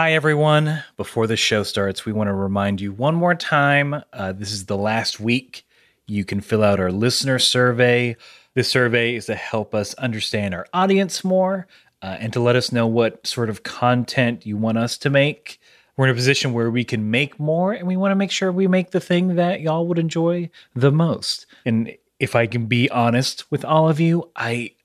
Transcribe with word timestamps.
Hi, 0.00 0.12
everyone. 0.12 0.84
Before 0.96 1.26
the 1.26 1.36
show 1.36 1.64
starts, 1.64 2.06
we 2.06 2.12
want 2.12 2.28
to 2.28 2.32
remind 2.32 2.80
you 2.80 2.92
one 2.92 3.16
more 3.16 3.34
time 3.34 4.00
uh, 4.12 4.30
this 4.30 4.52
is 4.52 4.66
the 4.66 4.76
last 4.76 5.18
week. 5.18 5.66
You 6.06 6.24
can 6.24 6.40
fill 6.40 6.62
out 6.62 6.78
our 6.78 6.92
listener 6.92 7.40
survey. 7.40 8.16
This 8.54 8.68
survey 8.68 9.16
is 9.16 9.26
to 9.26 9.34
help 9.34 9.74
us 9.74 9.94
understand 9.94 10.54
our 10.54 10.68
audience 10.72 11.24
more 11.24 11.66
uh, 12.00 12.16
and 12.20 12.32
to 12.32 12.38
let 12.38 12.54
us 12.54 12.70
know 12.70 12.86
what 12.86 13.26
sort 13.26 13.50
of 13.50 13.64
content 13.64 14.46
you 14.46 14.56
want 14.56 14.78
us 14.78 14.96
to 14.98 15.10
make. 15.10 15.58
We're 15.96 16.04
in 16.04 16.12
a 16.12 16.14
position 16.14 16.52
where 16.52 16.70
we 16.70 16.84
can 16.84 17.10
make 17.10 17.40
more 17.40 17.72
and 17.72 17.88
we 17.88 17.96
want 17.96 18.12
to 18.12 18.16
make 18.16 18.30
sure 18.30 18.52
we 18.52 18.68
make 18.68 18.92
the 18.92 19.00
thing 19.00 19.34
that 19.34 19.62
y'all 19.62 19.88
would 19.88 19.98
enjoy 19.98 20.48
the 20.76 20.92
most. 20.92 21.44
And 21.66 21.92
if 22.20 22.36
I 22.36 22.46
can 22.46 22.66
be 22.66 22.88
honest 22.90 23.50
with 23.50 23.64
all 23.64 23.88
of 23.88 23.98
you, 23.98 24.30
I 24.36 24.76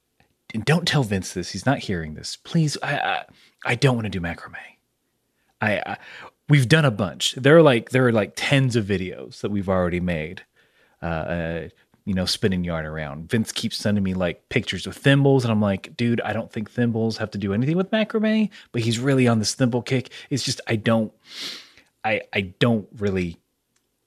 and 0.55 0.65
don't 0.65 0.87
tell 0.87 1.03
Vince 1.03 1.33
this. 1.33 1.51
He's 1.51 1.67
not 1.67 1.77
hearing 1.77 2.15
this. 2.15 2.35
Please, 2.35 2.79
I 2.81 2.97
I, 2.97 3.25
I 3.63 3.75
don't 3.75 3.93
want 3.93 4.05
to 4.05 4.09
do 4.09 4.19
macrame. 4.19 4.72
I, 5.63 5.81
I 5.85 5.97
we've 6.49 6.67
done 6.67 6.85
a 6.85 6.91
bunch. 6.91 7.33
There 7.35 7.57
are 7.57 7.61
like 7.61 7.89
there 7.91 8.05
are 8.07 8.11
like 8.11 8.33
tens 8.35 8.75
of 8.75 8.85
videos 8.85 9.41
that 9.41 9.51
we've 9.51 9.69
already 9.69 9.99
made. 9.99 10.43
Uh, 11.01 11.05
uh, 11.05 11.67
you 12.05 12.13
know, 12.13 12.25
spinning 12.25 12.65
yarn 12.65 12.85
around. 12.85 13.29
Vince 13.29 13.53
keeps 13.53 13.77
sending 13.77 14.03
me 14.03 14.13
like 14.13 14.49
pictures 14.49 14.85
of 14.85 14.95
thimbles, 14.95 15.45
and 15.45 15.51
I'm 15.51 15.61
like, 15.61 15.95
dude, 15.95 16.19
I 16.21 16.33
don't 16.33 16.51
think 16.51 16.69
thimbles 16.69 17.17
have 17.17 17.31
to 17.31 17.37
do 17.37 17.53
anything 17.53 17.77
with 17.77 17.91
macrame, 17.91 18.49
but 18.73 18.81
he's 18.81 18.99
really 18.99 19.25
on 19.27 19.39
this 19.39 19.55
thimble 19.55 19.81
kick. 19.81 20.09
It's 20.29 20.43
just 20.43 20.59
I 20.67 20.75
don't, 20.75 21.13
I 22.03 22.21
I 22.33 22.41
don't 22.59 22.87
really 22.97 23.37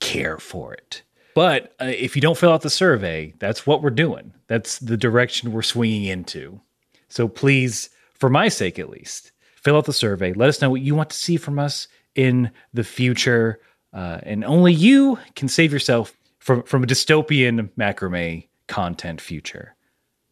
care 0.01 0.39
for 0.39 0.75
it. 0.75 1.03
But 1.35 1.75
uh, 1.81 1.87
if 1.87 2.17
you 2.17 2.23
don't 2.23 2.37
fill 2.37 2.53
out 2.53 2.63
the 2.63 2.71
survey, 2.71 3.35
that's 3.39 3.67
what 3.67 3.83
we're 3.83 3.91
doing. 3.91 4.33
That's 4.47 4.79
the 4.79 4.97
direction 4.97 5.53
we're 5.53 5.63
swinging 5.63 6.05
into. 6.05 6.61
So 7.09 7.29
please, 7.29 7.91
for 8.15 8.29
my 8.31 8.49
sake 8.49 8.79
at 8.79 8.91
least, 8.91 9.33
fill 9.67 9.77
out 9.77 9.85
the 9.85 9.93
survey. 9.93 10.33
Let 10.33 10.49
us 10.49 10.63
know 10.63 10.71
what 10.71 10.81
you 10.81 10.95
want 10.95 11.11
to 11.11 11.17
see 11.17 11.37
from 11.37 11.59
us 11.59 11.89
in 12.15 12.53
the 12.73 12.85
future. 12.85 13.59
Uh, 13.93 14.21
and 14.23 14.45
only 14.45 14.73
you 14.73 15.19
can 15.35 15.49
save 15.49 15.73
yourself 15.73 16.17
from, 16.39 16.63
from 16.63 16.85
a 16.85 16.87
dystopian 16.87 17.71
macrame 17.77 18.47
content 18.69 19.21
future. 19.21 19.75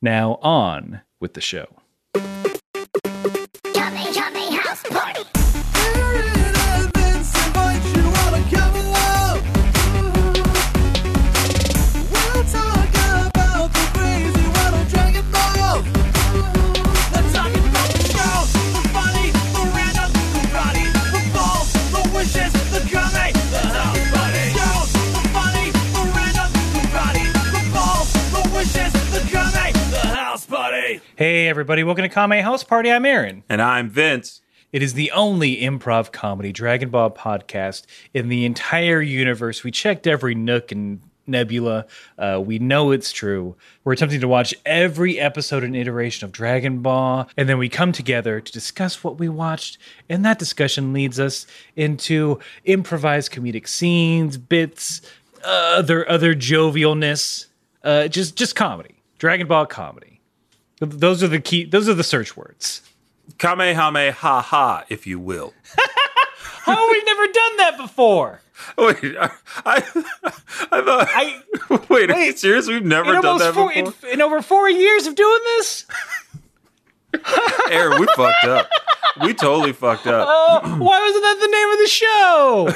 Now, 0.00 0.38
on 0.40 1.00
with 1.18 1.34
the 1.34 1.40
show. 1.40 1.66
Yummy, 3.74 4.12
yummy 4.12 4.54
house 4.54 4.84
party. 4.84 5.33
Hey, 31.16 31.46
everybody, 31.46 31.84
welcome 31.84 32.02
to 32.02 32.08
Kame 32.08 32.42
House 32.42 32.64
Party. 32.64 32.90
I'm 32.90 33.04
Aaron. 33.06 33.44
And 33.48 33.62
I'm 33.62 33.88
Vince. 33.88 34.40
It 34.72 34.82
is 34.82 34.94
the 34.94 35.12
only 35.12 35.58
improv 35.58 36.10
comedy 36.10 36.50
Dragon 36.50 36.88
Ball 36.90 37.08
podcast 37.08 37.86
in 38.12 38.28
the 38.28 38.44
entire 38.44 39.00
universe. 39.00 39.62
We 39.62 39.70
checked 39.70 40.08
every 40.08 40.34
nook 40.34 40.72
and 40.72 41.00
nebula. 41.28 41.86
Uh, 42.18 42.42
we 42.44 42.58
know 42.58 42.90
it's 42.90 43.12
true. 43.12 43.54
We're 43.84 43.92
attempting 43.92 44.20
to 44.22 44.28
watch 44.28 44.56
every 44.66 45.20
episode 45.20 45.62
and 45.62 45.76
iteration 45.76 46.24
of 46.24 46.32
Dragon 46.32 46.80
Ball, 46.80 47.28
and 47.36 47.48
then 47.48 47.58
we 47.58 47.68
come 47.68 47.92
together 47.92 48.40
to 48.40 48.52
discuss 48.52 49.04
what 49.04 49.20
we 49.20 49.28
watched. 49.28 49.78
And 50.08 50.24
that 50.24 50.40
discussion 50.40 50.92
leads 50.92 51.20
us 51.20 51.46
into 51.76 52.40
improvised 52.64 53.30
comedic 53.30 53.68
scenes, 53.68 54.36
bits, 54.36 55.00
other 55.44 56.10
other 56.10 56.34
jovialness, 56.34 57.46
uh, 57.84 58.08
just 58.08 58.34
just 58.34 58.56
comedy. 58.56 58.96
Dragon 59.18 59.46
Ball 59.46 59.66
comedy. 59.66 60.13
Those 60.80 61.22
are 61.22 61.28
the 61.28 61.40
key. 61.40 61.64
Those 61.64 61.88
are 61.88 61.94
the 61.94 62.04
search 62.04 62.36
words. 62.36 62.82
Kamehameha 63.38 64.40
ha, 64.42 64.84
if 64.88 65.06
you 65.06 65.18
will. 65.18 65.54
How 66.64 66.74
have 66.76 66.88
we 66.90 67.02
never 67.04 67.26
done 67.26 67.56
that 67.58 67.76
before? 67.78 68.40
Wait, 68.78 69.16
I, 69.18 69.30
I, 69.66 69.76
I 69.76 70.82
thought. 70.82 71.08
I 71.10 71.42
wait, 71.90 72.10
are 72.10 72.14
you 72.18 72.26
wait. 72.28 72.38
serious? 72.38 72.66
We've 72.68 72.84
never 72.84 73.12
done 73.20 73.38
that 73.38 73.54
four, 73.54 73.68
before. 73.72 73.92
in, 74.08 74.12
in 74.14 74.22
over 74.22 74.40
four 74.42 74.68
years 74.70 75.06
of 75.06 75.14
doing 75.14 75.38
this. 75.44 75.86
Aaron, 77.70 78.00
we 78.00 78.06
fucked 78.16 78.44
up. 78.44 78.68
We 79.22 79.34
totally 79.34 79.72
fucked 79.72 80.06
up. 80.06 80.26
Oh, 80.28 80.60
why 80.78 81.00
wasn't 81.00 81.22
that 81.22 81.38
the 81.40 81.48
name 81.48 81.70
of 81.70 81.78
the 81.78 81.88
show? 81.88 82.68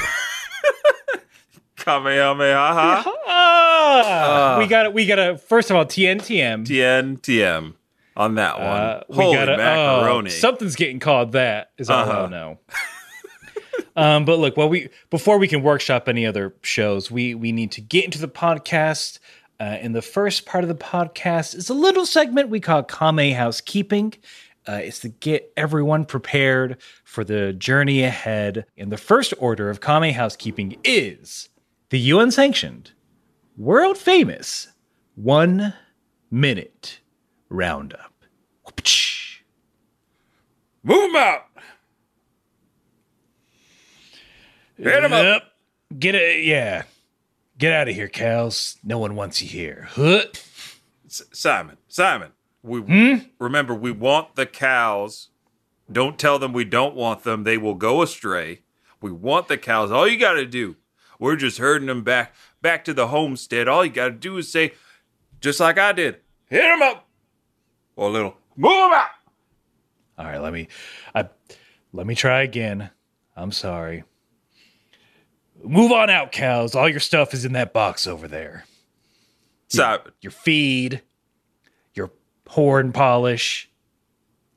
Kamehameha 1.76 2.54
ha. 2.56 3.14
Ah, 3.26 4.54
Uh. 4.54 4.58
we 4.58 4.66
got 4.66 4.86
it. 4.86 4.92
We 4.92 5.06
got 5.06 5.16
to. 5.16 5.38
First 5.38 5.70
of 5.70 5.76
all, 5.76 5.84
TNTM. 5.86 6.66
TN 6.66 7.20
TM 7.20 7.74
on 8.18 8.34
that 8.34 8.58
one. 8.58 8.66
Uh, 8.66 9.02
we 9.08 9.16
Holy 9.16 9.36
gotta- 9.36 9.56
macaroni. 9.56 10.30
something's 10.30 10.76
getting 10.76 10.98
called 11.00 11.32
that. 11.32 11.70
Is 11.78 11.88
all 11.88 12.02
Uh-huh. 12.08 12.24
I 12.24 12.28
know. 12.28 12.58
um, 13.96 14.24
but 14.24 14.38
look, 14.38 14.56
well, 14.56 14.68
we 14.68 14.88
before 15.10 15.38
we 15.38 15.48
can 15.48 15.62
workshop 15.62 16.08
any 16.08 16.26
other 16.26 16.54
shows, 16.62 17.10
we 17.10 17.34
we 17.34 17.52
need 17.52 17.72
to 17.72 17.80
get 17.80 18.04
into 18.04 18.18
the 18.18 18.28
podcast. 18.28 19.18
Uh, 19.60 19.64
and 19.64 19.92
the 19.94 20.02
first 20.02 20.46
part 20.46 20.62
of 20.62 20.68
the 20.68 20.74
podcast 20.74 21.54
is 21.56 21.68
a 21.68 21.74
little 21.74 22.06
segment 22.06 22.48
we 22.48 22.60
call 22.60 22.82
Kame 22.84 23.34
Housekeeping. 23.34 24.14
Uh, 24.68 24.74
it's 24.82 25.00
to 25.00 25.08
get 25.08 25.50
everyone 25.56 26.04
prepared 26.04 26.76
for 27.02 27.24
the 27.24 27.52
journey 27.54 28.04
ahead. 28.04 28.66
And 28.76 28.92
the 28.92 28.96
first 28.98 29.34
order 29.38 29.68
of 29.70 29.80
Kame 29.80 30.12
Housekeeping 30.14 30.76
is 30.84 31.48
the 31.90 31.98
UN 31.98 32.30
sanctioned, 32.30 32.92
world 33.56 33.98
famous 33.98 34.68
one 35.16 35.74
minute 36.30 37.00
roundup. 37.48 38.12
Move 40.82 41.10
'em 41.10 41.16
out. 41.16 41.42
Hit 44.76 45.04
'em 45.04 45.12
up. 45.12 45.42
Get 45.98 46.14
it. 46.14 46.44
Yeah. 46.44 46.84
Get 47.58 47.72
out 47.72 47.88
of 47.88 47.94
here, 47.94 48.08
cows. 48.08 48.76
No 48.84 48.98
one 48.98 49.16
wants 49.16 49.42
you 49.42 49.48
here. 49.48 49.88
Huh? 49.92 50.24
Simon, 51.08 51.78
Simon, 51.88 52.32
we 52.62 52.80
Hmm? 52.80 53.14
remember 53.40 53.74
we 53.74 53.90
want 53.90 54.36
the 54.36 54.46
cows. 54.46 55.28
Don't 55.90 56.18
tell 56.18 56.38
them 56.38 56.52
we 56.52 56.64
don't 56.64 56.94
want 56.94 57.24
them; 57.24 57.42
they 57.44 57.56
will 57.58 57.74
go 57.74 58.02
astray. 58.02 58.60
We 59.00 59.10
want 59.10 59.48
the 59.48 59.56
cows. 59.58 59.90
All 59.90 60.06
you 60.06 60.18
got 60.18 60.34
to 60.34 60.44
do, 60.46 60.76
we're 61.18 61.36
just 61.36 61.58
herding 61.58 61.86
them 61.88 62.04
back 62.04 62.34
back 62.62 62.84
to 62.84 62.94
the 62.94 63.08
homestead. 63.08 63.66
All 63.68 63.84
you 63.84 63.90
got 63.90 64.04
to 64.06 64.10
do 64.12 64.36
is 64.36 64.52
say, 64.52 64.74
just 65.40 65.58
like 65.60 65.78
I 65.78 65.92
did, 65.92 66.20
hit 66.46 66.60
them 66.60 66.82
up, 66.82 67.07
or 67.98 68.08
a 68.08 68.12
little 68.12 68.36
move 68.56 68.72
'em 68.72 68.92
out. 68.92 69.08
All 70.18 70.24
right. 70.24 70.40
Let 70.40 70.52
me. 70.52 70.68
I, 71.14 71.28
let 71.92 72.06
me 72.06 72.14
try 72.14 72.42
again. 72.42 72.90
I'm 73.36 73.52
sorry. 73.52 74.04
Move 75.62 75.90
on 75.92 76.08
out, 76.08 76.30
cows. 76.32 76.74
All 76.76 76.88
your 76.88 77.00
stuff 77.00 77.34
is 77.34 77.44
in 77.44 77.52
that 77.54 77.72
box 77.72 78.06
over 78.06 78.28
there. 78.28 78.64
Simon, 79.68 80.12
Your 80.20 80.30
feed, 80.30 81.02
your 81.94 82.10
horn 82.46 82.92
polish. 82.92 83.68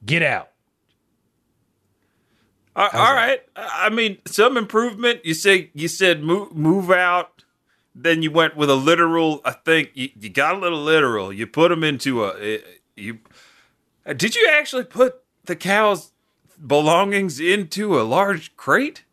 Get 0.05 0.21
out. 0.21 0.49
all, 2.75 2.89
all 2.93 3.13
right. 3.13 3.41
I 3.55 3.89
mean, 3.89 4.17
some 4.25 4.55
improvement. 4.57 5.25
You 5.25 5.33
say 5.33 5.71
you 5.73 5.87
said 5.87 6.23
move 6.23 6.55
move 6.55 6.91
out. 6.91 7.43
Then 7.93 8.21
you 8.21 8.31
went 8.31 8.55
with 8.55 8.69
a 8.69 8.75
literal. 8.75 9.41
I 9.43 9.51
think 9.51 9.91
you, 9.95 10.09
you 10.17 10.29
got 10.29 10.55
a 10.55 10.59
little 10.59 10.81
literal. 10.81 11.33
You 11.33 11.45
put 11.47 11.69
them 11.69 11.83
into 11.83 12.23
a 12.23 12.39
eh, 12.39 12.57
you. 12.95 13.19
Uh, 14.05 14.13
Did 14.13 14.35
you 14.35 14.49
actually 14.51 14.83
put 14.83 15.21
the 15.45 15.55
cow's 15.55 16.11
belongings 16.65 17.39
into 17.39 17.99
a 17.99 18.03
large 18.03 18.55
crate? 18.55 19.03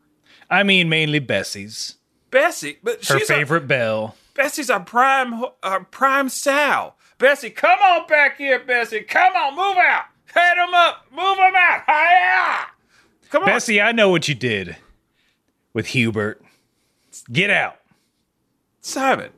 I 0.50 0.62
mean, 0.62 0.88
mainly 0.88 1.18
Bessie's. 1.18 1.96
Bessie, 2.30 2.78
but 2.82 3.04
she's 3.04 3.28
Her 3.28 3.34
favorite 3.36 3.66
bell. 3.66 4.14
Bessie's 4.34 4.70
our 4.70 4.80
prime 4.80 5.44
our 5.62 5.84
prime 5.84 6.28
sow. 6.28 6.94
Bessie, 7.18 7.50
come 7.50 7.78
on 7.80 8.06
back 8.06 8.38
here, 8.38 8.60
Bessie. 8.60 9.00
Come 9.00 9.34
on, 9.34 9.56
move 9.56 9.76
out. 9.76 10.04
Head 10.32 10.56
them 10.56 10.72
up. 10.74 11.06
Move 11.10 11.36
them 11.36 11.54
out. 11.56 11.82
Hiya! 11.86 12.66
Come 13.30 13.42
on. 13.42 13.48
Bessie, 13.48 13.80
I 13.80 13.92
know 13.92 14.10
what 14.10 14.28
you 14.28 14.34
did 14.34 14.76
with 15.72 15.86
Hubert. 15.88 16.42
Get 17.32 17.50
out. 17.50 17.76
Simon, 18.80 19.30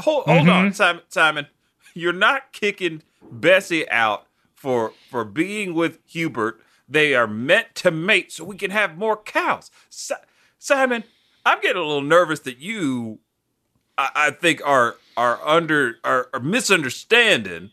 hold, 0.00 0.24
hold 0.24 0.48
on, 0.48 0.72
Simon. 0.72 1.02
Simon, 1.08 1.46
you're 1.94 2.12
not 2.12 2.52
kicking 2.52 3.02
Bessie 3.30 3.88
out 3.90 4.27
for 4.58 4.92
for 5.10 5.24
being 5.24 5.74
with 5.74 5.98
Hubert. 6.06 6.60
They 6.88 7.14
are 7.14 7.26
meant 7.26 7.74
to 7.76 7.90
mate 7.90 8.32
so 8.32 8.44
we 8.44 8.56
can 8.56 8.70
have 8.70 8.98
more 8.98 9.16
cows. 9.16 9.70
Si- 9.88 10.14
Simon, 10.58 11.04
I'm 11.44 11.60
getting 11.60 11.82
a 11.82 11.84
little 11.84 12.02
nervous 12.02 12.40
that 12.40 12.58
you, 12.58 13.20
I, 13.96 14.10
I 14.14 14.30
think, 14.30 14.60
are 14.64 14.96
are 15.16 15.40
under 15.46 15.96
are, 16.04 16.28
are 16.32 16.40
misunderstanding 16.40 17.70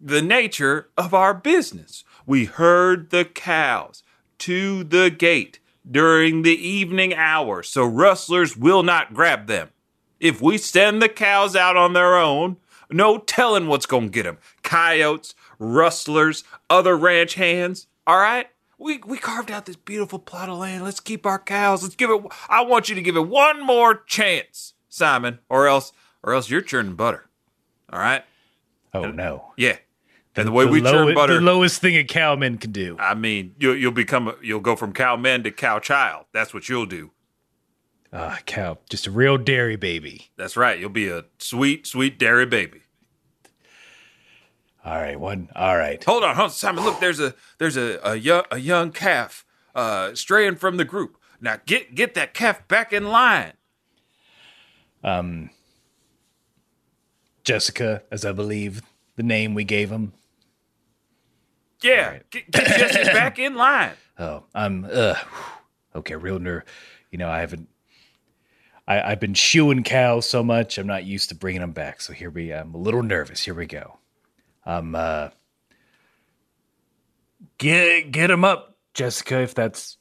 the 0.00 0.22
nature 0.22 0.88
of 0.96 1.14
our 1.14 1.34
business. 1.34 2.04
We 2.26 2.46
herd 2.46 3.10
the 3.10 3.24
cows 3.24 4.02
to 4.38 4.82
the 4.84 5.10
gate 5.10 5.58
during 5.88 6.42
the 6.42 6.56
evening 6.56 7.14
hour, 7.14 7.62
so 7.62 7.84
rustlers 7.84 8.56
will 8.56 8.82
not 8.82 9.14
grab 9.14 9.46
them. 9.46 9.70
If 10.18 10.42
we 10.42 10.58
send 10.58 11.00
the 11.00 11.08
cows 11.08 11.56
out 11.56 11.76
on 11.76 11.92
their 11.92 12.16
own, 12.16 12.56
no 12.90 13.18
telling 13.18 13.66
what's 13.66 13.86
going 13.86 14.04
to 14.04 14.10
get 14.10 14.24
them. 14.24 14.38
Coyotes, 14.62 15.34
rustlers, 15.60 16.42
other 16.68 16.96
ranch 16.96 17.34
hands. 17.34 17.86
All 18.06 18.18
right? 18.18 18.48
We, 18.78 18.98
we 19.06 19.18
carved 19.18 19.50
out 19.50 19.66
this 19.66 19.76
beautiful 19.76 20.18
plot 20.18 20.48
of 20.48 20.58
land. 20.58 20.82
Let's 20.82 21.00
keep 21.00 21.26
our 21.26 21.38
cows. 21.38 21.82
Let's 21.82 21.94
give 21.94 22.10
it. 22.10 22.22
I 22.48 22.62
want 22.62 22.88
you 22.88 22.94
to 22.96 23.02
give 23.02 23.14
it 23.14 23.28
one 23.28 23.64
more 23.64 24.02
chance, 24.06 24.72
Simon, 24.88 25.38
or 25.50 25.68
else, 25.68 25.92
or 26.22 26.32
else 26.34 26.48
you're 26.50 26.62
churning 26.62 26.94
butter. 26.96 27.28
All 27.92 27.98
right? 28.00 28.24
Oh 28.94 29.10
no. 29.10 29.52
Yeah. 29.56 29.76
And 30.34 30.48
the 30.48 30.52
way 30.52 30.64
The 30.64 30.70
we 30.70 30.80
low- 30.80 30.92
churn 30.92 31.14
butter, 31.14 31.34
The 31.34 31.40
lowest 31.40 31.80
thing 31.82 31.94
a 31.96 32.04
cowman 32.04 32.56
can 32.56 32.72
do. 32.72 32.96
I 32.98 33.14
mean, 33.14 33.54
you'll 33.58 33.76
you'll 33.76 33.92
become 33.92 34.28
a, 34.28 34.34
you'll 34.42 34.60
go 34.60 34.74
from 34.76 34.92
cowman 34.94 35.42
to 35.42 35.50
cow 35.50 35.78
child. 35.78 36.24
That's 36.32 36.54
what 36.54 36.68
you'll 36.68 36.86
do. 36.86 37.10
Ah, 38.12 38.38
cow. 38.46 38.78
Just 38.88 39.06
a 39.06 39.10
real 39.10 39.36
dairy 39.36 39.76
baby. 39.76 40.30
That's 40.36 40.56
right. 40.56 40.78
You'll 40.80 40.88
be 40.88 41.08
a 41.08 41.24
sweet, 41.38 41.86
sweet 41.86 42.18
dairy 42.18 42.46
baby. 42.46 42.82
All 44.84 44.96
right, 44.96 45.18
one. 45.18 45.48
All 45.54 45.76
right. 45.76 46.02
Hold 46.04 46.24
on, 46.24 46.36
hold 46.36 46.46
on, 46.46 46.50
Simon. 46.50 46.84
Look, 46.84 47.00
there's 47.00 47.20
a 47.20 47.34
there's 47.58 47.76
a, 47.76 48.00
a 48.02 48.16
young 48.16 48.44
a 48.50 48.58
young 48.58 48.92
calf 48.92 49.44
uh, 49.74 50.14
straying 50.14 50.56
from 50.56 50.78
the 50.78 50.84
group. 50.84 51.18
Now 51.40 51.58
get 51.66 51.94
get 51.94 52.14
that 52.14 52.32
calf 52.34 52.66
back 52.66 52.92
in 52.92 53.08
line. 53.08 53.52
Um, 55.04 55.50
Jessica, 57.44 58.02
as 58.10 58.24
I 58.24 58.32
believe 58.32 58.82
the 59.16 59.22
name 59.22 59.54
we 59.54 59.64
gave 59.64 59.90
him. 59.90 60.12
Yeah, 61.82 62.18
get, 62.30 62.50
get 62.50 62.66
Jesse 62.66 63.04
back 63.12 63.38
in 63.38 63.54
line. 63.54 63.92
Oh, 64.18 64.44
I'm 64.54 64.86
uh 64.90 65.16
okay, 65.94 66.16
real 66.16 66.38
nerve. 66.38 66.64
You 67.10 67.18
know, 67.18 67.28
I 67.28 67.40
haven't 67.40 67.68
I, 68.88 69.12
I've 69.12 69.20
been 69.20 69.34
shoeing 69.34 69.84
cows 69.84 70.28
so 70.28 70.42
much, 70.42 70.78
I'm 70.78 70.86
not 70.86 71.04
used 71.04 71.28
to 71.28 71.34
bringing 71.34 71.60
them 71.60 71.72
back. 71.72 72.00
So 72.00 72.12
here 72.12 72.30
we 72.30 72.52
I'm 72.52 72.74
a 72.74 72.78
little 72.78 73.02
nervous. 73.02 73.44
Here 73.44 73.54
we 73.54 73.66
go. 73.66 73.99
Um 74.66 74.94
uh 74.94 75.30
get 77.58 78.10
get 78.10 78.30
him 78.30 78.44
up, 78.44 78.76
Jessica, 78.94 79.40
if 79.40 79.54
that's 79.54 79.96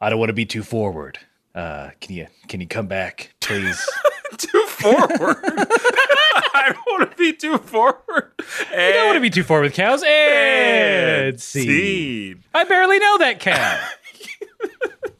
I 0.00 0.10
don't 0.10 0.18
want 0.18 0.28
to 0.30 0.34
be 0.34 0.46
too 0.46 0.62
forward. 0.62 1.18
Uh 1.54 1.90
can 2.00 2.14
you 2.14 2.26
can 2.48 2.60
you 2.60 2.66
come 2.66 2.86
back, 2.86 3.34
please? 3.40 3.88
Too 4.38 4.66
forward. 4.66 5.08
I 5.46 6.72
don't 6.72 7.00
want 7.00 7.10
to 7.10 7.16
be 7.16 7.32
too 7.32 7.58
forward. 7.58 8.32
I 8.70 8.92
don't 8.92 9.06
want 9.06 9.16
to 9.16 9.20
be 9.20 9.30
too 9.30 9.44
forward 9.44 9.62
with 9.62 9.74
cows. 9.74 10.02
And 10.06 11.40
seed. 11.40 11.66
seed. 11.66 12.42
I 12.52 12.64
barely 12.64 12.98
know 12.98 13.18
that 13.18 13.38
cow. 13.40 13.88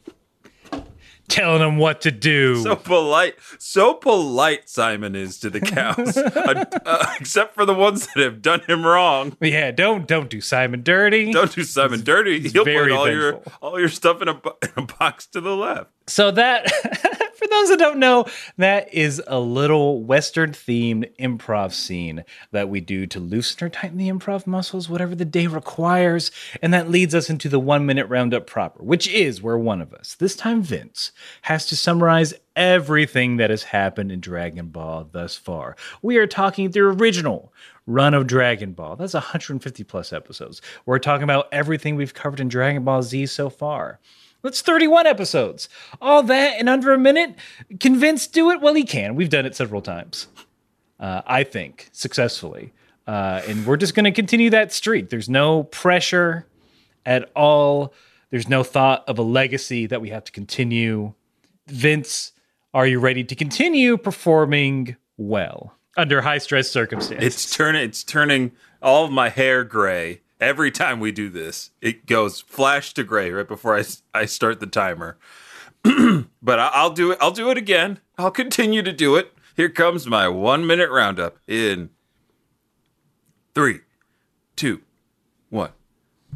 Telling 1.29 1.59
them 1.59 1.77
what 1.77 2.01
to 2.01 2.11
do. 2.11 2.63
So 2.63 2.75
polite, 2.75 3.35
so 3.59 3.93
polite 3.95 4.69
Simon 4.69 5.13
is 5.13 5.37
to 5.39 5.49
the 5.49 5.59
cows, 5.59 6.15
uh, 6.17 6.65
uh, 6.85 7.13
except 7.19 7.53
for 7.53 7.65
the 7.65 7.73
ones 7.73 8.07
that 8.07 8.23
have 8.23 8.41
done 8.41 8.61
him 8.61 8.85
wrong. 8.85 9.35
yeah, 9.41 9.71
don't 9.71 10.07
don't 10.07 10.29
do 10.29 10.39
Simon 10.39 10.83
dirty. 10.83 11.33
Don't 11.33 11.53
do 11.53 11.63
Simon 11.63 12.03
dirty. 12.03 12.47
He'll 12.47 12.63
put 12.63 12.91
all 12.91 13.09
your 13.09 13.41
all 13.61 13.77
your 13.77 13.89
stuff 13.89 14.21
in 14.21 14.29
a, 14.29 14.35
in 14.35 14.69
a 14.77 14.81
box 14.83 15.27
to 15.27 15.41
the 15.41 15.55
left. 15.55 15.91
So 16.07 16.31
that, 16.31 16.71
for 17.47 17.53
those 17.53 17.69
that 17.69 17.79
don't 17.79 17.99
know, 17.99 18.25
that 18.57 18.93
is 18.93 19.21
a 19.27 19.39
little 19.39 20.03
Western 20.03 20.51
themed 20.51 21.09
improv 21.17 21.71
scene 21.71 22.23
that 22.51 22.69
we 22.69 22.81
do 22.81 23.05
to 23.07 23.19
loosen 23.19 23.65
or 23.65 23.69
tighten 23.69 23.97
the 23.97 24.09
improv 24.09 24.45
muscles, 24.45 24.89
whatever 24.89 25.15
the 25.15 25.25
day 25.25 25.47
requires. 25.47 26.31
And 26.61 26.73
that 26.73 26.89
leads 26.89 27.15
us 27.15 27.29
into 27.29 27.49
the 27.49 27.59
one 27.59 27.85
minute 27.85 28.07
roundup 28.07 28.47
proper, 28.47 28.83
which 28.83 29.07
is 29.07 29.41
where 29.41 29.57
one 29.57 29.81
of 29.81 29.93
us, 29.93 30.15
this 30.15 30.35
time 30.35 30.61
Vince, 30.61 31.11
has 31.43 31.65
to 31.67 31.75
summarize 31.75 32.33
everything 32.55 33.37
that 33.37 33.49
has 33.49 33.63
happened 33.63 34.11
in 34.11 34.19
Dragon 34.19 34.67
Ball 34.67 35.07
thus 35.11 35.35
far. 35.35 35.75
We 36.01 36.17
are 36.17 36.27
talking 36.27 36.71
the 36.71 36.81
original 36.81 37.53
run 37.85 38.13
of 38.13 38.27
Dragon 38.27 38.73
Ball. 38.73 38.95
That's 38.95 39.13
150 39.13 39.83
plus 39.85 40.11
episodes. 40.11 40.61
We're 40.85 40.99
talking 40.99 41.23
about 41.23 41.47
everything 41.51 41.95
we've 41.95 42.13
covered 42.13 42.39
in 42.39 42.49
Dragon 42.49 42.83
Ball 42.83 43.03
Z 43.03 43.27
so 43.27 43.49
far. 43.49 43.99
That's 44.43 44.61
31 44.61 45.07
episodes. 45.07 45.67
All 46.01 46.23
that 46.23 46.59
in 46.59 46.67
under 46.67 46.93
a 46.93 46.97
minute. 46.97 47.35
Can 47.79 47.99
Vince 47.99 48.27
do 48.27 48.51
it? 48.51 48.61
Well, 48.61 48.73
he 48.73 48.83
can. 48.83 49.15
We've 49.15 49.29
done 49.29 49.45
it 49.45 49.55
several 49.55 49.81
times. 49.81 50.27
Uh, 50.99 51.21
I 51.25 51.43
think 51.43 51.89
successfully. 51.91 52.73
Uh, 53.05 53.41
and 53.47 53.65
we're 53.65 53.77
just 53.77 53.95
going 53.95 54.05
to 54.05 54.11
continue 54.11 54.49
that 54.49 54.71
streak. 54.73 55.09
There's 55.09 55.29
no 55.29 55.63
pressure 55.63 56.45
at 57.05 57.31
all. 57.35 57.93
There's 58.31 58.49
no 58.49 58.63
thought 58.63 59.03
of 59.07 59.17
a 59.17 59.21
legacy 59.21 59.85
that 59.87 60.01
we 60.01 60.09
have 60.09 60.23
to 60.25 60.31
continue. 60.31 61.13
Vince, 61.67 62.33
are 62.73 62.85
you 62.85 62.99
ready 62.99 63.23
to 63.23 63.35
continue 63.35 63.97
performing 63.97 64.97
well 65.17 65.73
under 65.95 66.21
high 66.21 66.37
stress 66.37 66.69
circumstances? 66.69 67.25
It's 67.25 67.55
turning. 67.55 67.83
It's 67.83 68.03
turning 68.03 68.51
all 68.81 69.05
of 69.05 69.11
my 69.11 69.29
hair 69.29 69.63
gray 69.63 70.21
every 70.39 70.71
time 70.71 70.99
we 70.99 71.11
do 71.11 71.29
this. 71.29 71.71
It 71.81 72.05
goes 72.05 72.41
flash 72.41 72.93
to 72.95 73.03
gray 73.03 73.31
right 73.31 73.47
before 73.47 73.77
I, 73.77 73.83
I 74.13 74.25
start 74.25 74.59
the 74.59 74.67
timer. 74.67 75.17
but 75.83 76.59
I, 76.59 76.69
I'll 76.73 76.91
do 76.91 77.11
it. 77.11 77.17
I'll 77.21 77.31
do 77.31 77.49
it 77.49 77.57
again. 77.57 77.99
I'll 78.17 78.31
continue 78.31 78.81
to 78.81 78.93
do 78.93 79.15
it. 79.15 79.33
Here 79.55 79.69
comes 79.69 80.05
my 80.07 80.27
one 80.27 80.67
minute 80.67 80.89
roundup 80.89 81.37
in 81.47 81.89
three, 83.55 83.79
two, 84.55 84.81
one. 85.49 85.71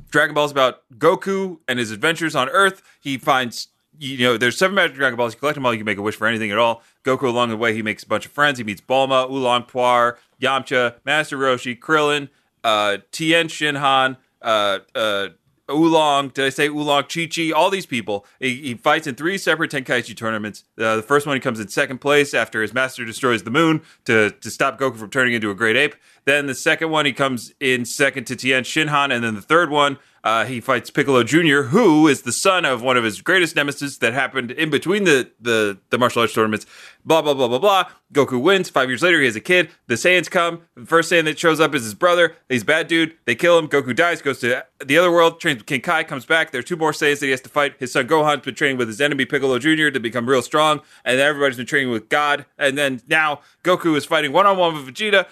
Dragon 0.09 0.33
Ball 0.33 0.45
is 0.45 0.51
about 0.51 0.81
Goku 0.97 1.59
and 1.67 1.79
his 1.79 1.91
adventures 1.91 2.35
on 2.35 2.49
Earth. 2.49 2.81
He 2.99 3.17
finds, 3.17 3.67
you 3.99 4.17
know, 4.17 4.37
there's 4.37 4.57
seven 4.57 4.75
magic 4.75 4.95
Dragon 4.95 5.17
Balls. 5.17 5.33
You 5.33 5.39
collect 5.39 5.55
them 5.55 5.65
all, 5.65 5.73
you 5.73 5.79
can 5.79 5.85
make 5.85 5.97
a 5.97 6.01
wish 6.01 6.15
for 6.15 6.27
anything 6.27 6.51
at 6.51 6.57
all. 6.57 6.81
Goku, 7.03 7.23
along 7.23 7.49
the 7.49 7.57
way, 7.57 7.73
he 7.73 7.81
makes 7.81 8.03
a 8.03 8.07
bunch 8.07 8.25
of 8.25 8.31
friends. 8.31 8.57
He 8.57 8.63
meets 8.63 8.81
Bulma, 8.81 9.29
Oolong 9.29 9.63
Puar, 9.63 10.17
Yamcha, 10.41 10.95
Master 11.05 11.37
Roshi, 11.37 11.77
Krillin, 11.77 12.29
uh, 12.63 12.97
Tien 13.11 13.47
Shinhan, 13.47 14.17
uh, 14.41 14.79
uh, 14.95 15.29
Oolong, 15.69 16.29
did 16.29 16.45
I 16.45 16.49
say 16.49 16.67
Oolong, 16.67 17.03
Chi 17.03 17.27
Chi, 17.27 17.51
all 17.51 17.69
these 17.69 17.85
people. 17.85 18.25
He, 18.39 18.55
he 18.55 18.73
fights 18.75 19.07
in 19.07 19.15
three 19.15 19.37
separate 19.37 19.71
Tenkaichi 19.71 20.15
tournaments. 20.15 20.65
Uh, 20.77 20.97
the 20.97 21.01
first 21.01 21.25
one, 21.25 21.35
he 21.35 21.39
comes 21.39 21.59
in 21.59 21.67
second 21.69 21.99
place 21.99 22.33
after 22.33 22.61
his 22.61 22.73
master 22.73 23.05
destroys 23.05 23.43
the 23.43 23.51
moon 23.51 23.81
to, 24.05 24.31
to 24.31 24.51
stop 24.51 24.79
Goku 24.79 24.97
from 24.97 25.09
turning 25.09 25.33
into 25.33 25.49
a 25.49 25.55
great 25.55 25.77
ape. 25.77 25.95
Then 26.25 26.47
the 26.47 26.55
second 26.55 26.89
one, 26.89 27.05
he 27.05 27.13
comes 27.13 27.53
in 27.59 27.85
second 27.85 28.25
to 28.25 28.35
Tien 28.35 28.63
Shinhan. 28.63 29.13
And 29.13 29.23
then 29.23 29.35
the 29.35 29.41
third 29.41 29.69
one, 29.69 29.97
uh, 30.23 30.45
he 30.45 30.61
fights 30.61 30.89
Piccolo 30.91 31.23
Jr., 31.23 31.63
who 31.63 32.07
is 32.07 32.21
the 32.21 32.31
son 32.31 32.63
of 32.63 32.81
one 32.81 32.95
of 32.95 33.03
his 33.03 33.21
greatest 33.21 33.55
nemesis 33.55 33.97
that 33.97 34.13
happened 34.13 34.51
in 34.51 34.69
between 34.69 35.03
the, 35.03 35.31
the, 35.39 35.79
the 35.89 35.97
martial 35.97 36.21
arts 36.21 36.33
tournaments. 36.33 36.67
Blah, 37.03 37.23
blah, 37.23 37.33
blah, 37.33 37.47
blah, 37.47 37.57
blah. 37.57 37.85
Goku 38.13 38.39
wins. 38.39 38.69
Five 38.69 38.89
years 38.89 39.01
later, 39.01 39.19
he 39.19 39.25
has 39.25 39.35
a 39.35 39.41
kid. 39.41 39.69
The 39.87 39.95
Saiyans 39.95 40.29
come. 40.29 40.61
The 40.75 40.85
first 40.85 41.11
Saiyan 41.11 41.23
that 41.25 41.39
shows 41.39 41.59
up 41.59 41.73
is 41.73 41.83
his 41.83 41.95
brother. 41.95 42.35
He's 42.49 42.61
a 42.61 42.65
bad 42.65 42.87
dude. 42.87 43.15
They 43.25 43.33
kill 43.33 43.57
him. 43.57 43.67
Goku 43.67 43.95
dies, 43.95 44.21
goes 44.21 44.39
to 44.41 44.63
the 44.85 44.97
other 44.97 45.11
world, 45.11 45.39
trains 45.39 45.57
with 45.57 45.65
King 45.65 45.81
Kai, 45.81 46.03
comes 46.03 46.25
back. 46.25 46.51
There 46.51 46.59
are 46.59 46.63
two 46.63 46.75
more 46.75 46.91
Saiyans 46.91 47.19
that 47.19 47.25
he 47.25 47.31
has 47.31 47.41
to 47.41 47.49
fight. 47.49 47.75
His 47.79 47.91
son 47.91 48.07
Gohan's 48.07 48.45
been 48.45 48.53
training 48.53 48.77
with 48.77 48.89
his 48.89 49.01
enemy 49.01 49.25
Piccolo 49.25 49.57
Jr. 49.57 49.89
to 49.89 49.99
become 49.99 50.29
real 50.29 50.43
strong. 50.43 50.81
And 51.03 51.19
everybody's 51.19 51.57
been 51.57 51.65
training 51.65 51.91
with 51.91 52.09
God. 52.09 52.45
And 52.59 52.77
then 52.77 53.01
now 53.07 53.41
Goku 53.63 53.95
is 53.95 54.05
fighting 54.05 54.31
one 54.31 54.45
on 54.45 54.57
one 54.57 54.75
with 54.75 54.93
Vegeta. 54.93 55.25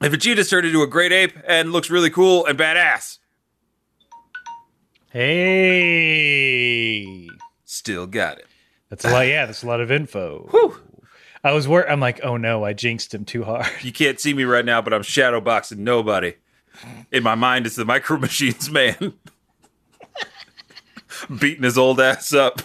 And 0.00 0.14
Vegeta's 0.14 0.48
turned 0.48 0.66
into 0.66 0.82
a 0.82 0.86
great 0.86 1.12
ape 1.12 1.36
and 1.46 1.72
looks 1.72 1.90
really 1.90 2.10
cool 2.10 2.46
and 2.46 2.58
badass. 2.58 3.18
Hey. 5.18 7.08
Still 7.64 8.06
got 8.06 8.38
it. 8.38 8.46
That's 8.88 9.04
a 9.04 9.10
lot. 9.10 9.26
Yeah, 9.26 9.46
that's 9.46 9.64
a 9.64 9.66
lot 9.66 9.80
of 9.80 9.90
info. 9.90 10.76
I 11.44 11.52
was 11.52 11.66
wor 11.68 11.88
I'm 11.88 12.00
like, 12.00 12.20
oh 12.22 12.36
no, 12.36 12.64
I 12.64 12.72
jinxed 12.72 13.14
him 13.14 13.24
too 13.24 13.44
hard. 13.44 13.66
You 13.82 13.92
can't 13.92 14.20
see 14.20 14.32
me 14.34 14.44
right 14.44 14.64
now, 14.64 14.80
but 14.80 14.92
I'm 14.92 15.02
shadow 15.02 15.40
boxing 15.40 15.84
nobody. 15.84 16.34
In 17.10 17.22
my 17.24 17.34
mind, 17.34 17.66
it's 17.66 17.76
the 17.76 17.84
Micro 17.84 18.18
Machines 18.20 18.70
man. 18.70 19.14
Beating 21.40 21.64
his 21.64 21.76
old 21.76 22.00
ass 22.00 22.32
up. 22.32 22.62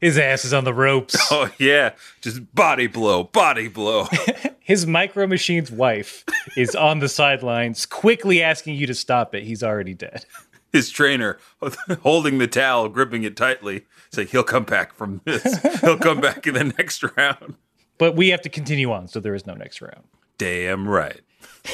His 0.00 0.16
ass 0.18 0.44
is 0.44 0.52
on 0.54 0.64
the 0.64 0.72
ropes. 0.74 1.16
oh, 1.30 1.50
yeah. 1.58 1.92
Just 2.20 2.54
body 2.54 2.86
blow, 2.86 3.24
body 3.24 3.68
blow. 3.68 4.06
His 4.60 4.86
Micro 4.86 5.26
Machines 5.26 5.70
wife 5.70 6.24
is 6.56 6.74
on 6.74 7.00
the 7.00 7.08
sidelines, 7.08 7.84
quickly 7.86 8.42
asking 8.42 8.76
you 8.76 8.86
to 8.86 8.94
stop 8.94 9.34
it. 9.34 9.42
He's 9.42 9.62
already 9.62 9.94
dead. 9.94 10.24
His 10.74 10.90
trainer 10.90 11.38
holding 12.02 12.38
the 12.38 12.48
towel, 12.48 12.88
gripping 12.88 13.22
it 13.22 13.36
tightly. 13.36 13.84
Saying 14.10 14.28
he'll 14.28 14.42
come 14.42 14.64
back 14.64 14.92
from 14.92 15.20
this. 15.24 15.80
He'll 15.80 15.96
come 15.96 16.20
back 16.20 16.48
in 16.48 16.54
the 16.54 16.64
next 16.78 17.00
round. 17.16 17.54
But 17.96 18.16
we 18.16 18.30
have 18.30 18.42
to 18.42 18.48
continue 18.48 18.90
on, 18.90 19.06
so 19.06 19.20
there 19.20 19.36
is 19.36 19.46
no 19.46 19.54
next 19.54 19.80
round. 19.80 20.02
Damn 20.36 20.88
right. 20.88 21.20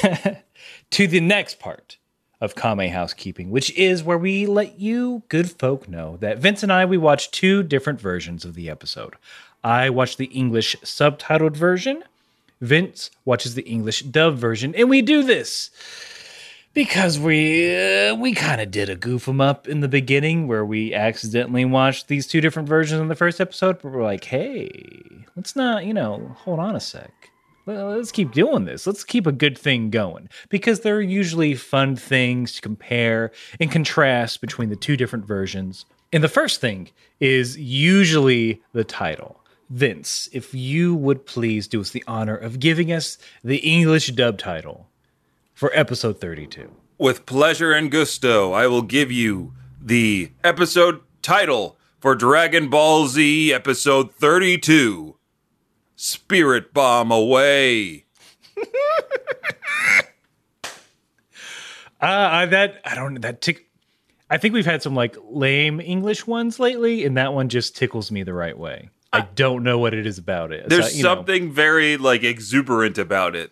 To 0.91 1.07
the 1.07 1.19
next 1.19 1.57
part 1.59 1.97
of 2.39 2.53
Kame 2.53 2.91
Housekeeping, 2.91 3.49
which 3.49 3.75
is 3.75 4.03
where 4.03 4.17
we 4.17 4.45
let 4.45 4.79
you 4.79 5.23
good 5.29 5.49
folk 5.51 5.87
know 5.89 6.17
that 6.17 6.37
Vince 6.37 6.61
and 6.61 6.71
I 6.71 6.85
we 6.85 6.97
watched 6.97 7.33
two 7.33 7.63
different 7.63 7.99
versions 7.99 8.45
of 8.45 8.53
the 8.53 8.69
episode. 8.69 9.15
I 9.63 9.89
watched 9.89 10.17
the 10.19 10.25
English 10.25 10.75
subtitled 10.83 11.55
version. 11.55 12.03
Vince 12.59 13.09
watches 13.25 13.55
the 13.55 13.63
English 13.63 14.03
dub 14.03 14.35
version, 14.35 14.75
and 14.75 14.89
we 14.89 15.01
do 15.01 15.23
this 15.23 15.71
because 16.73 17.19
we 17.19 17.75
uh, 17.75 18.15
we 18.15 18.33
kind 18.33 18.61
of 18.61 18.71
did 18.71 18.89
a 18.89 18.95
goof 18.95 19.27
'em 19.27 19.41
up 19.41 19.67
in 19.67 19.81
the 19.81 19.87
beginning 19.87 20.47
where 20.47 20.65
we 20.65 20.93
accidentally 20.93 21.65
watched 21.65 22.07
these 22.07 22.27
two 22.27 22.41
different 22.41 22.69
versions 22.69 23.01
in 23.01 23.07
the 23.07 23.15
first 23.15 23.41
episode, 23.41 23.81
but 23.81 23.91
we're 23.91 24.03
like, 24.03 24.23
hey, 24.23 24.69
let's 25.35 25.55
not, 25.55 25.85
you 25.85 25.93
know, 25.93 26.35
hold 26.39 26.59
on 26.59 26.75
a 26.75 26.79
sec. 26.79 27.11
Let's 27.67 28.11
keep 28.11 28.31
doing 28.31 28.65
this. 28.65 28.87
Let's 28.87 29.03
keep 29.03 29.27
a 29.27 29.31
good 29.31 29.57
thing 29.57 29.91
going 29.91 30.29
because 30.49 30.79
there 30.79 30.95
are 30.95 31.01
usually 31.01 31.53
fun 31.53 31.95
things 31.95 32.53
to 32.53 32.61
compare 32.61 33.31
and 33.59 33.71
contrast 33.71 34.41
between 34.41 34.69
the 34.69 34.75
two 34.75 34.97
different 34.97 35.25
versions. 35.25 35.85
And 36.11 36.23
the 36.23 36.27
first 36.27 36.59
thing 36.59 36.89
is 37.19 37.57
usually 37.57 38.61
the 38.73 38.83
title. 38.83 39.39
Vince, 39.69 40.27
if 40.33 40.53
you 40.53 40.95
would 40.95 41.25
please 41.25 41.67
do 41.67 41.79
us 41.79 41.91
the 41.91 42.03
honor 42.07 42.35
of 42.35 42.59
giving 42.59 42.91
us 42.91 43.17
the 43.43 43.57
English 43.57 44.07
dub 44.07 44.37
title 44.37 44.89
for 45.61 45.69
episode 45.75 46.19
32. 46.19 46.71
With 46.97 47.27
pleasure 47.27 47.71
and 47.71 47.91
gusto, 47.91 48.51
I 48.51 48.65
will 48.65 48.81
give 48.81 49.11
you 49.11 49.53
the 49.79 50.31
episode 50.43 51.01
title 51.21 51.77
for 51.99 52.15
Dragon 52.15 52.67
Ball 52.67 53.05
Z 53.05 53.53
episode 53.53 54.11
32 54.15 55.17
Spirit 55.95 56.73
Bomb 56.73 57.11
Away. 57.11 58.05
Uh, 62.03 62.29
I, 62.31 62.45
that 62.47 62.81
I 62.83 62.95
don't 62.95 63.21
that 63.21 63.41
tick. 63.41 63.69
I 64.27 64.39
think 64.39 64.55
we've 64.55 64.65
had 64.65 64.81
some 64.81 64.95
like 64.95 65.15
lame 65.29 65.79
English 65.79 66.25
ones 66.25 66.59
lately, 66.59 67.05
and 67.05 67.15
that 67.17 67.31
one 67.31 67.47
just 67.47 67.77
tickles 67.77 68.11
me 68.11 68.23
the 68.23 68.33
right 68.33 68.57
way. 68.57 68.89
I 69.13 69.21
don't 69.35 69.61
know 69.61 69.77
what 69.77 69.93
it 69.93 70.07
is 70.07 70.17
about 70.17 70.51
it. 70.51 70.67
There's 70.67 70.89
So, 70.89 70.97
you 70.97 71.03
know, 71.03 71.13
something 71.13 71.51
very 71.51 71.97
like 71.97 72.23
exuberant 72.23 72.97
about 72.97 73.35
it. 73.35 73.51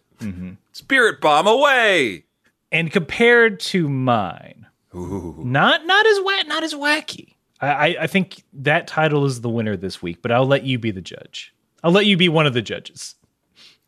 Spirit 0.71 1.21
Bomb 1.21 1.47
Away. 1.47 2.25
and 2.71 2.91
compared 2.91 3.59
to 3.61 3.89
mine, 3.89 4.67
not 4.93 5.85
not 5.85 6.05
as 6.05 6.19
wet, 6.23 6.47
not 6.47 6.63
as 6.63 6.73
wacky. 6.73 7.35
I, 7.61 7.67
I 7.67 7.95
I 8.03 8.07
think 8.07 8.43
that 8.53 8.87
title 8.87 9.25
is 9.25 9.41
the 9.41 9.49
winner 9.49 9.75
this 9.77 10.01
week, 10.01 10.21
but 10.21 10.31
I'll 10.31 10.45
let 10.47 10.63
you 10.63 10.77
be 10.79 10.91
the 10.91 11.01
judge. 11.01 11.53
I'll 11.83 11.91
let 11.91 12.05
you 12.05 12.17
be 12.17 12.29
one 12.29 12.45
of 12.45 12.53
the 12.53 12.61
judges. 12.61 13.15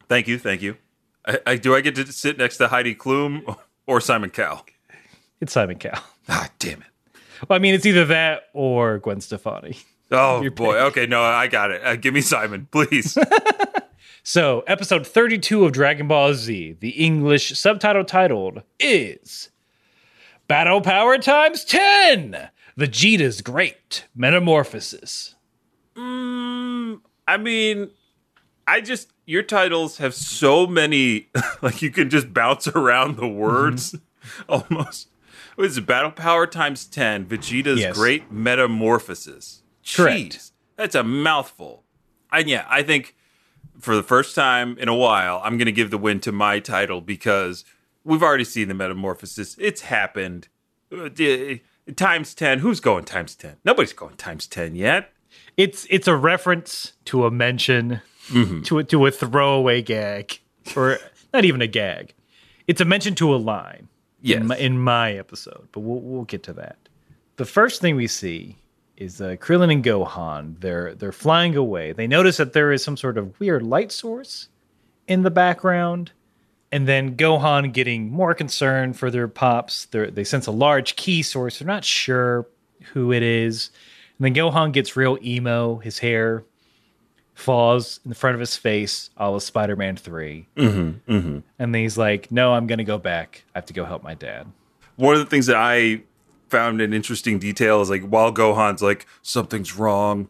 Thank 0.08 0.28
you, 0.28 0.38
thank 0.40 0.62
you. 0.62 0.78
I, 1.26 1.40
I, 1.46 1.56
do 1.58 1.76
I 1.76 1.82
get 1.82 1.96
to 1.96 2.12
sit 2.12 2.38
next 2.38 2.58
to 2.58 2.68
Heidi 2.70 2.96
Klum 2.96 3.58
or 3.86 4.02
Simon 4.02 4.30
Cowell? 4.32 4.66
It's 5.40 5.54
Simon 5.54 5.78
Cowell. 5.78 6.02
Ah, 6.30 6.50
damn 6.60 6.82
it. 6.82 6.88
Well, 7.50 7.58
I 7.58 7.60
mean, 7.60 7.74
it's 7.74 7.86
either 7.86 8.06
that 8.06 8.44
or 8.54 9.00
Gwen 9.00 9.22
Stefani. 9.22 9.76
Oh 10.12 10.48
boy. 10.56 10.78
Okay, 10.86 11.08
no, 11.08 11.22
I 11.22 11.48
got 11.48 11.72
it. 11.72 11.82
Uh, 11.84 11.96
give 11.96 12.14
me 12.14 12.22
Simon, 12.22 12.68
please. 12.72 13.18
So, 14.24 14.64
episode 14.68 15.08
32 15.08 15.66
of 15.66 15.72
Dragon 15.72 16.08
Ball 16.08 16.36
Z, 16.36 16.78
the 16.80 16.90
English 16.90 17.58
subtitle 17.58 18.04
titled 18.04 18.62
is 18.80 19.50
Battle 20.48 20.80
Power 20.82 21.18
Times 21.18 21.66
10 21.66 22.50
Vegeta's 22.78 23.42
Great 23.42 24.06
Metamorphosis. 24.16 25.34
Mm, 25.96 27.02
I 27.28 27.38
mean, 27.38 27.90
I 28.68 28.82
just 28.82 29.12
your 29.26 29.42
titles 29.42 29.98
have 29.98 30.14
so 30.14 30.68
many 30.68 31.30
like 31.64 31.82
you 31.82 31.90
can 31.90 32.12
just 32.12 32.32
bounce 32.32 32.68
around 32.68 33.18
the 33.18 33.24
mm-hmm. 33.24 33.38
words 33.38 33.96
almost. 34.50 35.08
What 35.56 35.66
is 35.66 35.80
it? 35.80 35.88
Battle 35.88 36.12
power 36.12 36.46
times 36.46 36.86
ten. 36.86 37.26
Vegeta's 37.26 37.80
Yes. 37.80 37.98
great 37.98 38.32
metamorphosis. 38.32 39.64
Correct. 39.96 40.38
Jeez, 40.38 40.52
that's 40.76 40.94
a 40.94 41.04
mouthful. 41.04 41.84
And 42.32 42.48
yeah, 42.48 42.66
I 42.70 42.84
think 42.84 43.16
for 43.80 43.96
the 43.96 44.04
first 44.04 44.36
time 44.36 44.78
in 44.78 44.88
a 44.88 44.96
while, 44.96 45.42
I'm 45.44 45.58
going 45.58 45.66
to 45.68 45.72
give 45.72 45.92
the 45.92 45.98
win 45.98 46.20
to 46.22 46.32
my 46.32 46.60
title 46.60 47.02
because 47.02 47.66
we've 48.04 48.24
already 48.24 48.44
seen 48.44 48.68
the 48.68 48.74
metamorphosis. 48.74 49.56
It's 49.60 49.82
happened. 49.82 50.48
Uh, 50.92 51.10
Times 51.96 52.36
ten. 52.36 52.60
Who's 52.60 52.80
going 52.80 53.06
times 53.06 53.36
ten? 53.36 53.58
Nobody's 53.66 53.92
going 53.92 54.16
times 54.16 54.46
ten 54.46 54.76
yet. 54.76 55.12
It's 55.58 55.88
it's 55.90 56.08
a 56.08 56.16
reference 56.16 56.94
to 57.06 57.26
a 57.26 57.32
mention 57.32 58.02
to 58.64 58.78
a, 58.78 58.84
to 58.84 59.08
a 59.08 59.12
throwaway 59.12 59.82
gag 59.82 60.40
or 60.76 61.00
not 61.34 61.44
even 61.44 61.62
a 61.62 61.68
gag. 61.68 62.14
It's 62.68 62.80
a 62.82 62.86
mention 62.86 63.16
to 63.16 63.34
a 63.34 63.38
line 63.38 63.88
Yes. 64.22 64.42
in, 64.42 64.48
my, 64.48 64.58
in 64.58 64.80
my 64.80 65.14
episode, 65.14 65.70
but 65.72 65.80
we'll 65.80 66.00
we'll 66.02 66.24
get 66.26 66.44
to 66.44 66.54
that. 66.54 66.78
The 67.38 67.46
first 67.46 67.82
thing 67.82 67.96
we 67.96 68.08
see 68.08 68.58
is 69.02 69.20
uh, 69.20 69.36
Krillin 69.40 69.72
and 69.72 69.84
Gohan. 69.84 70.60
They're 70.60 70.94
they're 70.94 71.12
flying 71.12 71.56
away. 71.56 71.92
They 71.92 72.08
notice 72.08 72.38
that 72.38 72.54
there 72.54 72.72
is 72.72 72.84
some 72.84 72.96
sort 72.96 73.18
of 73.18 73.40
weird 73.40 73.64
light 73.64 73.92
source 73.92 74.48
in 75.08 75.24
the 75.24 75.32
background, 75.32 76.12
and 76.72 76.88
then 76.88 77.18
Gohan 77.18 77.74
getting 77.74 78.12
more 78.12 78.36
concerned 78.36 78.98
for 78.98 79.10
their 79.10 79.28
pops. 79.28 79.86
They're, 79.86 80.12
they 80.12 80.24
sense 80.24 80.48
a 80.48 80.52
large 80.52 80.96
ki 80.96 81.24
source. 81.24 81.60
They're 81.60 81.68
not 81.68 81.84
sure 81.84 82.48
who 82.94 83.12
it 83.12 83.24
is. 83.24 83.72
And 84.18 84.26
then 84.26 84.36
Gohan 84.36 84.72
gets 84.72 84.96
real 84.96 85.18
emo. 85.24 85.78
His 85.78 86.00
hair 86.00 86.44
falls 87.34 88.00
in 88.06 88.10
the 88.10 88.16
front 88.16 88.36
of 88.36 88.40
his 88.40 88.56
face, 88.56 89.10
all 89.18 89.36
of 89.36 89.42
Spider 89.42 89.76
Man 89.76 89.96
3. 89.96 90.48
Mm-hmm, 90.56 91.12
mm-hmm. 91.12 91.40
And 91.58 91.76
he's 91.76 91.98
like, 91.98 92.32
No, 92.32 92.54
I'm 92.54 92.68
going 92.68 92.78
to 92.78 92.84
go 92.84 93.00
back. 93.00 93.44
I 93.56 93.58
have 93.58 93.66
to 93.66 93.74
go 93.74 93.84
help 93.84 94.04
my 94.04 94.14
dad. 94.14 94.46
one 94.96 95.16
of 95.16 95.20
the 95.20 95.26
things 95.26 95.48
that 95.48 95.56
I 95.56 96.04
found 96.52 96.82
an 96.82 96.94
interesting 96.94 97.40
detail 97.40 97.82
is 97.82 97.90
like 97.90 98.04
while 98.04 98.32
Gohan's 98.32 98.82
like 98.82 99.08
something's 99.22 99.76
wrong, 99.76 100.30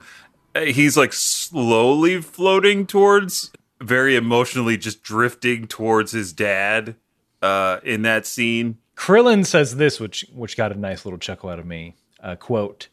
uh, 0.56 0.62
he's 0.62 0.96
like 0.96 1.12
slowly 1.12 2.22
floating 2.22 2.86
towards, 2.86 3.52
very 3.82 4.16
emotionally 4.16 4.78
just 4.78 5.02
drifting 5.04 5.68
towards 5.68 6.12
his 6.12 6.32
dad 6.32 6.96
uh, 7.42 7.80
in 7.84 8.04
that 8.04 8.26
scene. 8.26 8.78
Krillin 8.96 9.46
says 9.46 9.78
this, 9.78 10.00
which 10.00 10.26
which 10.34 10.56
got 10.56 10.72
a 10.72 10.80
nice 10.80 11.06
little 11.06 11.18
chuckle 11.18 11.50
out 11.50 11.60
of 11.60 11.66
me. 11.66 11.96
Uh, 12.22 12.36
quote, 12.36 12.88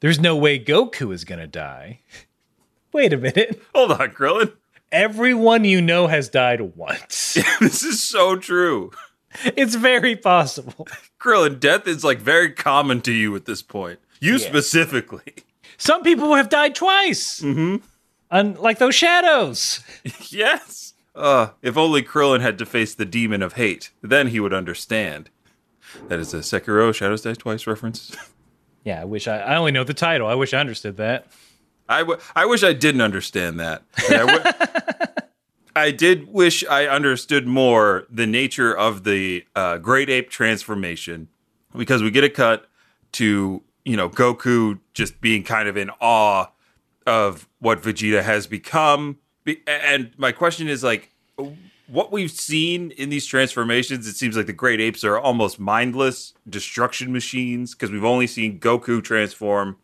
There's 0.00 0.18
no 0.18 0.36
way 0.36 0.58
Goku 0.58 1.14
is 1.14 1.24
going 1.24 1.40
to 1.40 1.46
die. 1.46 2.00
Wait 2.92 3.12
a 3.12 3.16
minute. 3.16 3.62
Hold 3.74 3.92
on, 3.92 4.10
Krillin. 4.10 4.52
Everyone 4.92 5.64
you 5.64 5.80
know 5.80 6.06
has 6.06 6.28
died 6.28 6.76
once. 6.76 7.34
this 7.60 7.82
is 7.82 8.02
so 8.02 8.36
true. 8.36 8.92
it's 9.56 9.74
very 9.74 10.16
possible. 10.16 10.86
Krillin, 11.20 11.58
death 11.60 11.86
is 11.86 12.04
like 12.04 12.18
very 12.18 12.50
common 12.52 13.00
to 13.02 13.12
you 13.12 13.34
at 13.36 13.44
this 13.44 13.62
point. 13.62 13.98
You 14.20 14.32
Yeah. 14.32 14.38
specifically. 14.38 15.34
Some 15.76 16.02
people 16.02 16.34
have 16.34 16.48
died 16.48 16.74
twice. 16.74 17.40
Mm-hmm. 17.40 17.76
Unlike 18.30 18.78
those 18.78 18.94
shadows. 18.94 19.80
yes. 20.30 20.94
Uh, 21.14 21.48
if 21.62 21.76
only 21.76 22.02
Krillin 22.02 22.40
had 22.40 22.58
to 22.58 22.66
face 22.66 22.94
the 22.94 23.04
demon 23.04 23.42
of 23.42 23.52
hate, 23.54 23.90
then 24.02 24.28
he 24.28 24.40
would 24.40 24.52
understand. 24.52 25.30
That 26.08 26.18
is 26.18 26.34
a 26.34 26.38
Sekiro 26.38 26.92
Shadows 26.94 27.22
Die 27.22 27.34
Twice 27.34 27.66
reference. 27.66 28.16
Yeah, 28.86 29.00
I 29.00 29.04
wish 29.06 29.26
I, 29.28 29.38
I 29.38 29.56
only 29.56 29.72
know 29.72 29.82
the 29.82 29.94
title. 29.94 30.26
I 30.26 30.34
wish 30.34 30.52
I 30.52 30.58
understood 30.58 30.98
that. 30.98 31.26
I, 31.88 32.00
w- 32.00 32.20
I 32.36 32.44
wish 32.44 32.62
I 32.62 32.74
didn't 32.74 33.00
understand 33.00 33.58
that. 33.58 33.82
I, 34.10 34.16
w- 34.18 34.83
I 35.76 35.90
did 35.90 36.28
wish 36.28 36.64
I 36.66 36.86
understood 36.86 37.46
more 37.46 38.06
the 38.08 38.26
nature 38.26 38.76
of 38.76 39.04
the 39.04 39.44
uh, 39.56 39.78
great 39.78 40.08
ape 40.08 40.30
transformation 40.30 41.28
because 41.76 42.02
we 42.02 42.10
get 42.10 42.24
a 42.24 42.30
cut 42.30 42.68
to 43.12 43.62
you 43.84 43.96
know 43.96 44.08
Goku 44.08 44.78
just 44.92 45.20
being 45.20 45.42
kind 45.42 45.68
of 45.68 45.76
in 45.76 45.90
awe 46.00 46.46
of 47.06 47.48
what 47.58 47.82
Vegeta 47.82 48.22
has 48.22 48.46
become. 48.46 49.18
And 49.66 50.12
my 50.16 50.32
question 50.32 50.68
is 50.68 50.82
like, 50.82 51.10
what 51.86 52.10
we've 52.10 52.30
seen 52.30 52.92
in 52.92 53.10
these 53.10 53.26
transformations, 53.26 54.06
it 54.06 54.14
seems 54.14 54.36
like 54.36 54.46
the 54.46 54.52
great 54.54 54.80
apes 54.80 55.04
are 55.04 55.18
almost 55.18 55.60
mindless 55.60 56.32
destruction 56.48 57.12
machines 57.12 57.74
because 57.74 57.90
we've 57.90 58.04
only 58.04 58.26
seen 58.26 58.58
Goku 58.58 59.02
transform 59.02 59.76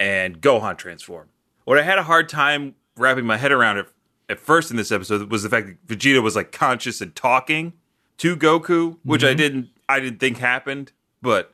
and 0.00 0.40
Gohan 0.40 0.78
transform. 0.78 1.28
What 1.64 1.78
I 1.78 1.82
had 1.82 1.98
a 1.98 2.02
hard 2.02 2.28
time 2.28 2.74
wrapping 2.96 3.26
my 3.26 3.36
head 3.36 3.52
around 3.52 3.78
at, 3.78 3.86
at 4.28 4.40
first 4.40 4.70
in 4.70 4.76
this 4.76 4.90
episode 4.90 5.30
was 5.30 5.42
the 5.42 5.48
fact 5.48 5.66
that 5.66 5.86
Vegeta 5.86 6.22
was 6.22 6.36
like 6.36 6.52
conscious 6.52 7.00
and 7.00 7.14
talking 7.14 7.74
to 8.18 8.36
Goku, 8.36 8.98
which 9.02 9.24
I 9.24 9.34
didn't 9.34 9.68
I 9.88 10.00
didn't 10.00 10.20
think 10.20 10.38
happened, 10.38 10.92
but 11.20 11.52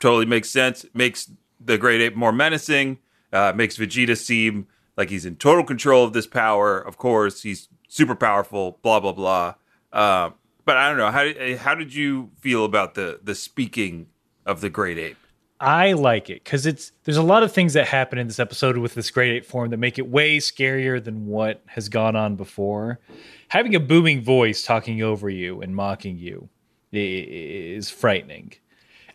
totally 0.00 0.26
makes 0.26 0.50
sense. 0.50 0.84
Makes 0.94 1.30
the 1.60 1.78
Great 1.78 2.00
Ape 2.00 2.16
more 2.16 2.32
menacing. 2.32 2.98
Uh, 3.32 3.52
makes 3.54 3.76
Vegeta 3.76 4.16
seem 4.16 4.66
like 4.96 5.10
he's 5.10 5.26
in 5.26 5.36
total 5.36 5.64
control 5.64 6.04
of 6.04 6.12
this 6.12 6.26
power. 6.26 6.78
Of 6.78 6.96
course, 6.96 7.42
he's 7.42 7.68
super 7.88 8.14
powerful. 8.14 8.78
Blah 8.82 9.00
blah 9.00 9.12
blah. 9.12 9.54
Uh, 9.92 10.30
but 10.64 10.76
I 10.76 10.88
don't 10.88 10.98
know 10.98 11.10
how 11.10 11.24
did, 11.24 11.58
how 11.58 11.74
did 11.74 11.94
you 11.94 12.30
feel 12.40 12.64
about 12.64 12.94
the 12.94 13.20
the 13.22 13.34
speaking 13.34 14.08
of 14.44 14.60
the 14.60 14.70
Great 14.70 14.98
Ape? 14.98 15.16
I 15.60 15.92
like 15.92 16.30
it 16.30 16.44
because 16.44 16.66
it's 16.66 16.92
there's 17.04 17.16
a 17.16 17.22
lot 17.22 17.42
of 17.42 17.50
things 17.52 17.72
that 17.72 17.86
happen 17.88 18.18
in 18.18 18.26
this 18.28 18.38
episode 18.38 18.76
with 18.78 18.94
this 18.94 19.10
great 19.10 19.32
ape 19.32 19.44
form 19.44 19.70
that 19.70 19.76
make 19.78 19.98
it 19.98 20.08
way 20.08 20.38
scarier 20.38 21.02
than 21.02 21.26
what 21.26 21.62
has 21.66 21.88
gone 21.88 22.14
on 22.14 22.36
before. 22.36 23.00
Having 23.48 23.74
a 23.74 23.80
booming 23.80 24.22
voice 24.22 24.62
talking 24.62 25.02
over 25.02 25.28
you 25.28 25.60
and 25.60 25.74
mocking 25.74 26.16
you 26.18 26.48
is 26.92 27.90
frightening. 27.90 28.52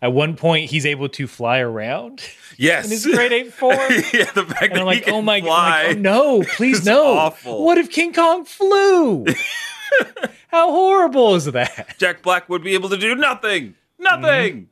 At 0.02 0.12
one 0.12 0.36
point, 0.36 0.70
he's 0.70 0.86
able 0.86 1.08
to 1.10 1.28
fly 1.28 1.60
around 1.60 2.22
Yes, 2.58 2.84
in 2.86 2.92
his 2.92 3.06
great 3.06 3.32
ape 3.32 3.54
form. 3.54 3.78
yeah, 4.14 4.30
the 4.34 4.44
fact 4.46 4.64
And 4.64 4.72
that 4.74 4.82
I'm 4.82 4.88
he 4.88 5.00
like, 5.00 5.08
oh 5.08 5.22
my 5.22 5.40
god, 5.40 5.88
like, 5.88 5.98
oh 5.98 6.00
no, 6.00 6.44
please 6.44 6.86
no. 6.86 7.14
awful. 7.18 7.64
What 7.64 7.78
if 7.78 7.90
King 7.90 8.12
Kong 8.12 8.44
flew? 8.44 9.26
How 10.50 10.70
horrible 10.72 11.36
is 11.36 11.46
that? 11.46 11.96
Jack 12.00 12.22
Black 12.22 12.50
would 12.50 12.64
be 12.64 12.74
able 12.74 12.90
to 12.90 12.98
do 12.98 13.16
nothing. 13.16 13.76
Nothing. 13.98 14.54
Mm-hmm. 14.56 14.64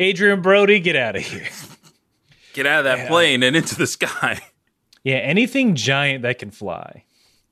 Adrien 0.00 0.40
Brody, 0.42 0.80
get 0.80 0.96
out 0.96 1.16
of 1.16 1.22
here. 1.22 1.46
Get 2.52 2.66
out 2.66 2.80
of 2.80 2.84
that 2.84 3.08
plane 3.08 3.42
and 3.42 3.54
into 3.56 3.76
the 3.76 3.86
sky. 3.86 4.40
Yeah, 5.06 5.16
anything 5.16 5.74
giant 5.74 6.22
that 6.22 6.38
can 6.38 6.50
fly 6.50 7.04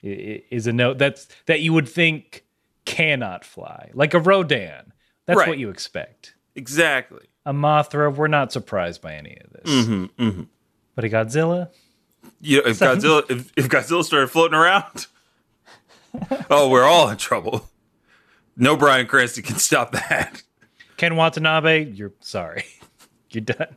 is 0.02 0.66
a 0.66 0.72
note 0.72 0.96
that's 0.96 1.28
that 1.44 1.60
you 1.60 1.74
would 1.74 1.86
think 1.86 2.44
cannot 2.86 3.44
fly, 3.44 3.90
like 3.92 4.14
a 4.14 4.20
Rodan. 4.20 4.94
That's 5.26 5.36
Right. 5.36 5.48
what 5.48 5.58
you 5.58 5.68
expect. 5.68 6.34
Exactly. 6.54 7.26
A 7.44 7.52
Mothra, 7.52 8.10
we're 8.14 8.26
not 8.28 8.52
surprised 8.52 9.02
by 9.02 9.12
any 9.16 9.36
of 9.44 9.50
this. 9.52 9.70
Mm-hmm, 9.86 10.42
But 10.94 11.04
a 11.04 11.08
Godzilla, 11.10 11.68
You 12.40 12.62
know, 12.62 12.70
if 12.70 12.78
Godzilla 12.78 13.30
if, 13.30 13.52
if 13.54 13.68
Godzilla 13.68 14.02
started 14.02 14.28
floating 14.28 14.56
around, 14.58 15.06
oh, 16.48 16.70
we're 16.70 16.84
all 16.84 17.10
in 17.10 17.18
trouble. 17.18 17.68
No 18.56 18.76
Bryan 18.78 19.06
Cranston 19.06 19.42
can 19.44 19.56
stop 19.56 19.92
that. 19.92 20.42
Ken 21.02 21.16
Watanabe, 21.16 21.86
you're 21.86 22.12
sorry, 22.20 22.64
you're 23.30 23.40
done. 23.40 23.74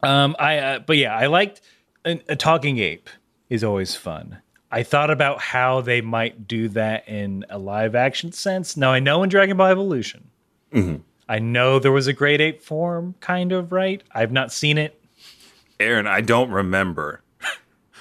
Um, 0.00 0.36
I 0.38 0.58
uh, 0.58 0.78
but 0.78 0.96
yeah, 0.96 1.12
I 1.12 1.26
liked 1.26 1.60
a, 2.04 2.20
a 2.28 2.36
talking 2.36 2.78
ape 2.78 3.10
is 3.50 3.64
always 3.64 3.96
fun. 3.96 4.38
I 4.70 4.84
thought 4.84 5.10
about 5.10 5.40
how 5.40 5.80
they 5.80 6.00
might 6.02 6.46
do 6.46 6.68
that 6.68 7.08
in 7.08 7.44
a 7.50 7.58
live 7.58 7.96
action 7.96 8.30
sense. 8.30 8.76
Now 8.76 8.92
I 8.92 9.00
know 9.00 9.24
in 9.24 9.28
Dragon 9.28 9.56
Ball 9.56 9.66
Evolution, 9.66 10.30
I 11.28 11.40
know 11.40 11.80
there 11.80 11.90
was 11.90 12.06
a 12.06 12.12
great 12.12 12.40
ape 12.40 12.62
form, 12.62 13.16
kind 13.18 13.50
of 13.50 13.72
right. 13.72 14.00
I've 14.12 14.30
not 14.30 14.52
seen 14.52 14.78
it. 14.78 15.02
Aaron, 15.80 16.06
I 16.06 16.20
don't 16.20 16.52
remember. 16.52 17.22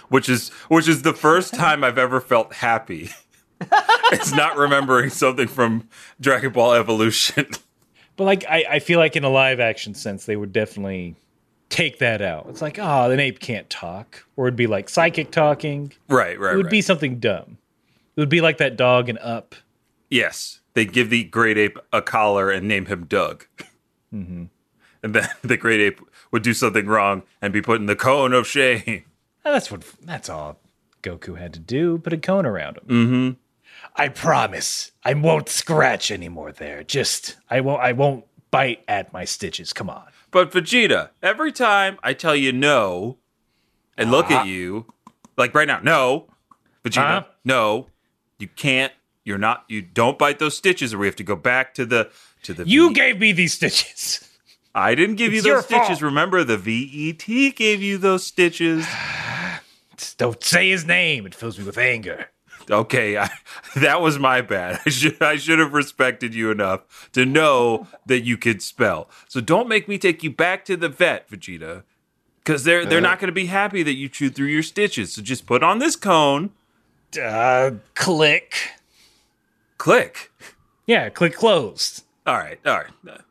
Which 0.10 0.30
is 0.30 0.50
which 0.70 0.88
is 0.88 1.02
the 1.02 1.14
first 1.14 1.56
time 1.56 1.84
I've 1.84 1.98
ever 1.98 2.22
felt 2.22 2.54
happy. 2.54 3.10
it's 4.12 4.34
not 4.34 4.56
remembering 4.56 5.10
something 5.10 5.48
from 5.48 5.90
Dragon 6.22 6.52
Ball 6.52 6.74
Evolution. 6.74 7.48
But 8.18 8.26
like, 8.26 8.46
I, 8.50 8.66
I 8.70 8.80
feel 8.80 9.00
like 9.00 9.16
in 9.16 9.24
a 9.24 9.30
live 9.30 9.60
action 9.62 9.94
sense, 9.94 10.26
they 10.26 10.36
would 10.36 10.52
definitely 10.52 11.16
take 11.70 12.00
that 12.00 12.22
out. 12.22 12.48
It's 12.50 12.62
like, 12.62 12.78
oh, 12.80 13.10
an 13.12 13.20
ape 13.20 13.40
can't 13.40 13.70
talk, 13.70 14.26
or 14.36 14.48
it'd 14.48 14.58
be 14.58 14.68
like 14.68 14.90
psychic 14.90 15.32
talking. 15.32 15.94
right, 16.10 16.38
right, 16.40 16.54
It 16.54 16.58
would 16.58 16.66
right. 16.66 16.72
be 16.72 16.82
something 16.82 17.20
dumb. 17.20 17.58
It 18.16 18.20
would 18.20 18.30
be 18.30 18.42
like 18.42 18.58
that 18.58 18.76
dog 18.78 19.08
in 19.10 19.18
Up. 19.20 19.56
yes, 20.10 20.60
they 20.74 20.86
give 20.86 21.10
the 21.10 21.24
great 21.24 21.58
ape 21.58 21.78
a 21.94 22.02
collar 22.02 22.52
and 22.52 22.68
name 22.68 22.86
him 22.88 23.06
Doug. 23.06 23.46
Mm-hmm. 24.14 24.46
And 25.04 25.14
then 25.14 25.30
the 25.44 25.58
great 25.58 25.80
ape 25.82 26.00
would 26.32 26.44
do 26.44 26.54
something 26.54 26.86
wrong 26.88 27.24
and 27.42 27.52
be 27.54 27.62
put 27.62 27.80
in 27.80 27.86
the 27.88 27.96
cone 27.96 28.34
of 28.34 28.48
shame. 28.48 29.04
Uh, 29.46 29.52
That's 29.54 29.72
what. 29.72 29.84
That's 30.04 30.30
all 30.30 30.60
Goku 31.04 31.38
had 31.38 31.54
to 31.54 31.60
do. 31.60 31.98
Put 32.00 32.14
a 32.14 32.18
cone 32.18 32.46
around 32.46 32.78
him. 32.78 32.84
Mm-hmm. 32.88 33.32
I 33.98 34.10
promise, 34.10 34.92
I 35.04 35.14
won't 35.16 35.50
scratch 35.50 36.12
anymore. 36.12 36.52
There, 36.52 36.84
just 36.84 37.36
I 37.50 37.62
won't. 37.62 37.82
I 37.82 37.92
won't 37.94 38.26
bite 38.52 38.84
at 38.88 39.12
my 39.12 39.26
stitches. 39.26 39.74
Come 39.74 39.90
on. 39.90 40.06
But 40.32 40.52
Vegeta, 40.52 41.10
every 41.24 41.52
time 41.52 41.98
I 42.04 42.14
tell 42.14 42.36
you 42.36 42.52
no 42.52 43.18
and 43.98 44.12
look 44.12 44.28
Uh-huh. 44.28 44.42
at 44.42 44.48
you, 44.48 44.86
like 45.38 45.56
right 45.56 45.68
now, 45.68 45.80
no, 45.82 46.28
Vegeta, 46.84 47.02
Huh? 47.02 47.24
no, 47.44 47.88
you 48.40 48.48
can't. 48.48 48.94
You're 49.24 49.38
not. 49.38 49.66
You 49.68 49.82
don't 49.82 50.18
bite 50.18 50.40
those 50.40 50.56
stitches, 50.56 50.94
or 50.94 51.00
we 51.00 51.08
have 51.08 51.16
to 51.18 51.24
go 51.24 51.36
back 51.36 51.74
to 51.74 51.86
the 51.86 52.10
to 52.44 52.54
the. 52.54 52.68
You 52.68 52.90
V- 52.90 52.94
gave 52.94 53.20
me 53.20 53.32
these 53.32 53.54
stitches. 53.56 54.24
I 54.76 54.94
didn't 54.94 55.16
give 55.16 55.32
you 55.34 55.40
It's 55.40 55.48
your 55.48 55.56
those 55.56 55.66
stitches. 55.66 55.88
fault. 55.88 56.02
Remember, 56.04 56.44
the 56.44 56.56
VET 56.58 57.56
gave 57.56 57.82
you 57.82 57.98
those 57.98 58.26
stitches. 58.28 58.86
Don't 60.18 60.44
say 60.44 60.70
his 60.70 60.86
name. 60.86 61.26
It 61.26 61.34
fills 61.34 61.58
me 61.58 61.66
with 61.66 61.78
anger. 61.80 62.28
Okay, 62.70 63.18
I, 63.18 63.30
that 63.76 64.02
was 64.02 64.20
my 64.20 64.42
bad. 64.42 64.80
I 64.86 64.90
should 64.90 65.22
I 65.22 65.36
should 65.38 65.60
have 65.60 65.74
respected 65.74 66.34
you 66.36 66.52
enough 66.52 67.10
to 67.14 67.26
know 67.26 67.88
that 68.06 68.22
you 68.22 68.38
could 68.38 68.62
spell. 68.62 69.10
So 69.28 69.40
don't 69.42 69.68
make 69.68 69.88
me 69.88 69.98
take 69.98 70.24
you 70.24 70.32
back 70.32 70.66
to 70.66 70.76
the 70.78 70.90
vet, 70.90 71.30
Vegeta, 71.30 71.84
because 72.44 72.64
they're 72.64 72.86
they're 72.86 73.02
not 73.02 73.20
going 73.20 73.30
to 73.30 73.34
be 73.34 73.46
happy 73.48 73.84
that 73.84 73.94
you 73.94 74.10
chewed 74.10 74.36
through 74.36 74.48
your 74.48 74.64
stitches. 74.64 75.14
So 75.14 75.22
just 75.22 75.46
put 75.46 75.64
on 75.64 75.80
this 75.80 75.96
cone, 75.96 76.52
Uh, 77.22 77.72
click. 77.96 78.54
click. 79.78 80.32
Yeah, 80.86 81.10
click 81.10 81.36
closed. 81.36 82.04
All 82.26 82.36
right, 82.38 82.60
all 82.66 82.80
right. 82.80 83.22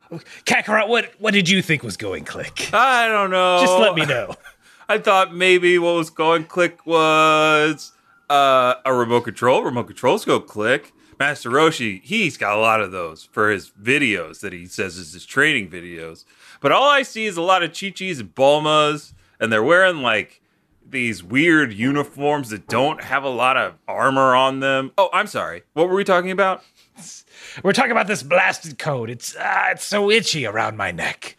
Kakarot, 0.44 0.88
what 0.88 1.12
what 1.18 1.34
did 1.34 1.48
you 1.48 1.60
think 1.62 1.82
was 1.82 1.96
going 1.96 2.24
click? 2.24 2.70
I 2.72 3.08
don't 3.08 3.30
know. 3.30 3.58
Just 3.60 3.78
let 3.78 3.94
me 3.94 4.06
know. 4.06 4.34
I 4.88 4.98
thought 4.98 5.34
maybe 5.34 5.78
what 5.78 5.94
was 5.96 6.10
going 6.10 6.44
click 6.44 6.86
was 6.86 7.92
uh, 8.28 8.74
a 8.84 8.94
remote 8.94 9.22
control. 9.22 9.62
Remote 9.62 9.86
controls 9.86 10.24
go 10.24 10.40
click. 10.40 10.92
Master 11.18 11.48
Roshi, 11.48 12.02
he's 12.02 12.36
got 12.36 12.56
a 12.56 12.60
lot 12.60 12.82
of 12.82 12.92
those 12.92 13.24
for 13.24 13.50
his 13.50 13.70
videos 13.70 14.40
that 14.40 14.52
he 14.52 14.66
says 14.66 14.98
is 14.98 15.14
his 15.14 15.24
training 15.24 15.70
videos. 15.70 16.24
But 16.60 16.72
all 16.72 16.88
I 16.88 17.02
see 17.02 17.24
is 17.24 17.38
a 17.38 17.42
lot 17.42 17.62
of 17.62 17.70
Chi-Chis 17.70 18.20
and 18.20 18.34
Bulmas, 18.34 19.14
and 19.40 19.50
they're 19.50 19.62
wearing 19.62 20.02
like 20.02 20.42
these 20.88 21.22
weird 21.22 21.72
uniforms 21.72 22.50
that 22.50 22.68
don't 22.68 23.02
have 23.02 23.24
a 23.24 23.30
lot 23.30 23.56
of 23.56 23.74
armor 23.88 24.34
on 24.34 24.60
them. 24.60 24.92
Oh, 24.98 25.08
I'm 25.12 25.26
sorry. 25.26 25.62
What 25.72 25.88
were 25.88 25.94
we 25.94 26.04
talking 26.04 26.30
about? 26.30 26.62
We're 27.62 27.72
talking 27.72 27.92
about 27.92 28.06
this 28.06 28.22
blasted 28.22 28.78
coat. 28.78 29.08
It's 29.08 29.34
ah, 29.38 29.70
it's 29.70 29.84
so 29.84 30.10
itchy 30.10 30.46
around 30.46 30.76
my 30.76 30.90
neck. 30.90 31.36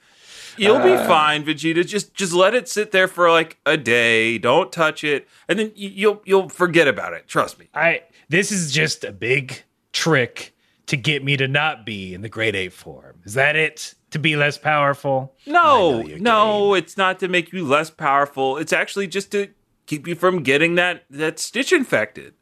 You'll 0.58 0.80
be 0.80 0.94
uh, 0.94 1.08
fine, 1.08 1.44
Vegeta. 1.44 1.86
Just 1.86 2.14
just 2.14 2.34
let 2.34 2.54
it 2.54 2.68
sit 2.68 2.92
there 2.92 3.08
for 3.08 3.30
like 3.30 3.58
a 3.66 3.78
day. 3.78 4.38
Don't 4.38 4.72
touch 4.72 5.04
it, 5.04 5.28
and 5.48 5.58
then 5.60 5.72
you'll 5.76 6.22
you'll 6.26 6.50
forget 6.50 6.88
about 6.88 7.14
it. 7.14 7.28
Trust 7.28 7.60
me. 7.60 7.70
I 7.74 8.04
this 8.30 8.52
is 8.52 8.72
just 8.72 9.04
a 9.04 9.12
big 9.12 9.64
trick 9.94 10.56
to 10.88 10.98
get 10.98 11.24
me 11.24 11.38
to 11.38 11.48
not 11.48 11.86
be 11.86 12.14
in 12.14 12.22
the 12.22 12.30
great 12.30 12.56
ape 12.56 12.74
form. 12.74 13.22
Is 13.26 13.34
that 13.36 13.56
it? 13.56 13.94
To 14.12 14.20
be 14.20 14.38
less 14.38 14.58
powerful? 14.58 15.36
No, 15.46 16.00
I 16.00 16.02
know 16.02 16.08
your 16.08 16.20
no, 16.20 16.74
it's 16.74 16.96
not 16.98 17.20
to 17.20 17.28
make 17.28 17.52
you 17.52 17.66
less 17.66 17.90
powerful. 17.90 18.58
It's 18.58 18.72
actually 18.72 19.08
just 19.08 19.32
to 19.32 19.50
keep 19.86 20.08
you 20.08 20.16
from 20.16 20.44
getting 20.44 20.76
that 20.76 21.04
that 21.10 21.40
stitch 21.40 21.74
infected. 21.74 22.34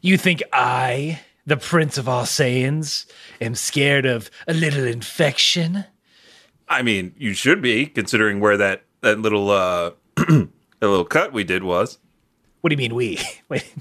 You 0.00 0.16
think 0.16 0.42
I, 0.52 1.20
the 1.44 1.56
Prince 1.56 1.98
of 1.98 2.08
all 2.08 2.24
Saiyans, 2.24 3.10
am 3.40 3.54
scared 3.56 4.06
of 4.06 4.30
a 4.46 4.54
little 4.54 4.84
infection? 4.86 5.84
I 6.68 6.82
mean, 6.82 7.14
you 7.18 7.32
should 7.34 7.62
be 7.62 7.86
considering 7.86 8.40
where 8.40 8.56
that 8.56 8.82
that 9.00 9.18
little 9.18 9.50
uh 9.50 9.92
that 10.16 10.48
little 10.80 11.04
cut 11.04 11.32
we 11.32 11.44
did 11.44 11.62
was. 11.62 11.98
What 12.60 12.70
do 12.70 12.74
you 12.74 12.78
mean 12.78 12.94
we? 12.94 13.18
Wait. 13.48 13.72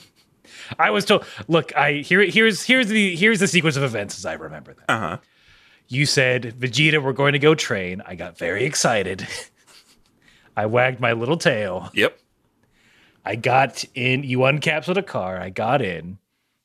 I 0.77 0.89
was 0.91 1.05
told. 1.05 1.25
Look, 1.47 1.75
I 1.75 1.93
here. 1.93 2.23
Here's 2.23 2.63
here's 2.63 2.87
the 2.87 3.15
here's 3.15 3.39
the 3.39 3.47
sequence 3.47 3.77
of 3.77 3.83
events 3.83 4.17
as 4.17 4.25
I 4.25 4.33
remember 4.33 4.73
them. 4.73 4.85
Uh 4.89 4.99
huh. 4.99 5.17
You 5.89 6.05
said, 6.05 6.55
Vegeta, 6.59 7.01
we're 7.01 7.13
going 7.13 7.31
to 7.31 7.39
go 7.39 7.55
train. 7.55 8.01
I 8.05 8.15
got 8.15 8.37
very 8.37 8.65
excited. 8.65 9.25
I 10.57 10.65
wagged 10.65 10.99
my 10.99 11.13
little 11.13 11.37
tail. 11.37 11.89
Yep. 11.93 12.19
I 13.23 13.35
got 13.35 13.85
in. 13.95 14.23
You 14.23 14.39
uncapsuled 14.39 14.97
a 14.97 15.03
car. 15.03 15.39
I 15.39 15.49
got 15.49 15.81
in. 15.81 16.17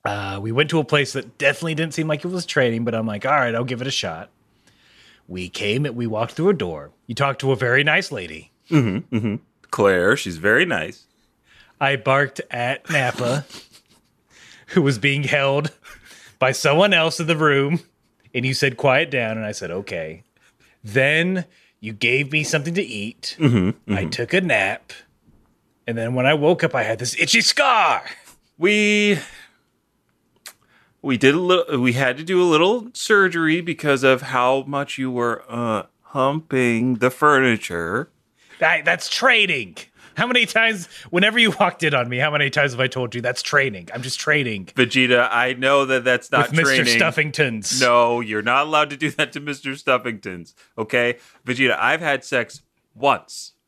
Uh, 0.03 0.39
we 0.41 0.51
went 0.51 0.69
to 0.71 0.79
a 0.79 0.83
place 0.83 1.13
that 1.13 1.37
definitely 1.37 1.75
didn't 1.75 1.93
seem 1.93 2.07
like 2.07 2.25
it 2.25 2.27
was 2.27 2.45
training, 2.45 2.83
but 2.83 2.93
I'm 2.93 3.07
like, 3.07 3.25
all 3.25 3.31
right, 3.31 3.55
I'll 3.55 3.63
give 3.63 3.81
it 3.81 3.87
a 3.87 3.91
shot. 3.91 4.29
We 5.27 5.49
came. 5.49 5.85
And 5.85 5.95
we 5.95 6.07
walked 6.07 6.33
through 6.33 6.49
a 6.49 6.53
door. 6.53 6.91
You 7.07 7.15
talked 7.15 7.41
to 7.41 7.51
a 7.51 7.55
very 7.55 7.83
nice 7.83 8.11
lady. 8.11 8.51
Mm-hmm, 8.69 9.15
mm-hmm. 9.15 9.35
Claire, 9.71 10.15
she's 10.17 10.37
very 10.37 10.65
nice. 10.65 11.05
I 11.81 11.95
barked 11.95 12.41
at 12.51 12.89
Nappa, 12.89 13.45
who 14.67 14.81
was 14.81 14.97
being 14.97 15.23
held 15.23 15.71
by 16.39 16.51
someone 16.51 16.93
else 16.93 17.19
in 17.19 17.27
the 17.27 17.35
room, 17.35 17.81
and 18.33 18.45
you 18.45 18.53
said, 18.53 18.77
quiet 18.77 19.11
down. 19.11 19.37
And 19.37 19.45
I 19.45 19.51
said, 19.51 19.71
okay. 19.71 20.23
Then 20.83 21.45
you 21.79 21.93
gave 21.93 22.31
me 22.31 22.43
something 22.43 22.73
to 22.73 22.83
eat. 22.83 23.35
Mm-hmm, 23.39 23.93
I 23.93 24.05
took 24.05 24.33
a 24.33 24.41
nap. 24.41 24.93
And 25.85 25.97
then 25.97 26.13
when 26.13 26.25
I 26.25 26.33
woke 26.33 26.63
up, 26.63 26.73
I 26.75 26.83
had 26.83 26.99
this 26.99 27.19
itchy 27.19 27.41
scar. 27.41 28.03
We 28.57 29.19
we 31.03 31.17
did 31.17 31.35
a 31.35 31.39
little 31.39 31.79
we 31.79 31.93
had 31.93 32.17
to 32.17 32.23
do 32.23 32.41
a 32.41 32.45
little 32.45 32.87
surgery 32.93 33.61
because 33.61 34.03
of 34.03 34.23
how 34.23 34.63
much 34.65 34.97
you 34.97 35.11
were 35.11 35.43
uh 35.47 35.83
humping 36.01 36.95
the 36.95 37.11
furniture. 37.11 38.09
I, 38.61 38.81
that's 38.81 39.09
training. 39.09 39.77
How 40.15 40.27
many 40.27 40.45
times, 40.45 40.85
whenever 41.09 41.39
you 41.39 41.51
walked 41.59 41.81
in 41.81 41.95
on 41.95 42.07
me, 42.07 42.19
how 42.19 42.29
many 42.29 42.51
times 42.51 42.71
have 42.71 42.79
I 42.79 42.87
told 42.87 43.15
you 43.15 43.21
that's 43.21 43.41
training? 43.41 43.89
I'm 43.93 44.03
just 44.03 44.19
training 44.19 44.65
Vegeta, 44.75 45.27
I 45.31 45.53
know 45.53 45.85
that 45.85 46.03
that's 46.03 46.31
not 46.31 46.51
with 46.51 46.59
Mr. 46.59 46.75
training. 46.83 46.99
Stuffingtons. 46.99 47.81
No, 47.81 48.19
you're 48.19 48.43
not 48.43 48.67
allowed 48.67 48.91
to 48.91 48.97
do 48.97 49.09
that 49.11 49.33
to 49.33 49.41
Mr. 49.41 49.75
Stuffington's. 49.75 50.53
Okay? 50.77 51.17
Vegeta, 51.45 51.75
I've 51.79 52.01
had 52.01 52.23
sex 52.23 52.61
once. 52.93 53.53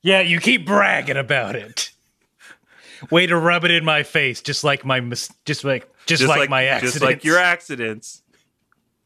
Yeah, 0.00 0.20
you 0.20 0.38
keep 0.40 0.64
bragging 0.64 1.16
about 1.16 1.56
it. 1.56 1.90
Way 3.10 3.26
to 3.26 3.36
rub 3.36 3.64
it 3.64 3.70
in 3.70 3.84
my 3.84 4.02
face, 4.02 4.40
just 4.40 4.64
like 4.64 4.84
my 4.84 5.00
mis- 5.00 5.30
just 5.44 5.64
like 5.64 5.88
just, 6.06 6.24
like, 6.26 6.48
my 6.48 6.64
accidents. 6.64 6.94
Just 6.94 7.04
like 7.04 7.24
your 7.24 7.38
accidents. 7.38 8.22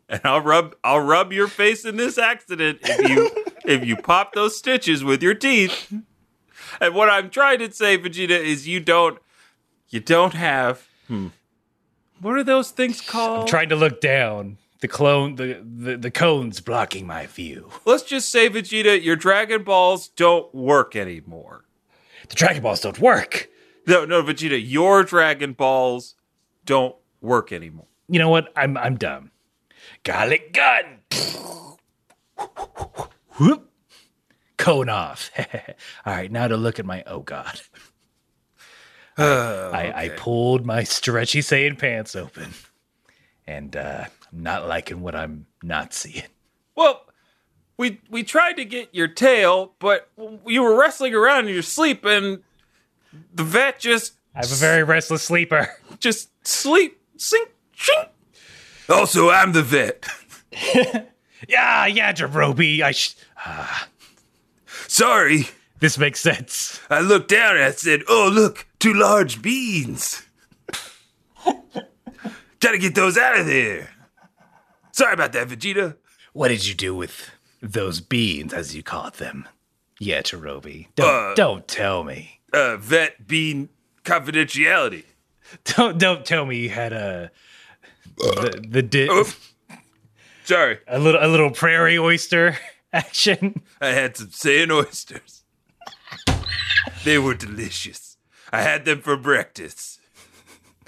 And 0.09 0.21
I'll 0.25 0.41
rub 0.41 0.75
I'll 0.85 1.01
rub 1.01 1.33
your 1.33 1.49
face 1.49 1.85
in 1.85 1.97
this 1.97 2.19
accident 2.19 2.79
if 2.83 3.09
you 3.09 3.31
if 3.65 3.85
you 3.85 3.97
pop 3.97 4.35
those 4.35 4.57
stitches 4.57 5.03
with 5.03 5.23
your 5.23 5.35
teeth. 5.35 5.93
And 6.81 6.95
what 6.95 7.11
I'm 7.11 7.29
trying 7.31 7.59
to 7.59 7.73
say, 7.73 7.99
Vegeta, 7.99 8.31
is 8.31 8.69
you 8.69 8.81
don't 8.81 9.19
you 9.89 10.01
don't 10.01 10.35
have 10.35 10.87
hmm, 11.09 11.29
what 12.21 12.37
are 12.37 12.45
those 12.45 12.71
things 12.71 13.01
called? 13.01 13.41
I'm 13.43 13.47
trying 13.47 13.69
to 13.71 13.77
look 13.77 14.01
down 14.01 14.59
The 14.81 14.89
clone, 14.89 15.37
the, 15.37 15.63
the 15.65 15.97
the 15.97 16.11
cone's 16.11 16.61
blocking 16.61 17.07
my 17.07 17.27
view. 17.27 17.71
Let's 17.85 18.03
just 18.05 18.31
say, 18.31 18.49
Vegeta, 18.49 19.03
your 19.03 19.17
Dragon 19.17 19.63
Balls 19.65 20.09
don't 20.09 20.53
work 20.55 20.95
anymore. 20.97 21.65
The 22.29 22.35
Dragon 22.35 22.63
Balls 22.63 22.81
don't 22.81 22.99
work. 22.99 23.49
No, 23.87 24.05
no, 24.05 24.23
Vegeta, 24.23 24.61
your 24.63 25.03
Dragon 25.03 25.53
Balls 25.53 26.15
don't 26.65 26.95
work 27.21 27.53
anymore. 27.53 27.87
You 28.09 28.19
know 28.19 28.29
what? 28.29 28.53
I'm 28.57 28.77
I'm 28.77 28.97
dumb. 28.97 29.31
Garlic 30.05 30.53
gun. 30.53 31.01
Whoop. 33.39 33.71
Cone 34.57 34.89
off. 34.89 35.31
All 36.07 36.15
right, 36.15 36.31
now 36.31 36.49
to 36.49 36.57
look 36.57 36.79
at 36.79 36.87
my. 36.87 37.03
Oh 37.07 37.21
God. 37.21 37.61
I, 39.19 39.93
I 39.95 40.09
pulled 40.11 40.65
my 40.65 40.85
stretchy 40.85 41.41
Saiyan 41.41 41.79
pants 41.79 42.17
open, 42.17 42.55
and 43.47 43.77
uh, 43.77 44.05
I'm 44.33 44.43
not 44.43 44.67
liking 44.67 45.03
what 45.03 45.15
I'm 45.15 45.47
not 45.63 45.93
seeing. 45.93 46.25
Well, 46.75 47.05
we 47.77 48.01
we 48.11 48.23
tried 48.23 48.55
to 48.55 48.65
get 48.65 48.95
your 48.95 49.09
tail, 49.09 49.75
but 49.79 50.09
you 50.47 50.63
were 50.63 50.79
wrestling 50.79 51.15
around 51.15 51.49
in 51.49 51.55
your 51.55 51.63
sleep, 51.63 52.05
and 52.05 52.43
the 53.35 53.45
vet 53.45 53.79
just 53.79 54.15
I 54.35 54.39
have 54.41 54.53
a 54.53 54.57
very 54.57 54.83
restless 54.83 55.23
sleeper. 55.23 55.69
just 55.99 56.31
sleep 56.47 57.01
sink. 57.17 57.51
Shink. 57.77 58.09
Also, 58.89 59.31
I'm 59.31 59.53
the 59.53 59.63
vet. 59.63 60.07
Yeah, 61.49 61.87
yeah, 61.87 62.13
Jerobi. 62.13 62.83
I 62.83 62.93
sh- 62.93 63.17
Sorry, 64.87 65.49
this 65.81 65.99
makes 65.99 66.21
sense. 66.21 66.81
I 66.89 67.01
looked 67.01 67.29
down 67.31 67.57
and 67.57 67.65
I 67.65 67.73
said, 67.73 68.03
"Oh, 68.09 68.31
look, 68.33 68.67
two 68.79 68.95
large 68.95 69.43
beans." 69.43 70.23
Gotta 72.61 72.79
get 72.79 72.95
those 72.95 73.19
out 73.19 73.39
of 73.41 73.47
there. 73.47 73.91
Sorry 74.93 75.15
about 75.15 75.33
that, 75.33 75.49
Vegeta. 75.49 75.97
What 76.33 76.49
did 76.49 76.67
you 76.67 76.75
do 76.75 76.95
with 76.95 77.31
those 77.61 78.01
beans, 78.01 78.53
as 78.53 78.77
you 78.77 78.83
called 78.85 79.15
them? 79.15 79.49
Yeah, 79.99 80.23
Jerobi. 80.23 80.87
Don't 80.95 81.09
Uh, 81.33 81.35
don't 81.35 81.67
tell 81.67 82.05
me. 82.05 82.41
Uh, 82.53 82.77
vet 82.77 83.27
bean 83.27 83.69
confidentiality. 84.05 85.05
Don't 85.65 85.99
don't 85.99 86.25
tell 86.25 86.47
me 86.47 86.59
you 86.59 86.71
had 86.71 86.93
a 86.93 87.31
the, 88.17 88.65
the 88.69 88.83
di- 88.83 89.09
Oh, 89.11 89.25
sorry, 90.45 90.79
a 90.89 90.99
little 90.99 91.23
a 91.23 91.29
little 91.29 91.51
prairie 91.51 91.99
oyster 91.99 92.57
action. 92.93 93.63
I 93.81 93.89
had 93.89 94.17
some 94.17 94.31
sand 94.31 94.73
oysters. 94.73 95.45
they 97.05 97.19
were 97.19 97.35
delicious. 97.35 98.17
I 98.53 98.63
had 98.63 98.85
them 98.85 99.01
for 99.01 99.17
breakfast. 99.17 99.99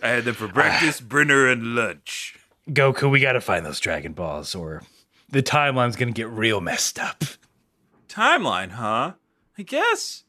I 0.02 0.08
had 0.08 0.24
them 0.24 0.34
for 0.34 0.48
breakfast, 0.48 1.08
dinner, 1.08 1.48
and 1.48 1.74
lunch. 1.74 2.36
Goku, 2.68 3.10
we 3.10 3.20
gotta 3.20 3.40
find 3.40 3.64
those 3.64 3.80
Dragon 3.80 4.12
Balls, 4.12 4.54
or 4.54 4.82
the 5.30 5.42
timeline's 5.42 5.96
gonna 5.96 6.12
get 6.12 6.28
real 6.28 6.60
messed 6.60 6.98
up. 6.98 7.24
Timeline, 8.08 8.72
huh? 8.72 9.12
I 9.58 9.62
guess. 9.62 10.23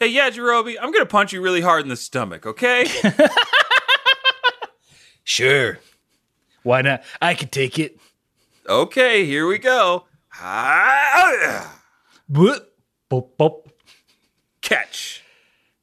Hey, 0.00 0.08
yeah, 0.08 0.30
Jirobi, 0.30 0.76
I'm 0.80 0.90
gonna 0.92 1.06
punch 1.06 1.32
you 1.32 1.42
really 1.42 1.60
hard 1.60 1.82
in 1.82 1.88
the 1.88 1.96
stomach, 1.96 2.46
okay? 2.46 2.86
Sure. 5.24 5.78
Why 6.64 6.82
not? 6.82 7.04
I 7.22 7.34
can 7.34 7.48
take 7.48 7.78
it. 7.78 8.00
okay, 8.68 9.24
here 9.24 9.46
we 9.46 9.58
go. 9.58 10.06
Catch. 14.60 15.22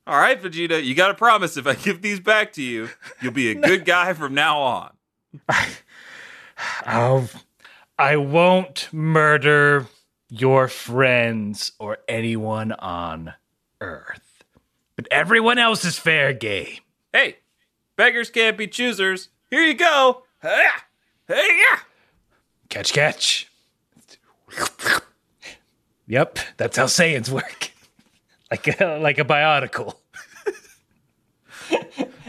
All 0.06 0.20
right, 0.20 0.42
Vegeta, 0.42 0.84
you 0.84 0.96
gotta 0.96 1.14
promise 1.14 1.56
if 1.56 1.66
I 1.66 1.76
give 1.76 2.02
these 2.02 2.20
back 2.20 2.52
to 2.54 2.62
you, 2.62 2.90
you'll 3.22 3.32
be 3.32 3.52
a 3.52 3.56
good 3.70 3.86
guy 3.86 4.12
from 4.14 4.34
now 4.34 4.60
on. 4.60 4.98
I'll, 6.86 7.30
I 7.98 8.18
won't 8.18 8.90
murder 8.92 9.88
your 10.30 10.68
friends 10.68 11.72
or 11.80 12.00
anyone 12.10 12.74
on 12.74 13.34
Earth. 13.82 14.44
But 14.96 15.08
everyone 15.12 15.58
else 15.58 15.86
is 15.86 15.98
fair 16.00 16.34
game. 16.34 16.80
Hey, 17.14 17.38
beggars 17.96 18.30
can't 18.30 18.58
be 18.58 18.68
choosers. 18.68 19.30
Here 19.50 19.62
you 19.62 19.76
go. 19.76 20.24
Hey, 20.42 20.68
yeah. 21.30 21.80
Catch, 22.70 22.94
catch. 22.94 23.52
Yep, 26.08 26.40
that's 26.56 26.78
how 26.78 26.86
Saiyans 26.86 27.30
work. 27.30 27.72
like 28.52 28.80
a, 28.80 28.98
like 29.00 29.18
a 29.20 29.26
bionicle. 29.26 29.96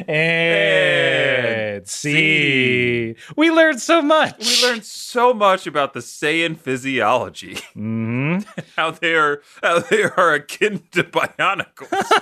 And 0.09 1.87
see, 1.89 3.15
we 3.37 3.51
learned 3.51 3.81
so 3.81 4.03
much. 4.03 4.39
We 4.63 4.69
learned 4.69 4.85
so 4.85 5.33
much 5.35 5.67
about 5.67 5.93
the 5.93 6.01
Saiyan 6.01 6.59
physiology. 6.59 7.55
Mhm. 7.77 8.45
how 8.77 8.91
they 8.93 9.15
are 9.15 9.43
how 9.63 9.81
they 9.81 10.05
are 10.05 10.35
akin 10.35 10.83
to 10.93 11.05
bionicles. 11.05 11.93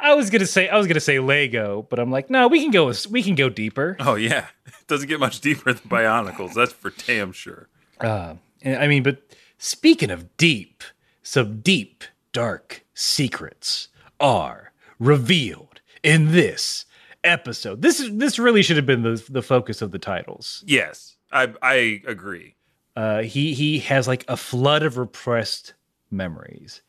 I 0.00 0.14
was 0.14 0.30
gonna 0.30 0.46
say 0.46 0.68
I 0.68 0.76
was 0.78 0.86
gonna 0.86 1.00
say 1.00 1.18
Lego, 1.18 1.86
but 1.90 1.98
I'm 1.98 2.10
like, 2.10 2.30
no, 2.30 2.48
we 2.48 2.60
can 2.62 2.70
go 2.70 2.92
we 3.10 3.22
can 3.22 3.34
go 3.34 3.48
deeper. 3.48 3.96
oh 4.00 4.14
yeah. 4.14 4.46
It 4.66 4.86
doesn't 4.86 5.08
get 5.08 5.20
much 5.20 5.40
deeper 5.42 5.72
than 5.74 5.82
bionicles, 5.88 6.54
that's 6.54 6.72
for 6.72 6.90
damn 7.06 7.32
sure. 7.32 7.68
Uh, 8.00 8.34
I 8.64 8.86
mean, 8.86 9.02
but 9.02 9.20
speaking 9.58 10.10
of 10.10 10.34
deep, 10.38 10.82
some 11.22 11.60
deep, 11.60 12.04
dark 12.32 12.84
secrets 12.94 13.88
are 14.18 14.72
revealed 14.98 15.67
in 16.02 16.32
this 16.32 16.84
episode. 17.24 17.82
This 17.82 18.00
is 18.00 18.16
this 18.16 18.38
really 18.38 18.62
should 18.62 18.76
have 18.76 18.86
been 18.86 19.02
the 19.02 19.22
the 19.28 19.42
focus 19.42 19.82
of 19.82 19.90
the 19.90 19.98
titles. 19.98 20.64
Yes. 20.66 21.16
I 21.32 21.52
I 21.62 22.02
agree. 22.06 22.54
Uh, 22.96 23.22
he 23.22 23.54
he 23.54 23.78
has 23.80 24.08
like 24.08 24.24
a 24.28 24.36
flood 24.36 24.82
of 24.82 24.96
repressed 24.98 25.74
memories. 26.10 26.82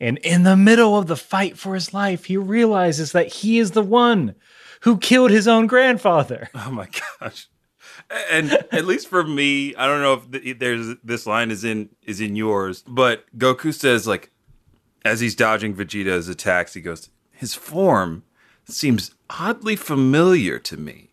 And 0.00 0.18
in 0.18 0.42
the 0.42 0.56
middle 0.56 0.98
of 0.98 1.06
the 1.06 1.16
fight 1.16 1.56
for 1.56 1.74
his 1.74 1.94
life, 1.94 2.24
he 2.24 2.36
realizes 2.36 3.12
that 3.12 3.28
he 3.28 3.58
is 3.58 3.70
the 3.70 3.82
one 3.82 4.34
who 4.80 4.98
killed 4.98 5.30
his 5.30 5.46
own 5.46 5.66
grandfather. 5.66 6.48
Oh 6.56 6.70
my 6.70 6.88
gosh. 7.20 7.48
And 8.30 8.52
at 8.72 8.84
least 8.84 9.08
for 9.08 9.22
me, 9.22 9.74
I 9.76 9.86
don't 9.86 10.00
know 10.00 10.14
if 10.14 10.30
th- 10.42 10.58
there's 10.58 10.96
this 11.04 11.26
line 11.26 11.50
is 11.50 11.62
in 11.64 11.90
is 12.02 12.20
in 12.20 12.36
yours, 12.36 12.82
but 12.86 13.24
Goku 13.36 13.74
says 13.74 14.06
like 14.06 14.30
as 15.04 15.20
he's 15.20 15.34
dodging 15.34 15.74
Vegeta's 15.74 16.28
attacks, 16.28 16.74
he 16.74 16.80
goes, 16.80 17.10
"His 17.32 17.54
form 17.54 18.22
seems 18.66 19.12
oddly 19.30 19.76
familiar 19.76 20.58
to 20.60 20.76
me." 20.76 21.10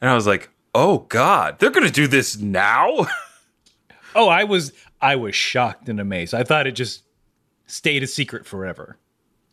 And 0.00 0.10
I 0.10 0.14
was 0.14 0.26
like, 0.26 0.50
"Oh 0.74 0.98
god, 1.08 1.58
they're 1.58 1.70
going 1.70 1.86
to 1.86 1.92
do 1.92 2.06
this 2.06 2.38
now?" 2.38 3.06
Oh, 4.18 4.28
I 4.28 4.44
was 4.44 4.72
I 4.98 5.14
was 5.16 5.34
shocked 5.34 5.90
and 5.90 6.00
amazed. 6.00 6.32
I 6.32 6.42
thought 6.42 6.66
it 6.66 6.72
just 6.72 7.02
stayed 7.66 8.02
a 8.02 8.06
secret 8.06 8.46
forever. 8.46 8.96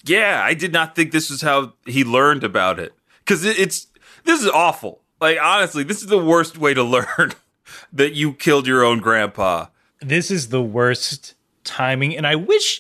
yeah, 0.06 0.42
I 0.42 0.54
did 0.54 0.72
not 0.72 0.96
think 0.96 1.12
this 1.12 1.30
was 1.30 1.42
how 1.42 1.74
he 1.86 2.06
learned 2.06 2.46
about 2.46 2.80
it. 2.80 2.94
Cuz 3.26 3.44
it, 3.44 3.60
it's 3.60 3.88
this 4.24 4.42
is 4.42 4.48
awful. 4.48 5.02
Like 5.20 5.38
honestly, 5.42 5.84
this 5.84 5.98
is 6.02 6.08
the 6.08 6.18
worst 6.24 6.58
way 6.58 6.74
to 6.74 6.84
learn 6.98 7.34
that 7.92 8.14
you 8.14 8.32
killed 8.34 8.66
your 8.66 8.86
own 8.86 9.00
grandpa. 9.00 9.66
This 10.00 10.32
is 10.32 10.48
the 10.48 10.62
worst 10.64 11.34
timing, 11.66 12.16
and 12.16 12.26
I 12.26 12.36
wish 12.36 12.80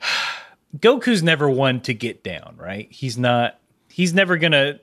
Goku's 0.78 1.22
never 1.24 1.50
one 1.50 1.80
to 1.80 1.94
get 1.94 2.22
down, 2.22 2.54
right? 2.56 2.86
He's 2.92 3.18
not 3.18 3.58
he's 3.92 4.14
never 4.14 4.36
gonna 4.36 4.80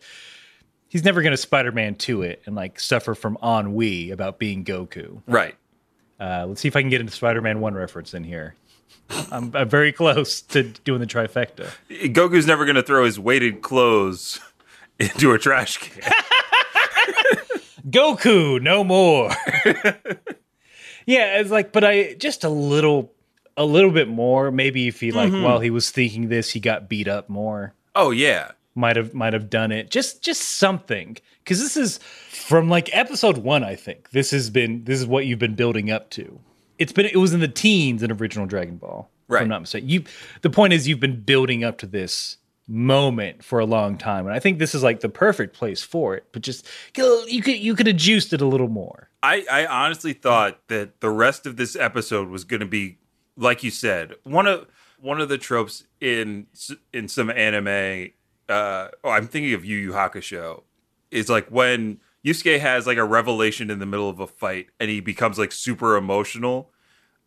he's 0.87 1.03
never 1.03 1.21
gonna 1.21 1.37
Spider-Man 1.37 1.95
to 1.95 2.21
it 2.21 2.41
and 2.45 2.55
like 2.55 2.79
suffer 2.79 3.15
from 3.15 3.37
ennui 3.43 4.11
about 4.11 4.39
being 4.39 4.63
Goku. 4.63 5.21
Right. 5.27 5.55
Uh, 6.19 6.45
let's 6.47 6.61
see 6.61 6.67
if 6.67 6.75
I 6.75 6.81
can 6.81 6.89
get 6.89 7.01
into 7.01 7.13
Spider-Man 7.13 7.59
one 7.61 7.73
reference 7.73 8.13
in 8.13 8.23
here. 8.23 8.55
I'm, 9.31 9.55
I'm 9.55 9.69
very 9.69 9.91
close 9.91 10.41
to 10.41 10.63
doing 10.63 10.99
the 10.99 11.07
trifecta. 11.07 11.71
Goku's 11.89 12.45
never 12.45 12.65
going 12.65 12.75
to 12.75 12.83
throw 12.83 13.05
his 13.05 13.19
weighted 13.19 13.61
clothes 13.61 14.39
into 14.99 15.31
a 15.31 15.39
trash 15.39 15.77
can. 15.77 16.03
Goku, 17.89 18.61
no 18.61 18.83
more. 18.83 19.31
yeah, 21.05 21.39
it's 21.39 21.49
like, 21.49 21.71
but 21.71 21.83
I 21.83 22.13
just 22.15 22.43
a 22.43 22.49
little, 22.49 23.13
a 23.57 23.65
little 23.65 23.91
bit 23.91 24.07
more. 24.09 24.51
Maybe 24.51 24.87
if 24.87 24.99
he 24.99 25.11
like 25.11 25.31
while 25.31 25.59
he 25.59 25.69
was 25.69 25.89
thinking 25.89 26.29
this, 26.29 26.51
he 26.51 26.59
got 26.59 26.89
beat 26.89 27.07
up 27.07 27.29
more. 27.29 27.73
oh 27.95 28.11
yeah. 28.11 28.51
Might 28.79 28.95
have, 28.95 29.13
might 29.13 29.33
have 29.33 29.49
done 29.49 29.71
it. 29.71 29.91
Just, 29.91 30.23
just 30.23 30.41
something. 30.41 31.17
Because 31.43 31.59
this 31.59 31.75
is 31.75 31.97
from 32.29 32.69
like 32.69 32.89
episode 32.95 33.39
one. 33.39 33.63
I 33.63 33.75
think 33.75 34.11
this 34.11 34.31
has 34.31 34.49
been, 34.49 34.83
this 34.85 34.99
is 34.99 35.05
what 35.05 35.25
you've 35.25 35.39
been 35.39 35.55
building 35.55 35.91
up 35.91 36.09
to. 36.11 36.39
It's 36.77 36.93
been, 36.93 37.05
it 37.05 37.17
was 37.17 37.33
in 37.33 37.41
the 37.41 37.47
teens 37.47 38.03
in 38.03 38.11
original 38.11 38.45
Dragon 38.45 38.77
Ball. 38.77 39.09
If 39.27 39.33
Right. 39.33 39.41
I'm 39.43 39.49
not 39.49 39.61
mistaken. 39.61 39.89
You, 39.89 40.03
the 40.41 40.49
point 40.49 40.73
is, 40.73 40.87
you've 40.87 40.99
been 40.99 41.21
building 41.21 41.63
up 41.63 41.77
to 41.79 41.85
this 41.85 42.37
moment 42.67 43.43
for 43.43 43.59
a 43.59 43.65
long 43.65 43.97
time, 43.97 44.25
and 44.25 44.35
I 44.35 44.39
think 44.39 44.59
this 44.59 44.73
is 44.73 44.81
like 44.83 45.01
the 45.01 45.09
perfect 45.09 45.55
place 45.55 45.81
for 45.81 46.15
it. 46.15 46.25
But 46.31 46.43
just 46.43 46.67
you 46.95 47.41
could, 47.41 47.57
you 47.57 47.75
could 47.75 47.87
have 47.87 47.97
juiced 47.97 48.31
it 48.31 48.41
a 48.41 48.45
little 48.45 48.69
more. 48.69 49.09
I, 49.21 49.45
I 49.51 49.65
honestly 49.65 50.13
thought 50.13 50.67
that 50.69 51.01
the 51.01 51.09
rest 51.09 51.45
of 51.45 51.57
this 51.57 51.75
episode 51.75 52.29
was 52.29 52.43
going 52.43 52.61
to 52.61 52.65
be 52.65 52.97
like 53.35 53.63
you 53.63 53.71
said 53.71 54.13
one 54.23 54.47
of 54.47 54.67
one 54.99 55.21
of 55.21 55.29
the 55.29 55.37
tropes 55.37 55.85
in 56.01 56.47
in 56.93 57.07
some 57.07 57.29
anime 57.29 58.11
uh 58.49 58.89
oh, 59.03 59.09
I'm 59.09 59.27
thinking 59.27 59.53
of 59.53 59.63
Yu 59.63 59.77
Yu 59.77 59.91
Hakusho 59.91 60.63
is 61.11 61.29
like 61.29 61.47
when 61.49 61.99
Yusuke 62.25 62.59
has 62.59 62.85
like 62.85 62.97
a 62.97 63.05
revelation 63.05 63.69
in 63.69 63.79
the 63.79 63.85
middle 63.85 64.09
of 64.09 64.19
a 64.19 64.27
fight 64.27 64.67
and 64.79 64.89
he 64.89 64.99
becomes 64.99 65.37
like 65.37 65.51
super 65.51 65.95
emotional. 65.95 66.69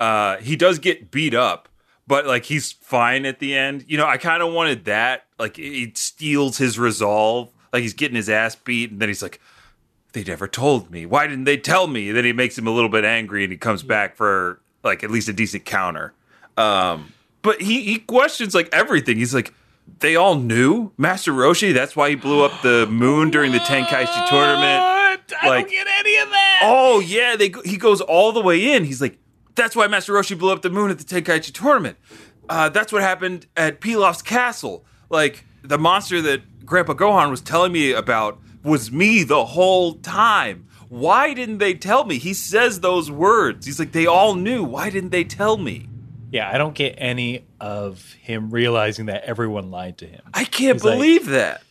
Uh, 0.00 0.36
he 0.38 0.56
does 0.56 0.78
get 0.78 1.10
beat 1.10 1.34
up, 1.34 1.68
but 2.06 2.26
like 2.26 2.44
he's 2.44 2.72
fine 2.72 3.24
at 3.24 3.38
the 3.38 3.56
end. 3.56 3.84
You 3.86 3.96
know, 3.96 4.06
I 4.06 4.16
kind 4.16 4.42
of 4.42 4.52
wanted 4.52 4.84
that. 4.86 5.26
Like 5.38 5.58
it 5.58 5.96
steals 5.96 6.58
his 6.58 6.78
resolve. 6.78 7.50
Like 7.72 7.82
he's 7.82 7.94
getting 7.94 8.16
his 8.16 8.28
ass 8.28 8.54
beat, 8.54 8.90
and 8.90 9.00
then 9.00 9.08
he's 9.08 9.22
like, 9.22 9.40
"They 10.12 10.24
never 10.24 10.46
told 10.46 10.90
me. 10.90 11.06
Why 11.06 11.26
didn't 11.26 11.44
they 11.44 11.56
tell 11.56 11.86
me?" 11.86 12.08
And 12.08 12.16
then 12.16 12.24
he 12.24 12.32
makes 12.32 12.58
him 12.58 12.66
a 12.66 12.70
little 12.70 12.90
bit 12.90 13.04
angry, 13.04 13.44
and 13.44 13.52
he 13.52 13.56
comes 13.56 13.82
back 13.82 14.16
for 14.16 14.60
like 14.82 15.02
at 15.02 15.10
least 15.10 15.28
a 15.28 15.32
decent 15.32 15.64
counter. 15.64 16.12
Um, 16.58 17.12
but 17.40 17.62
he 17.62 17.82
he 17.82 17.98
questions 17.98 18.54
like 18.54 18.68
everything. 18.72 19.16
He's 19.16 19.34
like, 19.34 19.54
"They 20.00 20.16
all 20.16 20.34
knew 20.36 20.92
Master 20.96 21.32
Roshi. 21.32 21.72
That's 21.72 21.94
why 21.96 22.10
he 22.10 22.14
blew 22.14 22.44
up 22.44 22.52
the 22.62 22.86
moon 22.86 23.30
during 23.30 23.52
the 23.52 23.58
Tenkaichi 23.58 24.28
tournament." 24.28 24.82
I 25.40 25.48
Like- 25.48 25.66
don't 25.66 25.70
get 25.70 25.86
any 25.98 26.16
of 26.18 26.28
that. 26.30 26.60
Oh 26.64 27.00
yeah, 27.00 27.36
they 27.36 27.52
he 27.64 27.76
goes 27.76 28.00
all 28.00 28.32
the 28.32 28.40
way 28.40 28.72
in. 28.74 28.84
He's 28.84 29.00
like, 29.00 29.18
that's 29.54 29.74
why 29.76 29.86
Master 29.86 30.12
Roshi 30.12 30.36
blew 30.38 30.52
up 30.52 30.62
the 30.62 30.70
moon 30.70 30.90
at 30.90 30.98
the 30.98 31.04
Tenkaichi 31.04 31.52
tournament. 31.52 31.96
Uh, 32.48 32.68
that's 32.68 32.92
what 32.92 33.02
happened 33.02 33.46
at 33.56 33.80
Pilaf's 33.80 34.22
castle. 34.22 34.84
Like 35.10 35.44
the 35.62 35.78
monster 35.78 36.20
that 36.22 36.66
Grandpa 36.66 36.94
Gohan 36.94 37.30
was 37.30 37.40
telling 37.40 37.72
me 37.72 37.92
about 37.92 38.38
was 38.62 38.90
me 38.92 39.22
the 39.24 39.44
whole 39.44 39.94
time. 39.94 40.66
Why 40.88 41.32
didn't 41.34 41.58
they 41.58 41.74
tell 41.74 42.04
me? 42.04 42.18
He 42.18 42.34
says 42.34 42.80
those 42.80 43.10
words. 43.10 43.64
He's 43.66 43.78
like, 43.78 43.92
they 43.92 44.06
all 44.06 44.34
knew. 44.34 44.62
Why 44.62 44.90
didn't 44.90 45.10
they 45.10 45.24
tell 45.24 45.56
me? 45.56 45.88
Yeah, 46.32 46.50
I 46.50 46.58
don't 46.58 46.74
get 46.74 46.94
any 46.98 47.44
of 47.60 48.12
him 48.14 48.50
realizing 48.50 49.06
that 49.06 49.24
everyone 49.24 49.70
lied 49.70 49.98
to 49.98 50.06
him. 50.06 50.22
I 50.34 50.44
can't 50.44 50.76
He's 50.76 50.84
like- 50.84 50.94
believe 50.96 51.26
that. 51.26 51.62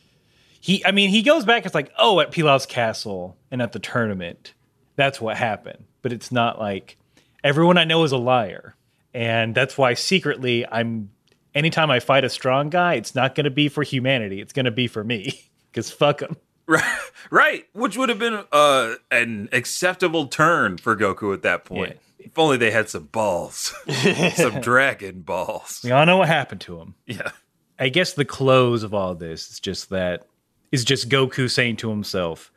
He, 0.64 0.86
I 0.86 0.92
mean, 0.92 1.10
he 1.10 1.24
goes 1.24 1.44
back. 1.44 1.66
It's 1.66 1.74
like, 1.74 1.92
oh, 1.98 2.20
at 2.20 2.32
Pilaf's 2.32 2.68
castle 2.68 3.36
and 3.50 3.64
at 3.64 3.72
the 3.72 3.80
tournament, 3.80 4.54
that's 4.96 5.20
what 5.20 5.36
happened. 5.36 5.86
But 6.04 6.14
it's 6.14 6.32
not 6.32 6.60
like 6.60 6.98
everyone 7.44 7.80
I 7.80 7.84
know 7.84 8.04
is 8.04 8.12
a 8.12 8.18
liar, 8.18 8.76
and 9.14 9.56
that's 9.56 9.78
why 9.78 9.96
secretly 9.96 10.66
I'm. 10.72 11.10
Anytime 11.56 11.90
I 11.92 12.00
fight 12.00 12.24
a 12.24 12.30
strong 12.30 12.70
guy, 12.70 12.94
it's 12.94 13.14
not 13.16 13.34
going 13.36 13.44
to 13.46 13.50
be 13.52 13.68
for 13.70 13.82
humanity. 13.84 14.40
It's 14.40 14.54
going 14.54 14.66
to 14.66 14.72
be 14.72 14.88
for 14.88 15.04
me 15.04 15.34
because 15.72 15.90
fuck 15.92 16.22
him. 16.22 16.38
Right, 16.68 17.00
right. 17.32 17.66
Which 17.74 17.98
would 17.98 18.08
have 18.10 18.20
been 18.20 18.44
uh, 18.52 18.94
an 19.10 19.50
acceptable 19.52 20.28
turn 20.28 20.78
for 20.78 20.96
Goku 20.96 21.34
at 21.34 21.42
that 21.42 21.66
point. 21.66 21.98
If 22.24 22.38
only 22.38 22.58
they 22.58 22.72
had 22.72 22.90
some 22.90 23.06
balls, 23.06 23.74
some 24.36 24.62
dragon 24.62 25.22
balls. 25.22 25.82
We 25.84 25.92
all 25.92 26.06
know 26.06 26.18
what 26.18 26.28
happened 26.28 26.62
to 26.62 26.80
him. 26.80 26.96
Yeah. 27.06 27.32
I 27.80 27.90
guess 27.90 28.14
the 28.14 28.26
close 28.26 28.84
of 28.84 28.94
all 28.94 29.16
this 29.16 29.50
is 29.50 29.60
just 29.60 29.90
that 29.90 30.26
is 30.72 30.86
just 30.86 31.10
Goku 31.10 31.50
saying 31.50 31.78
to 31.78 31.90
himself, 31.90 32.52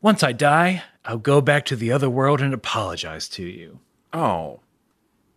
"Once 0.00 0.22
I 0.22 0.32
die, 0.32 0.82
I'll 1.04 1.18
go 1.18 1.40
back 1.40 1.64
to 1.66 1.76
the 1.76 1.92
other 1.92 2.08
world 2.08 2.40
and 2.40 2.54
apologize 2.54 3.28
to 3.30 3.42
you." 3.42 3.80
Oh, 4.12 4.60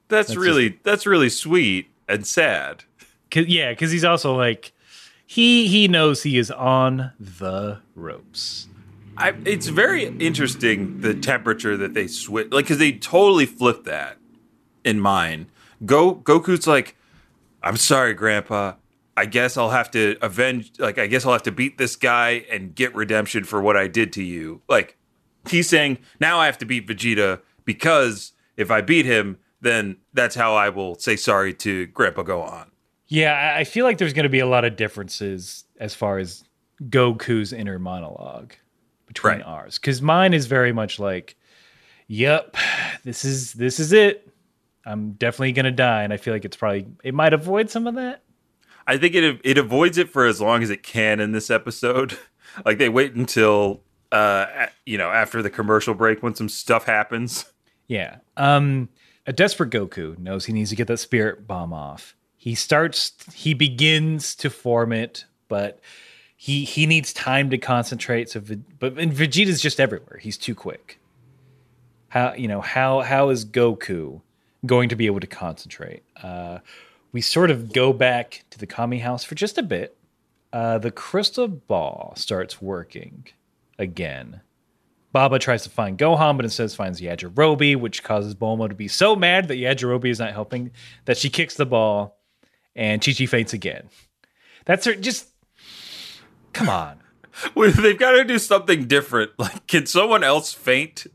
that's, 0.07 0.29
That's 0.29 0.37
really 0.37 0.79
that's 0.83 1.05
really 1.05 1.29
sweet 1.29 1.89
and 2.07 2.25
sad. 2.25 2.85
Cause, 3.29 3.47
yeah, 3.47 3.71
because 3.71 3.91
he's 3.91 4.05
also 4.05 4.35
like 4.35 4.71
he 5.25 5.67
he 5.67 5.87
knows 5.87 6.23
he 6.23 6.37
is 6.37 6.51
on 6.51 7.11
the 7.19 7.79
ropes. 7.95 8.67
I, 9.17 9.33
it's 9.45 9.67
very 9.67 10.05
interesting 10.05 11.01
the 11.01 11.13
temperature 11.13 11.77
that 11.77 11.93
they 11.93 12.07
switch, 12.07 12.51
like 12.51 12.65
because 12.65 12.79
they 12.79 12.93
totally 12.93 13.45
flip 13.45 13.83
that 13.85 14.17
in 14.83 14.99
mine. 14.99 15.47
Go 15.85 16.15
Goku's 16.15 16.67
like, 16.67 16.95
I'm 17.61 17.77
sorry, 17.77 18.13
Grandpa. 18.13 18.73
I 19.15 19.25
guess 19.27 19.57
I'll 19.57 19.69
have 19.69 19.91
to 19.91 20.17
avenge. 20.23 20.71
Like, 20.79 20.97
I 20.97 21.05
guess 21.07 21.25
I'll 21.25 21.33
have 21.33 21.43
to 21.43 21.51
beat 21.51 21.77
this 21.77 21.95
guy 21.95 22.45
and 22.51 22.73
get 22.73 22.95
redemption 22.95 23.43
for 23.43 23.61
what 23.61 23.77
I 23.77 23.87
did 23.87 24.11
to 24.13 24.23
you. 24.23 24.61
Like, 24.67 24.97
he's 25.47 25.69
saying 25.69 25.99
now 26.19 26.39
I 26.39 26.47
have 26.47 26.57
to 26.59 26.65
beat 26.65 26.87
Vegeta 26.87 27.41
because 27.65 28.31
if 28.57 28.71
I 28.71 28.81
beat 28.81 29.05
him, 29.05 29.37
then 29.61 29.97
that's 30.13 30.35
how 30.35 30.55
I 30.55 30.69
will 30.69 30.95
say 30.95 31.15
sorry 31.15 31.53
to 31.55 31.85
Grandpa 31.87 32.23
Gohan. 32.23 32.67
Yeah, 33.07 33.33
I- 33.33 33.59
I 33.59 33.63
feel 33.65 33.85
like 33.85 33.99
there's 33.99 34.13
going 34.13 34.23
to 34.23 34.29
be 34.29 34.39
a 34.39 34.47
lot 34.47 34.65
of 34.65 34.75
differences 34.75 35.65
as 35.79 35.93
far 35.93 36.17
as 36.17 36.43
Goku's 36.89 37.53
inner 37.53 37.77
monologue 37.77 38.53
between 39.13 39.35
Right. 39.37 39.45
ours. 39.45 39.77
Because 39.79 40.01
mine 40.01 40.33
is 40.33 40.45
very 40.47 40.71
much 40.73 40.99
like, 40.99 41.35
"Yep, 42.07 42.55
this 43.03 43.23
is 43.25 43.53
this 43.53 43.79
is 43.79 43.93
it. 43.93 44.27
I'm 44.85 45.11
definitely 45.13 45.53
going 45.53 45.65
to 45.65 45.71
die," 45.71 46.03
and 46.03 46.11
I 46.11 46.17
feel 46.17 46.33
like 46.33 46.45
it's 46.45 46.57
probably 46.57 46.87
it 47.03 47.13
might 47.13 47.33
avoid 47.33 47.69
some 47.69 47.87
of 47.87 47.95
that. 47.95 48.23
I 48.85 48.97
think 48.97 49.15
it 49.15 49.39
it 49.43 49.57
avoids 49.57 49.97
it 49.97 50.09
for 50.09 50.25
as 50.25 50.41
long 50.41 50.61
as 50.63 50.69
it 50.69 50.83
can 50.83 51.19
in 51.19 51.31
this 51.31 51.49
episode. 51.49 52.17
like 52.65 52.77
they 52.77 52.89
wait 52.89 53.13
until 53.13 53.81
uh 54.11 54.67
you 54.85 54.97
know 54.97 55.09
after 55.09 55.41
the 55.41 55.49
commercial 55.49 55.93
break 55.93 56.21
when 56.21 56.35
some 56.35 56.49
stuff 56.49 56.85
happens. 56.85 57.45
Yeah. 57.87 58.17
Um 58.37 58.89
a 59.25 59.31
desperate 59.33 59.69
Goku 59.69 60.17
knows 60.19 60.45
he 60.45 60.53
needs 60.53 60.69
to 60.71 60.75
get 60.75 60.87
that 60.87 60.97
spirit 60.97 61.47
bomb 61.47 61.71
off. 61.71 62.15
He 62.35 62.55
starts 62.55 63.13
he 63.33 63.53
begins 63.53 64.35
to 64.35 64.49
form 64.49 64.91
it, 64.91 65.23
but 65.47 65.79
he 66.43 66.65
he 66.65 66.85
needs 66.85 67.13
time 67.13 67.49
to 67.51 67.57
concentrate 67.57 68.29
so 68.29 68.41
but 68.77 68.97
and 68.97 69.13
Vegeta's 69.13 69.61
just 69.61 69.79
everywhere. 69.79 70.19
He's 70.21 70.37
too 70.37 70.53
quick. 70.53 70.99
How 72.09 72.33
you 72.33 72.49
know, 72.49 72.59
how 72.59 72.99
how 72.99 73.29
is 73.29 73.45
Goku 73.45 74.19
going 74.65 74.89
to 74.89 74.97
be 74.97 75.05
able 75.05 75.21
to 75.21 75.27
concentrate? 75.27 76.03
Uh 76.21 76.59
we 77.13 77.21
sort 77.21 77.49
of 77.49 77.71
go 77.71 77.93
back 77.93 78.43
to 78.49 78.59
the 78.59 78.67
Kame 78.67 78.99
house 78.99 79.23
for 79.23 79.35
just 79.35 79.57
a 79.57 79.63
bit. 79.63 79.95
Uh 80.51 80.79
the 80.79 80.91
crystal 80.91 81.47
ball 81.47 82.11
starts 82.17 82.61
working 82.61 83.25
again. 83.79 84.41
Baba 85.13 85.39
tries 85.39 85.63
to 85.63 85.69
find 85.69 85.97
Gohan, 85.97 86.35
but 86.35 86.43
instead 86.43 86.69
finds 86.73 86.99
Yajirobe, 86.99 87.77
which 87.77 88.03
causes 88.03 88.35
Bulma 88.35 88.67
to 88.67 88.75
be 88.75 88.89
so 88.89 89.15
mad 89.15 89.47
that 89.47 89.59
Yajirobe 89.59 90.09
is 90.09 90.19
not 90.19 90.33
helping 90.33 90.71
that 91.05 91.15
she 91.15 91.29
kicks 91.29 91.55
the 91.55 91.65
ball 91.65 92.17
and 92.75 93.01
Chi 93.01 93.13
Chi 93.13 93.27
faints 93.27 93.53
again. 93.53 93.87
That's 94.65 94.85
her 94.85 94.95
just 94.95 95.32
come 96.53 96.69
on. 96.69 96.99
Well, 97.55 97.71
They've 97.71 97.97
got 97.97 98.11
to 98.11 98.23
do 98.23 98.37
something 98.37 98.85
different. 98.85 99.31
Like, 99.39 99.65
can 99.65 99.87
someone 99.87 100.23
else 100.23 100.53
faint? 100.53 101.07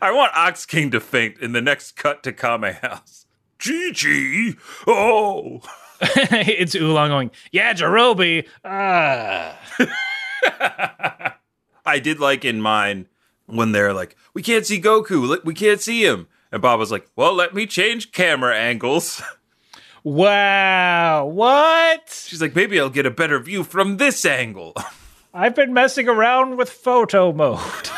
I 0.00 0.12
want 0.12 0.36
Ox 0.36 0.66
King 0.66 0.90
to 0.90 1.00
faint 1.00 1.38
in 1.38 1.52
the 1.52 1.62
next 1.62 1.92
cut 1.92 2.22
to 2.24 2.32
Kame 2.32 2.74
House. 2.74 3.24
Chi 3.58 4.54
oh. 4.86 5.62
it's 6.00 6.74
Oolong 6.74 7.08
going, 7.08 7.30
yeah, 7.50 7.72
Yajirobe, 7.72 8.46
ah. 8.64 9.58
I 11.86 11.98
did 11.98 12.20
like 12.20 12.44
in 12.44 12.60
mine 12.60 13.06
when 13.46 13.72
they're 13.72 13.94
like, 13.94 14.16
we 14.34 14.42
can't 14.42 14.66
see 14.66 14.80
Goku, 14.80 15.42
we 15.44 15.54
can't 15.54 15.80
see 15.80 16.04
him. 16.04 16.26
And 16.52 16.60
Bob 16.60 16.78
was 16.78 16.92
like, 16.92 17.08
well, 17.16 17.32
let 17.32 17.54
me 17.54 17.66
change 17.66 18.12
camera 18.12 18.54
angles. 18.56 19.22
Wow, 20.04 21.24
what? 21.26 22.08
She's 22.26 22.40
like, 22.42 22.54
maybe 22.54 22.78
I'll 22.78 22.90
get 22.90 23.06
a 23.06 23.10
better 23.10 23.38
view 23.38 23.64
from 23.64 23.96
this 23.96 24.24
angle. 24.24 24.74
I've 25.34 25.54
been 25.56 25.72
messing 25.72 26.08
around 26.08 26.56
with 26.58 26.70
photo 26.70 27.32
mode. 27.32 27.58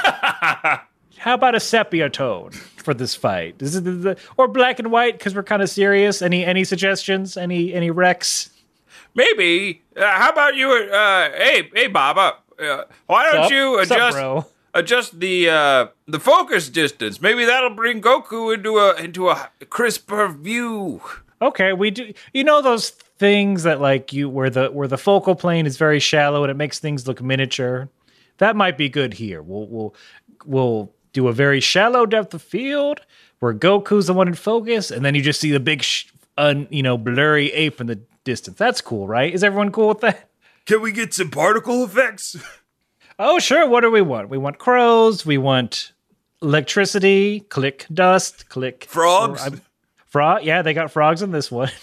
How 1.19 1.35
about 1.35 1.55
a 1.57 1.61
sepia 1.61 2.09
tone 2.09 2.53
for 2.53 2.95
this 2.95 3.14
fight? 3.16 3.57
Is 3.61 3.75
it 3.77 3.85
the, 3.85 3.90
the- 3.90 4.16
or 4.37 4.47
black 4.49 4.79
and 4.79 4.90
white 4.92 5.19
because 5.19 5.35
we're 5.35 5.42
kind 5.42 5.61
of 5.62 5.69
serious? 5.69 6.23
Any 6.23 6.45
any 6.45 6.62
suggestions? 6.64 7.37
Any 7.37 7.75
any 7.75 7.90
recs? 7.90 8.51
maybe. 9.14 9.83
Uh, 9.97 10.05
how 10.19 10.31
about 10.31 10.55
you? 10.55 10.71
Uh, 10.71 11.31
hey, 11.33 11.69
hey, 11.75 11.88
Baba. 11.88 12.37
Uh, 12.59 12.85
why 13.07 13.33
don't 13.33 13.45
Sup? 13.45 13.51
you 13.53 13.79
adjust 13.81 14.16
bro? 14.16 14.47
adjust 14.75 15.19
the 15.19 15.51
uh, 15.51 15.87
the 16.07 16.21
focus 16.21 16.69
distance? 16.69 17.21
Maybe 17.21 17.45
that'll 17.45 17.75
bring 17.75 18.01
Goku 18.01 18.55
into 18.55 18.79
a 18.79 18.95
into 18.95 19.29
a 19.29 19.51
crisper 19.69 20.29
view. 20.29 21.03
Okay, 21.42 21.72
we 21.72 21.90
do. 21.90 22.12
You 22.33 22.44
know 22.44 22.62
those 22.62 22.90
things 22.90 23.62
that 23.64 23.81
like 23.81 24.12
you 24.12 24.29
where 24.29 24.51
the 24.51 24.68
where 24.68 24.88
the 24.88 24.99
focal 24.99 25.35
plane 25.35 25.66
is 25.66 25.77
very 25.77 26.01
shallow 26.01 26.44
and 26.44 26.51
it 26.51 26.57
makes 26.57 26.79
things 26.79 27.07
look 27.07 27.22
miniature. 27.22 27.88
That 28.38 28.57
might 28.57 28.77
be 28.79 28.88
good 28.88 29.14
here. 29.14 29.42
We'll 29.42 29.66
we'll 29.66 29.94
we'll 30.44 30.92
do 31.12 31.29
a 31.29 31.33
very 31.33 31.61
shallow 31.61 32.07
depth 32.07 32.35
of 32.35 32.42
field 32.42 33.01
where 33.38 33.55
Goku's 33.55 34.07
the 34.07 34.14
one 34.14 34.29
in 34.29 34.35
focus, 34.35 34.90
and 34.90 35.05
then 35.05 35.14
you 35.14 35.22
just 35.22 35.40
see 35.40 35.51
the 35.51 35.61
big, 35.61 35.83
sh- 35.83 36.07
un, 36.38 36.66
you 36.70 36.83
know, 36.83 36.96
blurry 36.96 37.53
ape 37.53 37.81
in 37.81 37.87
the 37.87 38.01
distance. 38.25 38.57
That's 38.59 38.81
cool, 38.81 39.07
right? 39.07 39.33
Is 39.33 39.44
everyone 39.44 39.72
cool 39.72 39.88
with 39.88 40.01
that? 40.01 40.31
Can 40.66 40.81
we 40.83 40.92
get 40.92 41.14
some 41.14 41.31
particle 41.31 41.85
effects? 41.85 42.37
Oh, 43.18 43.38
sure. 43.38 43.68
What 43.68 43.81
do 43.81 43.90
we 43.90 44.03
want? 44.03 44.29
We 44.29 44.37
want 44.37 44.59
crows. 44.59 45.25
We 45.25 45.38
want 45.38 45.92
electricity. 46.42 47.40
Click 47.40 47.87
dust. 47.92 48.49
Click 48.49 48.87
Frogs? 48.88 49.49
I'm- 50.20 50.37
Frog. 50.38 50.44
Yeah, 50.44 50.62
they 50.62 50.74
got 50.74 50.90
frogs 50.90 51.22
in 51.22 51.31
this 51.31 51.50
one. 51.50 51.70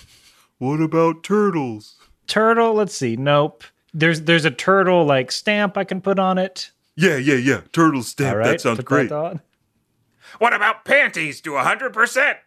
What 0.60 0.80
about 0.82 1.24
turtles? 1.24 1.98
turtle. 2.28 2.74
Let's 2.74 2.96
see. 2.96 3.18
Nope. 3.18 3.64
There's 3.94 4.22
there's 4.22 4.46
a 4.46 4.52
turtle 4.52 5.04
like 5.04 5.30
stamp 5.32 5.78
I 5.78 5.84
can 5.84 6.00
put 6.00 6.20
on 6.20 6.38
it. 6.38 6.72
Yeah, 6.96 7.18
yeah, 7.18 7.36
yeah. 7.36 7.62
Turtle 7.74 8.02
stamp. 8.02 8.32
All 8.32 8.38
right, 8.38 8.46
That 8.52 8.62
sounds 8.62 8.78
put 8.78 8.86
great. 8.86 9.12
on. 9.12 9.42
What 10.40 10.54
about 10.54 10.86
panties 10.86 11.42
to 11.42 11.58
hundred 11.58 11.92
percent? 11.92 12.38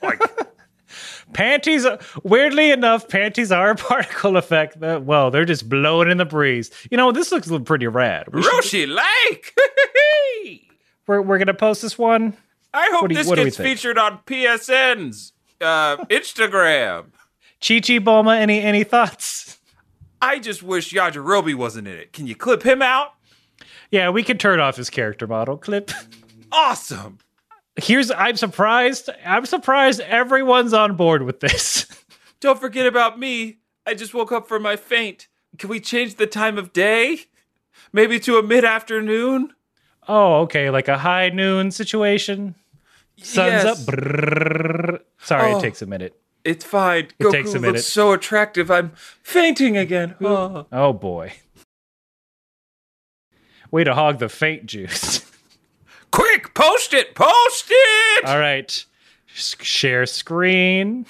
Like 0.00 0.20
Panties, 1.32 1.84
uh, 1.84 2.00
weirdly 2.22 2.70
enough, 2.70 3.08
panties 3.08 3.50
are 3.50 3.70
a 3.70 3.74
particle 3.90 4.36
effect. 4.36 4.78
That, 4.80 5.02
well, 5.04 5.32
they're 5.32 5.44
just 5.44 5.68
blowing 5.68 6.08
in 6.10 6.18
the 6.18 6.24
breeze. 6.24 6.70
You 6.90 6.96
know, 6.96 7.10
this 7.10 7.32
looks 7.32 7.50
pretty 7.64 7.88
rad. 7.88 8.28
We 8.32 8.42
should- 8.62 8.90
Lake. 8.90 9.54
we're 11.08 11.20
we're 11.22 11.38
gonna 11.38 11.54
post 11.54 11.82
this 11.82 11.98
one. 11.98 12.36
I 12.76 12.88
hope 12.92 13.10
you- 13.10 13.16
this 13.16 13.26
what 13.26 13.36
do 13.36 13.42
we 13.42 13.46
gets 13.50 13.56
featured 13.56 13.98
on 13.98 14.18
PSN's 14.26 15.32
uh, 15.60 15.96
Instagram. 16.06 17.06
Chi 17.66 17.80
Chi 17.80 17.98
Bulma, 17.98 18.38
any 18.38 18.60
any 18.60 18.84
thoughts? 18.84 19.58
I 20.20 20.38
just 20.38 20.62
wish 20.62 20.92
Yajirobe 20.92 21.54
wasn't 21.54 21.88
in 21.88 21.96
it. 21.96 22.12
Can 22.12 22.26
you 22.26 22.34
clip 22.34 22.62
him 22.62 22.82
out? 22.82 23.14
Yeah, 23.90 24.10
we 24.10 24.22
could 24.22 24.40
turn 24.40 24.60
off 24.60 24.76
his 24.76 24.90
character 24.90 25.26
model 25.26 25.56
clip. 25.56 25.90
Awesome. 26.52 27.18
Here's 27.76 28.10
I'm 28.10 28.36
surprised. 28.36 29.10
I'm 29.24 29.46
surprised 29.46 30.00
everyone's 30.00 30.72
on 30.72 30.96
board 30.96 31.22
with 31.22 31.40
this. 31.40 31.86
Don't 32.40 32.58
forget 32.60 32.86
about 32.86 33.18
me. 33.18 33.58
I 33.86 33.94
just 33.94 34.14
woke 34.14 34.32
up 34.32 34.48
from 34.48 34.62
my 34.62 34.76
faint. 34.76 35.28
Can 35.58 35.70
we 35.70 35.80
change 35.80 36.16
the 36.16 36.26
time 36.26 36.58
of 36.58 36.72
day? 36.72 37.20
Maybe 37.92 38.18
to 38.20 38.38
a 38.38 38.42
mid 38.42 38.64
afternoon? 38.64 39.52
Oh, 40.08 40.40
okay, 40.42 40.70
like 40.70 40.88
a 40.88 40.98
high 40.98 41.30
noon 41.30 41.70
situation. 41.70 42.54
Sun's 43.18 43.64
Yes. 43.64 43.64
up. 43.66 43.78
Brrrr. 43.94 45.00
Sorry, 45.18 45.52
Oh. 45.52 45.58
it 45.58 45.62
takes 45.62 45.82
a 45.82 45.86
minute. 45.86 46.14
It's 46.44 46.64
fine. 46.64 47.04
It 47.18 47.18
Goku 47.18 47.32
takes 47.32 47.54
a 47.54 47.58
minute. 47.58 47.76
looks 47.76 47.86
so 47.86 48.12
attractive. 48.12 48.70
I'm 48.70 48.92
fainting 49.22 49.76
again. 49.76 50.14
Oh. 50.20 50.66
Oh 50.70 50.92
boy. 50.92 51.32
Way 53.70 53.84
to 53.84 53.94
hog 53.94 54.18
the 54.18 54.28
fate 54.28 54.66
juice. 54.66 55.28
Quick, 56.12 56.54
post 56.54 56.94
it, 56.94 57.14
post 57.14 57.66
it. 57.68 58.24
All 58.26 58.38
right. 58.38 58.84
Share 59.26 60.06
screen. 60.06 61.04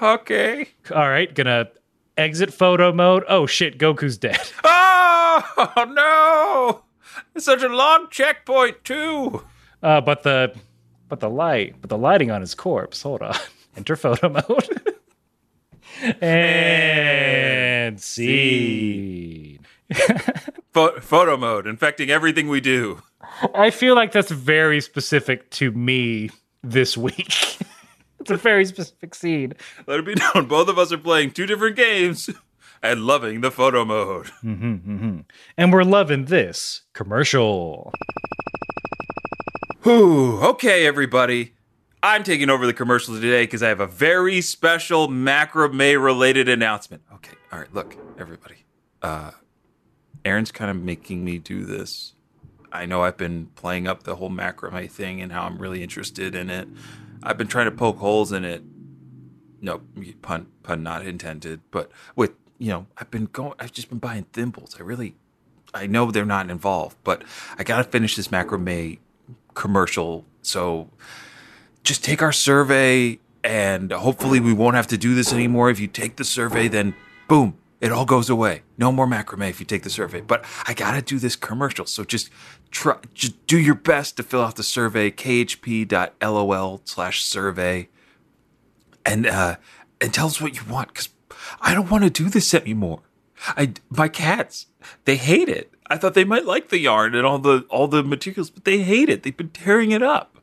okay. 0.00 0.68
All 0.94 1.08
right, 1.08 1.34
gonna 1.34 1.68
exit 2.16 2.52
photo 2.52 2.92
mode. 2.92 3.24
Oh 3.28 3.46
shit, 3.46 3.78
Goku's 3.78 4.18
dead. 4.18 4.40
Oh 5.56 5.84
no! 5.88 6.84
It's 7.34 7.44
such 7.44 7.64
a 7.64 7.68
long 7.68 8.06
checkpoint 8.08 8.84
too. 8.84 9.44
Uh, 9.82 10.00
but 10.00 10.22
the 10.22 10.54
but 11.08 11.20
the 11.20 11.30
light, 11.30 11.76
but 11.80 11.90
the 11.90 11.98
lighting 11.98 12.30
on 12.30 12.40
his 12.40 12.54
corpse. 12.54 13.02
Hold 13.02 13.22
on. 13.22 13.36
Enter 13.76 13.96
photo 13.96 14.28
mode. 14.28 14.96
and 16.22 18.00
scene. 18.00 19.60
Pho- 20.72 21.00
photo 21.00 21.36
mode, 21.36 21.66
infecting 21.66 22.10
everything 22.10 22.48
we 22.48 22.60
do. 22.60 23.02
I 23.54 23.70
feel 23.70 23.94
like 23.94 24.12
that's 24.12 24.30
very 24.30 24.80
specific 24.80 25.50
to 25.50 25.70
me 25.72 26.30
this 26.62 26.96
week. 26.96 27.58
it's 28.20 28.30
a 28.30 28.36
very 28.36 28.64
specific 28.64 29.14
scene. 29.14 29.54
Let 29.86 30.00
it 30.00 30.06
be 30.06 30.14
known, 30.14 30.46
both 30.46 30.68
of 30.68 30.78
us 30.78 30.92
are 30.92 30.98
playing 30.98 31.32
two 31.32 31.46
different 31.46 31.76
games 31.76 32.30
and 32.82 33.06
loving 33.06 33.40
the 33.40 33.50
photo 33.50 33.84
mode. 33.84 34.26
Mm-hmm, 34.42 34.74
mm-hmm. 34.74 35.18
And 35.56 35.72
we're 35.72 35.84
loving 35.84 36.26
this 36.26 36.82
commercial. 36.92 37.92
Whew, 39.84 40.40
okay, 40.40 40.86
everybody. 40.86 41.52
I'm 42.02 42.24
taking 42.24 42.48
over 42.48 42.64
the 42.64 42.72
commercial 42.72 43.16
today 43.16 43.42
because 43.42 43.62
I 43.62 43.68
have 43.68 43.80
a 43.80 43.86
very 43.86 44.40
special 44.40 45.08
macrame 45.08 46.02
related 46.02 46.48
announcement. 46.48 47.02
Okay, 47.12 47.36
all 47.52 47.58
right, 47.58 47.74
look, 47.74 47.94
everybody. 48.18 48.64
Uh, 49.02 49.32
Aaron's 50.24 50.50
kind 50.50 50.70
of 50.70 50.82
making 50.82 51.22
me 51.22 51.36
do 51.36 51.66
this. 51.66 52.14
I 52.72 52.86
know 52.86 53.02
I've 53.02 53.18
been 53.18 53.48
playing 53.56 53.86
up 53.86 54.04
the 54.04 54.16
whole 54.16 54.30
macrame 54.30 54.90
thing 54.90 55.20
and 55.20 55.30
how 55.30 55.42
I'm 55.42 55.58
really 55.58 55.82
interested 55.82 56.34
in 56.34 56.48
it. 56.48 56.66
I've 57.22 57.36
been 57.36 57.46
trying 57.48 57.66
to 57.66 57.70
poke 57.70 57.98
holes 57.98 58.32
in 58.32 58.46
it. 58.46 58.62
No, 59.60 59.82
pun 60.22 60.46
pun 60.62 60.82
not 60.82 61.04
intended, 61.04 61.60
but 61.70 61.92
with 62.16 62.32
you 62.56 62.70
know, 62.70 62.86
I've 62.96 63.10
been 63.10 63.26
going 63.26 63.52
I've 63.58 63.72
just 63.72 63.90
been 63.90 63.98
buying 63.98 64.24
thimbles. 64.32 64.76
I 64.78 64.82
really 64.82 65.16
I 65.74 65.86
know 65.86 66.10
they're 66.10 66.24
not 66.24 66.48
involved, 66.48 66.96
but 67.04 67.22
I 67.58 67.64
gotta 67.64 67.84
finish 67.84 68.16
this 68.16 68.28
macrame 68.28 68.64
commercial. 69.54 70.24
So 70.42 70.90
just 71.82 72.04
take 72.04 72.22
our 72.22 72.32
survey 72.32 73.18
and 73.42 73.92
hopefully 73.92 74.40
we 74.40 74.52
won't 74.52 74.76
have 74.76 74.86
to 74.88 74.98
do 74.98 75.14
this 75.14 75.32
anymore. 75.32 75.70
If 75.70 75.78
you 75.78 75.86
take 75.86 76.16
the 76.16 76.24
survey, 76.24 76.68
then 76.68 76.94
boom, 77.28 77.58
it 77.80 77.92
all 77.92 78.06
goes 78.06 78.30
away. 78.30 78.62
No 78.78 78.90
more 78.90 79.06
macrame 79.06 79.50
if 79.50 79.60
you 79.60 79.66
take 79.66 79.82
the 79.82 79.90
survey. 79.90 80.22
But 80.22 80.44
I 80.66 80.72
gotta 80.72 81.02
do 81.02 81.18
this 81.18 81.36
commercial. 81.36 81.84
So 81.86 82.04
just 82.04 82.30
try 82.70 82.96
just 83.12 83.46
do 83.46 83.58
your 83.58 83.74
best 83.74 84.16
to 84.16 84.22
fill 84.22 84.42
out 84.42 84.56
the 84.56 84.62
survey, 84.62 85.10
khp.lol 85.10 86.80
slash 86.84 87.22
survey. 87.22 87.88
And 89.04 89.26
uh 89.26 89.56
and 90.00 90.14
tell 90.14 90.26
us 90.26 90.40
what 90.40 90.56
you 90.56 90.62
want, 90.72 90.88
because 90.88 91.10
I 91.60 91.74
don't 91.74 91.90
want 91.90 92.04
to 92.04 92.10
do 92.10 92.30
this 92.30 92.54
anymore. 92.54 93.02
I 93.48 93.74
my 93.90 94.08
cats, 94.08 94.66
they 95.04 95.16
hate 95.16 95.50
it. 95.50 95.73
I 95.86 95.98
thought 95.98 96.14
they 96.14 96.24
might 96.24 96.46
like 96.46 96.68
the 96.70 96.78
yarn 96.78 97.14
and 97.14 97.26
all 97.26 97.38
the 97.38 97.66
all 97.68 97.88
the 97.88 98.02
materials, 98.02 98.50
but 98.50 98.64
they 98.64 98.78
hate 98.78 99.08
it. 99.08 99.22
They've 99.22 99.36
been 99.36 99.50
tearing 99.50 99.90
it 99.90 100.02
up. 100.02 100.38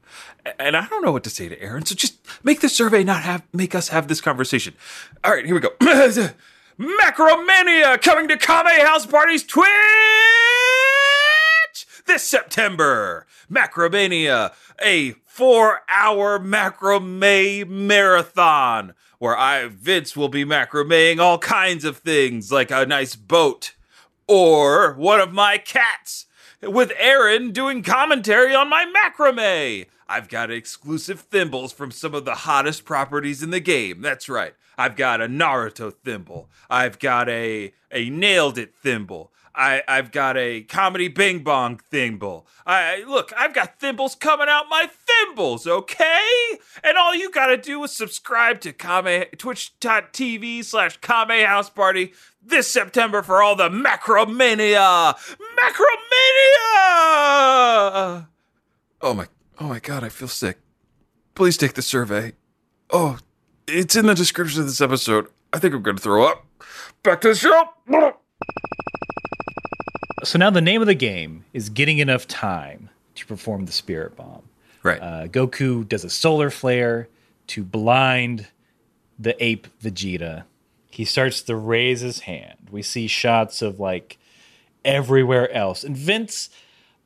And 0.60 0.76
I 0.76 0.88
don't 0.88 1.04
know 1.04 1.12
what 1.12 1.24
to 1.26 1.30
say 1.30 1.50
to 1.50 1.62
Aaron. 1.62 1.86
So 1.86 1.96
just 1.96 2.18
make 2.44 2.62
the 2.62 2.70
survey 2.70 3.04
not 3.04 3.24
have 3.24 3.44
make 3.54 3.76
us 3.76 3.90
have 3.90 4.08
this 4.08 4.22
conversation. 4.22 4.74
All 5.24 5.32
right, 5.34 5.46
here 5.46 5.56
we 5.56 5.62
go. 5.62 5.72
Macromania 6.80 8.02
coming 8.02 8.28
to 8.28 8.38
Kame 8.38 8.86
House 8.86 9.06
Party's 9.06 9.44
Twitch 9.44 9.68
this 12.06 12.24
September. 12.24 13.28
Macromania, 13.52 14.54
a 14.84 15.12
four-hour 15.26 16.40
macrame 16.40 17.68
marathon 17.68 18.94
where 19.20 19.38
I 19.38 19.68
Vince 19.68 20.18
will 20.18 20.30
be 20.30 20.44
macrameing 20.44 21.20
all 21.20 21.38
kinds 21.38 21.86
of 21.86 21.98
things 21.98 22.52
like 22.52 22.72
a 22.72 22.86
nice 22.86 23.16
boat 23.16 23.74
or 24.28 24.94
one 24.94 25.20
of 25.20 25.32
my 25.34 25.58
cats 25.58 26.26
with 26.62 26.92
Aaron 26.98 27.52
doing 27.52 27.84
commentary 27.84 28.54
on 28.54 28.70
my 28.70 28.86
macrame. 28.86 29.88
I've 30.08 30.30
got 30.30 30.52
exclusive 30.52 31.22
thimbles 31.22 31.72
from 31.72 31.92
some 31.92 32.14
of 32.14 32.26
the 32.26 32.36
hottest 32.36 32.86
properties 32.86 33.42
in 33.42 33.50
the 33.50 33.60
game. 33.60 34.02
That's 34.02 34.28
right. 34.28 34.54
I've 34.78 34.96
got 34.96 35.22
a 35.22 35.28
Naruto 35.28 35.94
thimble. 36.04 36.50
I've 36.70 37.00
got 37.00 37.30
a 37.30 37.74
a 37.92 38.10
nailed 38.10 38.58
it 38.58 38.74
thimble. 38.82 39.32
I, 39.54 39.84
I've 39.88 40.12
got 40.12 40.38
a 40.38 40.62
comedy 40.62 41.08
bing 41.08 41.44
bong 41.44 41.80
thimble. 41.90 42.48
I 42.66 43.04
look, 43.08 43.34
I've 43.38 43.54
got 43.54 43.80
thimbles 43.80 44.16
coming 44.16 44.48
out 44.50 44.66
my 44.70 44.88
thimbles, 44.88 45.68
okay? 45.68 46.58
And 46.84 46.98
all 46.98 47.14
you 47.14 47.32
gotta 47.32 47.58
do 47.58 47.84
is 47.84 47.92
subscribe 47.92 48.62
to 48.62 48.72
Kame 48.74 49.26
twitch.tv 49.38 50.64
slash 50.64 50.98
Kame 51.02 51.46
House 51.46 51.70
Party 51.70 52.14
this 52.42 52.68
September 52.68 53.22
for 53.22 53.42
all 53.42 53.56
the 53.56 53.70
Macromania! 53.70 55.16
Macromania! 55.58 55.98
Oh 59.02 59.14
my 59.14 59.28
oh 59.60 59.68
my 59.68 59.80
god, 59.80 60.04
I 60.04 60.10
feel 60.10 60.28
sick. 60.28 60.60
Please 61.36 61.58
take 61.58 61.74
the 61.74 61.82
survey. 61.82 62.34
Oh, 62.90 63.18
it's 63.68 63.96
in 63.96 64.06
the 64.06 64.16
description 64.16 64.62
of 64.62 64.68
this 64.68 64.82
episode. 64.82 65.28
I 65.54 65.60
think 65.60 65.74
I'm 65.74 65.82
gonna 65.82 65.98
throw 65.98 66.26
up. 66.26 66.46
Back 67.04 67.22
to 67.22 67.30
the 67.30 67.36
show. 67.36 67.70
So 70.24 70.38
now 70.38 70.50
the 70.50 70.62
name 70.62 70.82
of 70.82 70.88
the 70.88 70.96
game 70.96 71.46
is 71.54 71.70
getting 71.70 71.98
enough 72.00 72.28
time 72.28 72.90
to 73.16 73.26
perform 73.26 73.66
the 73.66 73.72
spirit 73.72 74.16
bomb. 74.16 74.44
Right. 74.84 75.02
Uh, 75.02 75.28
Goku 75.28 75.88
does 75.88 76.04
a 76.04 76.10
solar 76.10 76.50
flare 76.50 77.08
to 77.48 77.64
blind 77.64 78.48
the 79.20 79.42
ape 79.44 79.68
Vegeta. 79.82 80.44
He 80.90 81.06
starts 81.06 81.42
to 81.44 81.56
raise 81.56 82.02
his 82.02 82.22
hand. 82.22 82.58
We 82.72 82.82
see 82.82 83.08
shots 83.08 83.62
of 83.62 83.80
like 83.80 84.18
everywhere 84.84 85.52
else. 85.52 85.84
And 85.84 85.96
Vince, 85.96 86.50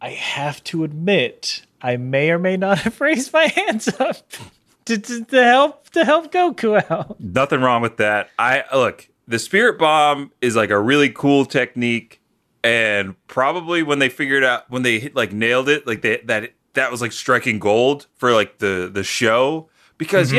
I 0.01 0.09
have 0.09 0.63
to 0.65 0.83
admit, 0.83 1.65
I 1.81 1.97
may 1.97 2.31
or 2.31 2.39
may 2.39 2.57
not 2.57 2.79
have 2.79 3.01
raised 3.01 3.33
my 3.33 3.47
hands 3.47 3.87
up 3.99 4.17
to, 4.85 4.97
to, 4.97 5.25
to 5.25 5.43
help 5.43 5.89
to 5.91 6.05
help 6.05 6.31
Goku 6.31 6.89
out. 6.89 7.19
Nothing 7.19 7.61
wrong 7.61 7.81
with 7.81 7.97
that. 7.97 8.29
I 8.39 8.63
look, 8.73 9.09
the 9.27 9.39
spirit 9.39 9.77
bomb 9.77 10.31
is 10.41 10.55
like 10.55 10.69
a 10.69 10.79
really 10.79 11.09
cool 11.09 11.45
technique 11.45 12.14
and 12.65 13.15
probably 13.27 13.83
when 13.83 13.99
they 13.99 14.09
figured 14.09 14.43
out 14.43 14.67
when 14.71 14.81
they 14.81 14.97
hit, 14.97 15.15
like 15.15 15.31
nailed 15.31 15.69
it, 15.69 15.85
like 15.85 16.01
they 16.01 16.17
that 16.25 16.51
that 16.73 16.89
was 16.89 16.99
like 16.99 17.11
striking 17.11 17.59
gold 17.59 18.07
for 18.15 18.33
like 18.33 18.57
the 18.57 18.89
the 18.91 19.03
show 19.03 19.69
because 19.99 20.29
mm-hmm. 20.29 20.37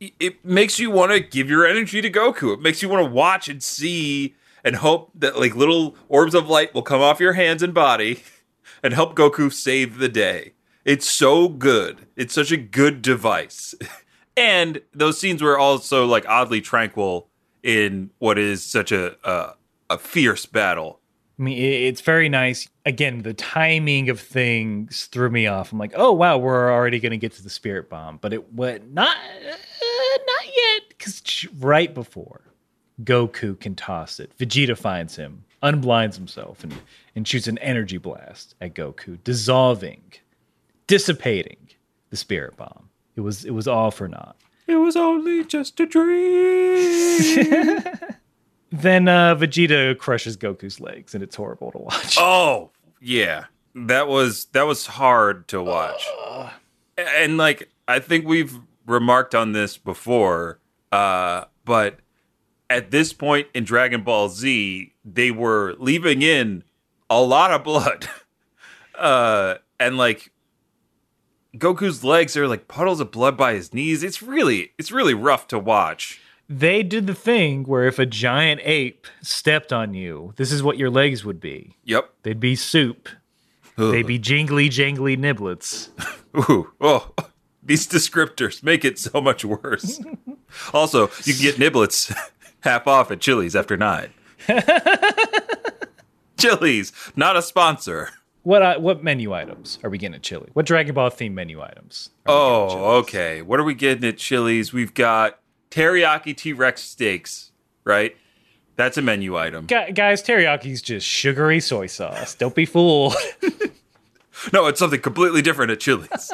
yeah, 0.00 0.10
it- 0.20 0.44
makes 0.44 0.78
you 0.78 0.90
want 0.90 1.12
to 1.12 1.20
give 1.20 1.48
your 1.48 1.66
energy 1.66 2.02
to 2.02 2.10
Goku. 2.10 2.52
It 2.52 2.60
makes 2.60 2.82
you 2.82 2.90
want 2.90 3.06
to 3.06 3.10
watch 3.10 3.48
and 3.48 3.62
see 3.62 4.34
and 4.62 4.76
hope 4.76 5.12
that 5.14 5.38
like 5.38 5.56
little 5.56 5.96
orbs 6.10 6.34
of 6.34 6.46
light 6.46 6.74
will 6.74 6.82
come 6.82 7.00
off 7.00 7.20
your 7.20 7.32
hands 7.32 7.62
and 7.62 7.72
body 7.72 8.22
and 8.82 8.92
help 8.92 9.16
Goku 9.16 9.50
save 9.50 9.96
the 9.96 10.10
day. 10.10 10.52
It's 10.84 11.08
so 11.08 11.48
good. 11.48 12.06
It's 12.16 12.34
such 12.34 12.52
a 12.52 12.58
good 12.58 13.00
device. 13.00 13.74
and 14.36 14.82
those 14.92 15.18
scenes 15.18 15.42
were 15.42 15.58
also 15.58 16.04
like 16.04 16.28
oddly 16.28 16.60
tranquil 16.60 17.28
in 17.62 18.10
what 18.18 18.38
is 18.38 18.62
such 18.62 18.92
a 18.92 19.16
a, 19.24 19.54
a 19.88 19.96
fierce 19.96 20.44
battle. 20.44 20.99
I 21.40 21.42
mean, 21.42 21.56
it's 21.58 22.02
very 22.02 22.28
nice. 22.28 22.68
Again, 22.84 23.22
the 23.22 23.32
timing 23.32 24.10
of 24.10 24.20
things 24.20 25.06
threw 25.06 25.30
me 25.30 25.46
off. 25.46 25.72
I'm 25.72 25.78
like, 25.78 25.94
oh 25.96 26.12
wow, 26.12 26.36
we're 26.36 26.70
already 26.70 27.00
going 27.00 27.12
to 27.12 27.16
get 27.16 27.32
to 27.32 27.42
the 27.42 27.48
spirit 27.48 27.88
bomb, 27.88 28.18
but 28.18 28.34
it 28.34 28.52
went 28.52 28.92
not 28.92 29.16
uh, 29.16 29.56
yet? 30.44 30.82
Because 30.90 31.46
right 31.58 31.94
before 31.94 32.42
Goku 33.04 33.58
can 33.58 33.74
toss 33.74 34.20
it, 34.20 34.36
Vegeta 34.36 34.76
finds 34.76 35.16
him, 35.16 35.44
unblinds 35.62 36.18
himself, 36.18 36.62
and, 36.62 36.74
and 37.16 37.26
shoots 37.26 37.46
an 37.46 37.56
energy 37.58 37.96
blast 37.96 38.54
at 38.60 38.74
Goku, 38.74 39.18
dissolving, 39.24 40.02
dissipating 40.86 41.70
the 42.10 42.18
spirit 42.18 42.54
bomb. 42.58 42.90
It 43.16 43.22
was 43.22 43.46
it 43.46 43.52
was 43.52 43.66
all 43.66 43.90
for 43.90 44.08
naught. 44.08 44.36
It 44.66 44.76
was 44.76 44.94
only 44.94 45.44
just 45.46 45.80
a 45.80 45.86
dream. 45.86 47.82
Then 48.70 49.08
uh, 49.08 49.34
Vegeta 49.34 49.98
crushes 49.98 50.36
Goku's 50.36 50.80
legs, 50.80 51.14
and 51.14 51.22
it's 51.22 51.36
horrible 51.36 51.72
to 51.72 51.78
watch. 51.78 52.16
oh, 52.18 52.70
yeah. 53.00 53.46
That 53.74 54.08
was 54.08 54.46
that 54.46 54.62
was 54.62 54.86
hard 54.86 55.46
to 55.48 55.62
watch. 55.62 56.04
And 56.96 57.36
like 57.36 57.70
I 57.86 58.00
think 58.00 58.26
we've 58.26 58.58
remarked 58.86 59.34
on 59.34 59.52
this 59.52 59.76
before, 59.76 60.58
uh, 60.90 61.44
but 61.64 62.00
at 62.68 62.90
this 62.90 63.12
point 63.12 63.48
in 63.54 63.64
Dragon 63.64 64.02
Ball 64.02 64.28
Z, 64.28 64.92
they 65.04 65.30
were 65.30 65.74
leaving 65.78 66.22
in 66.22 66.64
a 67.08 67.20
lot 67.20 67.50
of 67.50 67.64
blood. 67.64 68.08
Uh, 69.00 69.54
and 69.78 69.96
like 69.96 70.30
Goku's 71.56 72.04
legs 72.04 72.36
are 72.36 72.46
like 72.46 72.68
puddles 72.68 73.00
of 73.00 73.10
blood 73.10 73.34
by 73.34 73.54
his 73.54 73.72
knees. 73.72 74.02
It's 74.02 74.20
really 74.20 74.72
it's 74.78 74.92
really 74.92 75.14
rough 75.14 75.48
to 75.48 75.58
watch. 75.58 76.20
They 76.52 76.82
did 76.82 77.06
the 77.06 77.14
thing 77.14 77.62
where 77.62 77.84
if 77.84 78.00
a 78.00 78.06
giant 78.06 78.60
ape 78.64 79.06
stepped 79.22 79.72
on 79.72 79.94
you, 79.94 80.34
this 80.34 80.50
is 80.50 80.64
what 80.64 80.76
your 80.76 80.90
legs 80.90 81.24
would 81.24 81.40
be. 81.40 81.76
Yep. 81.84 82.10
They'd 82.24 82.40
be 82.40 82.56
soup. 82.56 83.08
They'd 83.76 84.06
be 84.06 84.18
jingly 84.18 84.68
jangly 84.68 85.16
niblets. 85.16 85.88
Ooh, 86.50 86.72
oh, 86.80 87.12
these 87.62 87.86
descriptors 87.86 88.64
make 88.64 88.84
it 88.84 88.98
so 88.98 89.20
much 89.20 89.44
worse. 89.44 90.00
also, 90.74 91.08
you 91.24 91.34
can 91.34 91.42
get 91.42 91.54
niblets 91.54 92.12
half 92.60 92.86
off 92.88 93.12
at 93.12 93.20
Chili's 93.20 93.54
after 93.54 93.76
nine. 93.76 94.10
Chili's, 96.36 96.92
not 97.14 97.36
a 97.36 97.42
sponsor. 97.42 98.10
What 98.42 98.62
uh, 98.62 98.78
what 98.78 99.04
menu 99.04 99.32
items 99.34 99.78
are 99.84 99.90
we 99.90 99.98
getting 99.98 100.14
at 100.16 100.22
Chili? 100.22 100.50
What 100.54 100.66
Dragon 100.66 100.94
Ball 100.94 101.10
theme 101.10 101.34
menu 101.34 101.60
items? 101.62 102.10
are 102.26 102.32
we 102.32 102.68
getting 102.68 102.78
at 102.78 102.84
Oh, 102.84 102.96
okay. 102.98 103.42
What 103.42 103.60
are 103.60 103.64
we 103.64 103.74
getting 103.74 104.04
at 104.08 104.18
Chili's? 104.18 104.72
We've 104.72 104.94
got 104.94 105.39
teriyaki 105.70 106.36
T 106.36 106.52
Rex 106.52 106.82
steaks, 106.82 107.52
right? 107.84 108.16
That's 108.76 108.96
a 108.96 109.02
menu 109.02 109.36
item. 109.36 109.66
Gu- 109.66 109.92
guys, 109.92 110.22
teriyaki's 110.22 110.80
just 110.80 111.06
sugary 111.06 111.60
soy 111.60 111.86
sauce. 111.86 112.34
Don't 112.34 112.54
be 112.54 112.64
fooled. 112.64 113.14
No, 114.52 114.66
it's 114.66 114.78
something 114.78 115.00
completely 115.00 115.42
different 115.42 115.70
at 115.70 115.80
Chili's. 115.80 116.32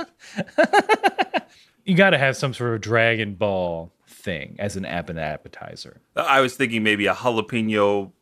you 1.85 1.97
got 1.97 2.11
to 2.11 2.19
have 2.19 2.37
some 2.37 2.55
sort 2.55 2.75
of 2.75 2.81
Dragon 2.81 3.35
Ball 3.35 3.93
thing 4.07 4.57
as 4.59 4.77
an 4.77 4.85
appetizer. 4.85 6.01
Uh, 6.15 6.21
I 6.21 6.41
was 6.41 6.55
thinking 6.55 6.83
maybe 6.83 7.07
a 7.07 7.15
jalapeno 7.15 8.13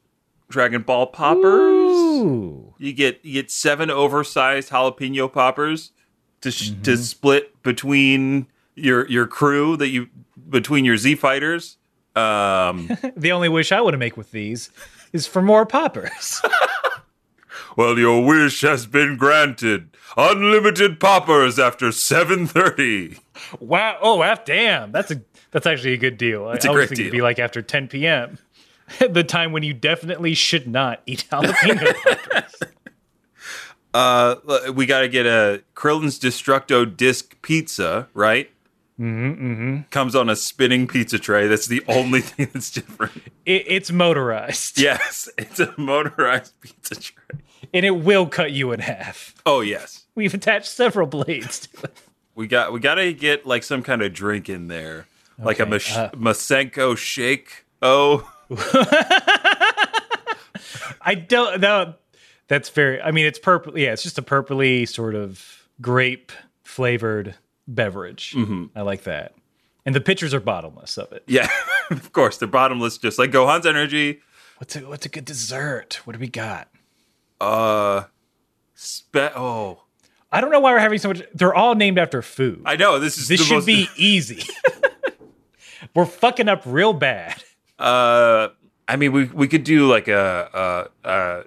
Dragon 0.48 0.82
Ball 0.82 1.06
poppers. 1.06 1.44
Ooh. 1.44 2.74
You 2.78 2.92
get 2.92 3.24
you 3.24 3.34
get 3.34 3.50
seven 3.50 3.90
oversized 3.90 4.70
jalapeno 4.70 5.30
poppers 5.30 5.92
to 6.40 6.50
sh- 6.50 6.70
to 6.70 6.92
mm-hmm. 6.92 7.02
split 7.02 7.62
between 7.62 8.46
your 8.74 9.06
your 9.08 9.26
crew 9.26 9.76
that 9.76 9.88
you 9.88 10.08
between 10.48 10.84
your 10.84 10.96
Z 10.96 11.14
fighters. 11.16 11.76
Um, 12.16 12.90
The 13.16 13.32
only 13.32 13.48
wish 13.48 13.72
I 13.72 13.80
want 13.80 13.94
to 13.94 13.98
make 13.98 14.16
with 14.16 14.30
these 14.30 14.70
is 15.12 15.26
for 15.26 15.42
more 15.42 15.66
poppers. 15.66 16.40
well, 17.76 17.98
your 17.98 18.24
wish 18.24 18.60
has 18.60 18.86
been 18.86 19.16
granted. 19.16 19.90
Unlimited 20.16 21.00
poppers 21.00 21.58
after 21.58 21.90
seven 21.90 22.46
thirty. 22.46 23.18
wow! 23.58 23.98
Oh, 24.00 24.22
f 24.22 24.44
damn! 24.44 24.92
That's 24.92 25.10
a 25.10 25.22
that's 25.50 25.66
actually 25.66 25.92
a 25.94 25.98
good 25.98 26.18
deal. 26.18 26.50
It's 26.50 26.64
I 26.64 26.68
a 26.68 26.70
always 26.70 26.88
great 26.88 26.88
think 26.90 27.00
it'd 27.00 27.12
deal. 27.12 27.18
be 27.18 27.22
like 27.22 27.38
after 27.38 27.62
10 27.62 27.86
p.m. 27.86 28.38
the 28.98 29.22
time 29.22 29.52
when 29.52 29.62
you 29.62 29.72
definitely 29.72 30.34
should 30.34 30.66
not 30.66 31.00
eat 31.06 31.26
jalapeno 31.30 31.94
poppers. 32.02 32.54
Uh, 33.94 34.72
we 34.74 34.86
got 34.86 35.02
to 35.02 35.08
get 35.08 35.26
a 35.26 35.62
Krillin's 35.76 36.18
Destructo 36.18 36.84
disc 36.96 37.40
pizza, 37.42 38.08
right? 38.14 38.50
Mm-hmm, 39.00 39.46
mm-hmm. 39.52 39.80
Comes 39.90 40.14
on 40.14 40.28
a 40.30 40.36
spinning 40.36 40.86
pizza 40.86 41.18
tray. 41.18 41.48
That's 41.48 41.66
the 41.66 41.82
only 41.88 42.20
thing 42.22 42.48
that's 42.52 42.70
different. 42.70 43.22
It, 43.44 43.64
it's 43.66 43.90
motorized. 43.90 44.78
Yes, 44.80 45.28
it's 45.36 45.58
a 45.60 45.74
motorized 45.76 46.52
pizza 46.60 46.94
tray. 46.94 47.40
and 47.72 47.84
it 47.84 47.90
will 48.04 48.26
cut 48.26 48.52
you 48.52 48.70
in 48.72 48.80
half. 48.80 49.34
Oh 49.44 49.60
yes, 49.62 50.04
We've 50.14 50.32
attached 50.34 50.68
several 50.68 51.08
blades 51.08 51.66
to 51.66 51.84
it. 51.84 51.98
we 52.36 52.46
got 52.46 52.72
we 52.72 52.78
got 52.80 52.94
to 52.96 53.12
get 53.12 53.44
like 53.46 53.64
some 53.64 53.82
kind 53.82 54.00
of 54.02 54.12
drink 54.12 54.48
in 54.48 54.68
there, 54.68 55.06
like 55.38 55.58
a 55.58 55.62
Okay, 55.62 55.70
Mas- 55.72 55.96
uh, 55.96 56.10
Masenko 56.14 56.96
shake. 56.96 57.64
Oh, 57.82 58.30
I 61.00 61.14
don't 61.14 61.60
know. 61.60 61.94
That's 62.48 62.68
very. 62.70 63.00
I 63.00 63.10
mean, 63.10 63.26
it's 63.26 63.38
purple. 63.38 63.76
Yeah, 63.78 63.92
it's 63.92 64.02
just 64.02 64.18
a 64.18 64.22
purpley 64.22 64.88
sort 64.88 65.14
of 65.14 65.66
grape 65.80 66.30
flavored 66.62 67.34
beverage. 67.68 68.32
Mm-hmm. 68.36 68.66
I 68.76 68.82
like 68.82 69.04
that. 69.04 69.34
And 69.86 69.94
the 69.94 70.00
pitchers 70.00 70.32
are 70.32 70.40
bottomless 70.40 70.96
of 70.96 71.12
it. 71.12 71.24
yeah, 71.26 71.48
of 71.90 72.12
course 72.12 72.38
they're 72.38 72.48
bottomless, 72.48 72.96
just 72.98 73.18
like 73.18 73.30
Gohan's 73.30 73.66
energy. 73.66 74.20
What's 74.58 74.76
a 74.76 74.80
what's 74.80 75.04
a 75.04 75.08
good 75.10 75.24
dessert? 75.26 76.00
What 76.04 76.14
do 76.14 76.18
we 76.18 76.28
got? 76.28 76.68
Uh, 77.40 78.04
spe- 78.74 79.36
oh, 79.36 79.82
I 80.32 80.40
don't 80.40 80.50
know 80.50 80.60
why 80.60 80.72
we're 80.72 80.78
having 80.78 80.98
so 80.98 81.08
much. 81.08 81.22
They're 81.34 81.54
all 81.54 81.74
named 81.74 81.98
after 81.98 82.22
food. 82.22 82.62
I 82.64 82.76
know 82.76 82.98
this 82.98 83.18
is 83.18 83.28
this 83.28 83.44
should 83.44 83.54
most- 83.56 83.66
be 83.66 83.88
easy. 83.96 84.42
we're 85.94 86.06
fucking 86.06 86.48
up 86.48 86.62
real 86.64 86.92
bad. 86.92 87.42
Uh, 87.78 88.48
I 88.88 88.96
mean, 88.96 89.12
we 89.12 89.24
we 89.24 89.48
could 89.48 89.64
do 89.64 89.86
like 89.86 90.08
a 90.08 90.88
a 91.04 91.08
a, 91.08 91.44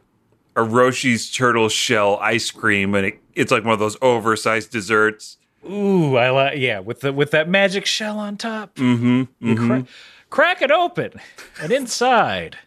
a 0.57 0.63
Roshi's 0.63 1.31
turtle 1.31 1.69
shell 1.69 2.17
ice 2.21 2.51
cream, 2.51 2.93
and 2.93 3.07
it, 3.07 3.19
it's 3.33 3.51
like 3.51 3.63
one 3.63 3.73
of 3.73 3.79
those 3.79 3.97
oversized 4.01 4.71
desserts. 4.71 5.36
Ooh, 5.65 6.15
I 6.17 6.29
like. 6.29 6.57
Yeah, 6.59 6.79
with 6.79 7.01
the 7.01 7.11
with 7.13 7.31
that 7.31 7.49
magic 7.49 7.85
shell 7.85 8.19
on 8.19 8.37
top. 8.37 8.75
Mm-hmm. 8.75 9.23
Mm-hmm. 9.47 9.67
cra- 9.67 9.85
crack 10.29 10.61
it 10.61 10.71
open, 10.71 11.13
and 11.61 11.71
inside, 11.71 12.57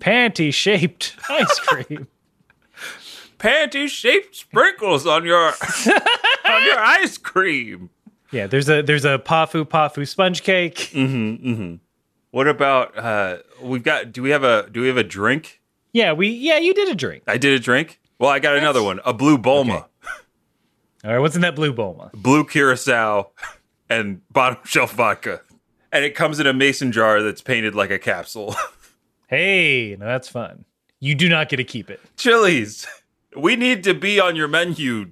panty 0.00 0.52
shaped 0.52 1.14
ice 1.28 1.58
cream. 1.60 2.06
Panty 3.38 3.88
shaped 3.88 4.34
sprinkles 4.34 5.06
on 5.06 5.24
your 5.24 5.46
on 6.48 6.64
your 6.64 6.78
ice 6.78 7.18
cream. 7.18 7.90
yeah, 8.32 8.46
there's 8.46 8.68
a 8.68 8.82
there's 8.82 9.04
a 9.04 9.18
pafu 9.18 9.64
pafu 9.64 10.06
sponge 10.08 10.42
cake. 10.42 10.90
mm-hmm 10.92 11.76
What 12.30 12.48
about 12.48 12.96
uh 12.98 13.38
we've 13.62 13.82
got 13.84 14.12
do 14.12 14.22
we 14.22 14.30
have 14.30 14.42
a 14.44 14.68
do 14.70 14.80
we 14.80 14.88
have 14.88 14.96
a 14.96 15.04
drink? 15.04 15.60
Yeah, 15.92 16.12
we 16.12 16.28
yeah 16.28 16.58
you 16.58 16.74
did 16.74 16.88
a 16.88 16.94
drink. 16.94 17.22
I 17.26 17.38
did 17.38 17.54
a 17.54 17.62
drink. 17.62 18.00
Well, 18.18 18.30
I 18.30 18.40
got 18.40 18.56
another 18.56 18.82
one, 18.82 18.98
a 19.04 19.12
blue 19.14 19.38
Bulma, 19.38 19.76
Okay. 19.76 19.86
All 21.08 21.14
right, 21.14 21.20
what's 21.20 21.34
in 21.36 21.40
that 21.40 21.56
blue 21.56 21.72
Bulma? 21.72 22.12
blue 22.12 22.44
curacao, 22.44 23.30
and 23.88 24.20
bottom 24.30 24.58
shelf 24.64 24.92
vodka, 24.92 25.40
and 25.90 26.04
it 26.04 26.14
comes 26.14 26.38
in 26.38 26.46
a 26.46 26.52
mason 26.52 26.92
jar 26.92 27.22
that's 27.22 27.40
painted 27.40 27.74
like 27.74 27.90
a 27.90 27.98
capsule. 27.98 28.54
Hey, 29.30 29.94
no, 30.00 30.06
that's 30.06 30.26
fun. 30.28 30.64
You 31.00 31.14
do 31.14 31.28
not 31.28 31.50
get 31.50 31.56
to 31.58 31.64
keep 31.64 31.90
it. 31.90 32.00
Chili's, 32.16 32.86
we 33.36 33.56
need 33.56 33.84
to 33.84 33.92
be 33.92 34.18
on 34.18 34.36
your 34.36 34.48
menu. 34.48 35.10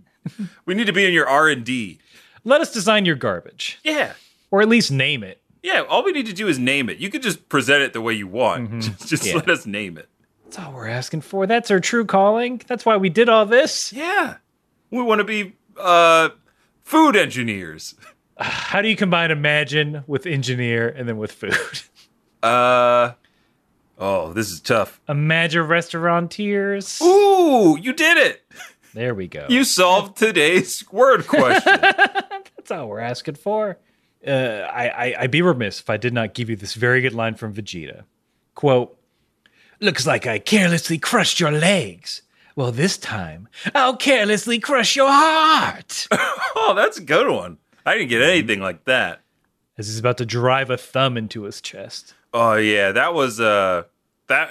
We 0.64 0.72
need 0.74 0.86
to 0.86 0.92
be 0.94 1.04
in 1.04 1.12
your 1.12 1.28
R 1.28 1.48
and 1.50 1.62
D. 1.64 1.98
Let 2.42 2.62
us 2.62 2.72
design 2.72 3.04
your 3.04 3.16
garbage, 3.16 3.78
Yeah, 3.84 4.14
or 4.50 4.62
at 4.62 4.68
least 4.70 4.90
name 4.90 5.22
it. 5.22 5.42
yeah. 5.62 5.82
All 5.82 6.02
we 6.02 6.12
need 6.12 6.24
to 6.26 6.32
do 6.32 6.48
is 6.48 6.58
name 6.58 6.88
it. 6.88 6.96
You 6.96 7.10
could 7.10 7.20
just 7.22 7.50
present 7.50 7.82
it 7.82 7.92
the 7.92 8.00
way 8.00 8.14
you 8.14 8.26
want. 8.26 8.64
Mm-hmm. 8.70 8.80
Just, 8.96 9.06
just 9.08 9.26
Yeah. 9.26 9.34
let 9.34 9.50
us 9.50 9.66
name 9.66 9.98
it. 9.98 10.08
That's 10.44 10.58
all 10.60 10.72
we're 10.72 10.88
asking 10.88 11.20
for. 11.20 11.46
That's 11.46 11.70
our 11.70 11.80
true 11.80 12.06
calling. 12.06 12.62
That's 12.66 12.86
why 12.86 12.96
we 12.96 13.10
did 13.10 13.28
all 13.28 13.44
this. 13.44 13.92
Yeah, 13.92 14.36
we 14.90 15.02
want 15.02 15.18
to 15.18 15.24
be 15.24 15.52
uh, 15.78 16.30
food 16.82 17.16
engineers. 17.16 17.94
How 18.38 18.82
do 18.82 18.88
you 18.88 18.96
combine 18.96 19.30
imagine 19.30 20.04
with 20.06 20.26
engineer 20.26 20.88
and 20.88 21.08
then 21.08 21.16
with 21.16 21.32
food? 21.32 21.54
Uh, 22.42 23.14
oh, 23.98 24.32
this 24.32 24.52
is 24.52 24.60
tough. 24.60 25.00
Imagine 25.08 25.66
restaurateurs. 25.66 27.00
Ooh, 27.02 27.76
you 27.80 27.92
did 27.92 28.18
it! 28.18 28.44
There 28.94 29.14
we 29.14 29.26
go. 29.26 29.46
You 29.48 29.64
solved 29.64 30.16
today's 30.16 30.84
word 30.92 31.26
question. 31.26 31.80
That's 31.80 32.70
all 32.70 32.88
we're 32.88 33.00
asking 33.00 33.34
for. 33.34 33.78
Uh, 34.24 34.30
I, 34.30 34.88
I, 34.88 35.14
I'd 35.20 35.30
be 35.30 35.42
remiss 35.42 35.80
if 35.80 35.90
I 35.90 35.96
did 35.96 36.14
not 36.14 36.34
give 36.34 36.48
you 36.48 36.56
this 36.56 36.74
very 36.74 37.00
good 37.00 37.14
line 37.14 37.34
from 37.34 37.52
Vegeta. 37.52 38.04
Quote, 38.54 38.96
Looks 39.80 40.06
like 40.06 40.26
I 40.26 40.38
carelessly 40.38 40.98
crushed 40.98 41.40
your 41.40 41.50
legs. 41.50 42.22
Well, 42.56 42.72
this 42.72 42.96
time, 42.96 43.48
I'll 43.74 43.96
carelessly 43.96 44.58
crush 44.58 44.96
your 44.96 45.10
heart. 45.10 46.08
oh, 46.12 46.72
that's 46.74 46.98
a 46.98 47.02
good 47.02 47.28
one. 47.28 47.58
I 47.84 47.94
didn't 47.94 48.08
get 48.08 48.22
anything 48.22 48.60
like 48.60 48.84
that. 48.86 49.20
As 49.78 49.86
he's 49.86 49.98
about 49.98 50.16
to 50.18 50.26
drive 50.26 50.70
a 50.70 50.78
thumb 50.78 51.16
into 51.18 51.42
his 51.42 51.60
chest. 51.60 52.14
Oh 52.32 52.54
yeah, 52.54 52.92
that 52.92 53.14
was 53.14 53.38
uh 53.40 53.84
that 54.26 54.50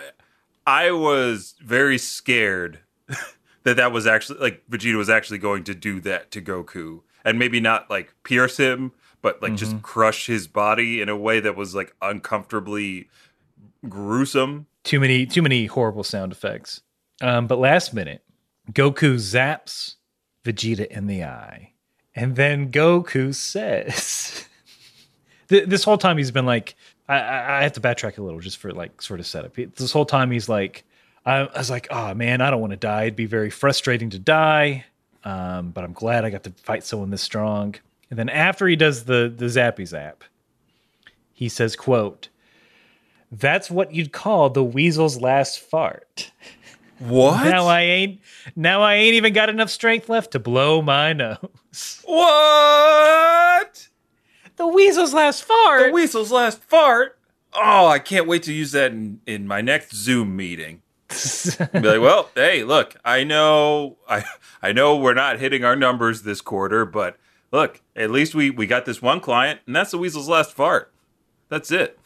I 0.68 0.91
was 0.91 1.56
very 1.60 1.97
scared 1.97 2.80
that 3.64 3.76
that 3.76 3.91
was 3.91 4.06
actually 4.08 4.39
like 4.39 4.64
Vegeta 4.70 4.97
was 4.97 5.10
actually 5.10 5.39
going 5.39 5.64
to 5.66 5.74
do 5.74 5.99
that 6.01 6.32
to 6.32 6.41
Goku 6.41 7.01
and 7.26 7.39
maybe 7.39 7.60
not 7.60 7.89
like 7.89 8.14
pierce 8.24 8.58
him 8.58 8.91
but 9.26 9.41
like 9.41 9.56
just 9.56 9.82
crush 9.82 10.28
his 10.28 10.47
body 10.47 11.01
in 11.01 11.10
a 11.10 11.18
way 11.18 11.39
that 11.39 11.56
was 11.56 11.74
like 11.74 11.95
uncomfortably 11.99 13.10
gruesome. 13.89 14.68
Too 14.84 14.99
many, 14.99 15.26
too 15.26 15.41
many 15.41 15.66
horrible 15.66 16.03
sound 16.03 16.32
effects. 16.32 16.82
Um, 17.22 17.47
but 17.47 17.59
last 17.59 17.93
minute, 17.93 18.24
Goku 18.72 19.16
zaps 19.16 19.95
Vegeta 20.43 20.88
in 20.88 21.07
the 21.07 21.24
eye, 21.24 21.74
and 22.13 22.36
then 22.36 22.72
Goku 22.72 23.34
says, 23.34 24.47
"This 25.47 25.84
whole 25.84 25.97
time 25.97 26.18
he's 26.18 26.32
been 26.32 26.45
like, 26.45 26.76
I, 27.07 27.16
I, 27.18 27.63
have 27.63 27.74
to 27.74 27.82
backtrack 27.82 28.18
a 28.18 28.22
little 28.22 28.39
just 28.39 28.57
for 28.57 28.72
like 28.72 29.01
sort 29.01 29.20
of 29.20 29.28
setup. 29.28 29.55
This 29.55 29.91
whole 29.91 30.05
time 30.05 30.32
he's 30.32 30.49
like, 30.49 30.84
I, 31.26 31.39
I 31.39 31.57
was 31.57 31.70
like, 31.70 31.88
oh 31.91 32.13
man, 32.13 32.41
I 32.41 32.49
don't 32.49 32.61
want 32.61 32.72
to 32.72 32.78
die. 32.78 33.03
It'd 33.03 33.16
be 33.16 33.26
very 33.26 33.49
frustrating 33.49 34.09
to 34.11 34.20
die, 34.20 34.86
um, 35.24 35.72
but 35.72 35.84
I'm 35.84 35.93
glad 35.93 36.26
I 36.26 36.30
got 36.30 36.43
to 36.43 36.51
fight 36.51 36.84
someone 36.84 37.11
this 37.11 37.22
strong." 37.22 37.76
And 38.09 38.20
then 38.20 38.30
after 38.30 38.68
he 38.68 38.76
does 38.76 39.05
the 39.05 39.34
the 39.36 39.45
zappy 39.45 39.88
zap, 39.88 40.24
he 41.34 41.49
says, 41.49 41.76
"quote." 41.76 42.30
That's 43.32 43.72
what 43.72 43.91
you'd 43.93 44.13
call 44.13 44.49
the 44.49 44.63
weasel's 44.63 45.20
last 45.20 45.59
fart. 45.59 46.32
What? 46.99 47.43
Now 47.45 47.67
I 47.67 47.81
ain't 47.81 48.21
now 48.55 48.81
I 48.81 48.95
ain't 48.95 49.15
even 49.15 49.33
got 49.33 49.49
enough 49.49 49.69
strength 49.69 50.07
left 50.09 50.31
to 50.31 50.39
blow 50.39 50.81
my 50.81 51.13
nose. 51.13 52.01
what? 52.05 53.87
The 54.55 54.67
weasel's 54.67 55.13
last 55.13 55.43
fart. 55.43 55.87
The 55.87 55.91
weasel's 55.91 56.31
last 56.31 56.63
fart. 56.63 57.19
Oh, 57.53 57.87
I 57.87 57.99
can't 57.99 58.27
wait 58.27 58.43
to 58.43 58.53
use 58.53 58.71
that 58.71 58.91
in, 58.91 59.19
in 59.25 59.47
my 59.47 59.61
next 59.61 59.93
Zoom 59.93 60.35
meeting. 60.35 60.81
Be 61.09 61.79
like, 61.79 62.01
well, 62.01 62.29
hey, 62.35 62.63
look, 62.63 62.95
I 63.05 63.23
know, 63.23 63.97
I 64.09 64.23
I 64.61 64.71
know 64.71 64.95
we're 64.95 65.13
not 65.13 65.39
hitting 65.39 65.63
our 65.63 65.75
numbers 65.75 66.23
this 66.23 66.41
quarter, 66.41 66.85
but 66.85 67.17
look, 67.51 67.81
at 67.95 68.11
least 68.11 68.35
we 68.35 68.49
we 68.49 68.67
got 68.67 68.85
this 68.85 69.01
one 69.01 69.19
client, 69.19 69.59
and 69.67 69.75
that's 69.75 69.91
the 69.91 69.97
weasel's 69.97 70.29
last 70.29 70.53
fart. 70.53 70.93
That's 71.49 71.71
it. 71.71 71.99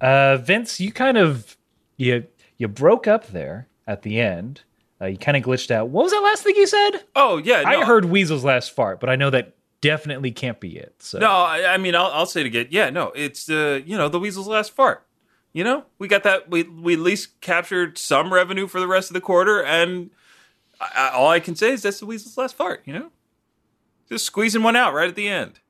uh, 0.00 0.36
Vince, 0.36 0.80
you 0.80 0.92
kind 0.92 1.16
of 1.16 1.56
you 1.96 2.26
you 2.58 2.68
broke 2.68 3.06
up 3.06 3.28
there 3.28 3.68
at 3.86 4.02
the 4.02 4.20
end. 4.20 4.62
Uh, 5.00 5.06
you 5.06 5.18
kind 5.18 5.36
of 5.36 5.42
glitched 5.42 5.70
out. 5.70 5.88
What 5.88 6.04
was 6.04 6.12
that 6.12 6.22
last 6.22 6.42
thing 6.42 6.56
you 6.56 6.66
said? 6.66 7.04
Oh 7.14 7.36
yeah, 7.36 7.62
I 7.66 7.84
heard 7.84 8.06
weasel's 8.06 8.44
last 8.44 8.72
fart, 8.72 8.98
but 8.98 9.10
I 9.10 9.16
know 9.16 9.28
that 9.30 9.54
definitely 9.82 10.30
can't 10.30 10.58
be 10.58 10.76
it. 10.76 10.94
So 10.98 11.18
No, 11.18 11.30
I, 11.30 11.74
I 11.74 11.76
mean, 11.76 11.94
I'll, 11.94 12.10
I'll 12.12 12.26
say 12.26 12.40
it 12.40 12.46
again. 12.46 12.68
Yeah, 12.70 12.90
no, 12.90 13.12
it's 13.14 13.50
uh, 13.50 13.80
you 13.84 13.96
know, 13.96 14.08
the 14.08 14.18
weasel's 14.18 14.48
last 14.48 14.72
fart. 14.72 15.06
You 15.52 15.64
know, 15.64 15.84
we 15.98 16.08
got 16.08 16.22
that. 16.22 16.50
We 16.50 16.62
we 16.62 16.94
at 16.94 17.00
least 17.00 17.40
captured 17.40 17.98
some 17.98 18.32
revenue 18.32 18.66
for 18.66 18.80
the 18.80 18.86
rest 18.86 19.10
of 19.10 19.14
the 19.14 19.20
quarter, 19.20 19.62
and 19.62 20.10
I, 20.80 20.90
I, 20.94 21.08
all 21.10 21.28
I 21.28 21.40
can 21.40 21.54
say 21.56 21.72
is 21.72 21.82
that's 21.82 22.00
the 22.00 22.06
weasel's 22.06 22.36
last 22.38 22.56
fart. 22.56 22.82
You 22.84 22.94
know, 22.94 23.10
just 24.08 24.24
squeezing 24.24 24.62
one 24.62 24.76
out 24.76 24.94
right 24.94 25.08
at 25.08 25.16
the 25.16 25.28
end. 25.28 25.60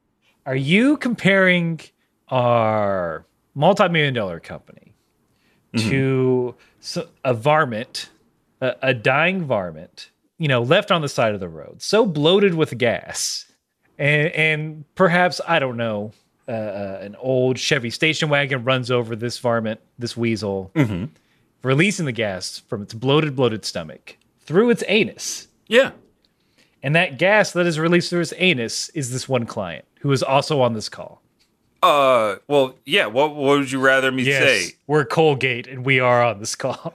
Are 0.44 0.56
you 0.56 0.96
comparing 0.96 1.80
our 2.28 3.26
multi-million 3.54 4.14
dollar 4.14 4.38
company 4.38 4.85
to 5.76 6.54
a 7.24 7.34
varmint, 7.34 8.10
a, 8.60 8.74
a 8.82 8.94
dying 8.94 9.44
varmint, 9.44 10.10
you 10.38 10.48
know, 10.48 10.62
left 10.62 10.90
on 10.90 11.02
the 11.02 11.08
side 11.08 11.34
of 11.34 11.40
the 11.40 11.48
road, 11.48 11.82
so 11.82 12.04
bloated 12.06 12.54
with 12.54 12.76
gas, 12.78 13.50
and, 13.98 14.28
and 14.32 14.84
perhaps 14.94 15.40
I 15.46 15.58
don't 15.58 15.76
know, 15.76 16.12
uh, 16.48 16.52
uh, 16.52 16.98
an 17.02 17.16
old 17.16 17.58
Chevy 17.58 17.90
station 17.90 18.28
wagon 18.28 18.62
runs 18.64 18.90
over 18.90 19.16
this 19.16 19.38
varmint, 19.38 19.80
this 19.98 20.16
weasel, 20.16 20.70
releasing 21.62 22.06
the 22.06 22.12
gas 22.12 22.58
from 22.68 22.82
its 22.82 22.94
bloated, 22.94 23.34
bloated 23.34 23.64
stomach 23.64 24.16
through 24.40 24.70
its 24.70 24.84
anus. 24.86 25.48
Yeah. 25.66 25.90
And 26.82 26.94
that 26.94 27.18
gas 27.18 27.52
that 27.52 27.66
is 27.66 27.80
released 27.80 28.10
through 28.10 28.20
its 28.20 28.32
anus 28.36 28.90
is 28.90 29.10
this 29.10 29.28
one 29.28 29.44
client 29.46 29.84
who 30.00 30.12
is 30.12 30.22
also 30.22 30.60
on 30.60 30.74
this 30.74 30.88
call. 30.88 31.20
Uh. 31.86 32.38
Well. 32.48 32.76
Yeah. 32.84 33.06
What, 33.06 33.34
what 33.34 33.58
would 33.58 33.70
you 33.70 33.80
rather 33.80 34.10
me 34.12 34.24
say? 34.24 34.72
we're 34.86 35.04
Colgate 35.04 35.66
and 35.66 35.84
we 35.84 36.00
are 36.00 36.22
on 36.24 36.40
this 36.40 36.54
call. 36.54 36.76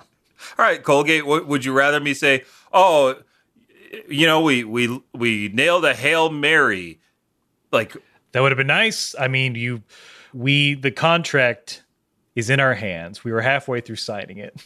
All 0.58 0.66
right, 0.66 0.82
Colgate. 0.84 1.26
What 1.26 1.48
would 1.48 1.64
you 1.66 1.72
rather 1.74 2.00
me 2.00 2.14
say? 2.14 2.44
Oh, 2.74 3.16
you 4.08 4.26
know, 4.26 4.42
we 4.42 4.64
we 4.64 5.02
we 5.14 5.50
nailed 5.50 5.86
a 5.86 5.94
hail 5.94 6.30
mary. 6.30 7.00
Like, 7.72 7.96
That 8.34 8.42
would 8.42 8.52
have 8.52 8.58
been 8.58 8.68
nice. 8.68 9.16
I 9.18 9.28
mean, 9.28 9.56
you, 9.56 9.82
we, 10.34 10.74
the 10.74 10.92
contract 10.92 11.84
is 12.36 12.50
in 12.50 12.60
our 12.60 12.74
hands. 12.74 13.24
We 13.24 13.32
were 13.32 13.42
halfway 13.42 13.82
through 13.82 13.96
signing 13.98 14.38
it. 14.38 14.66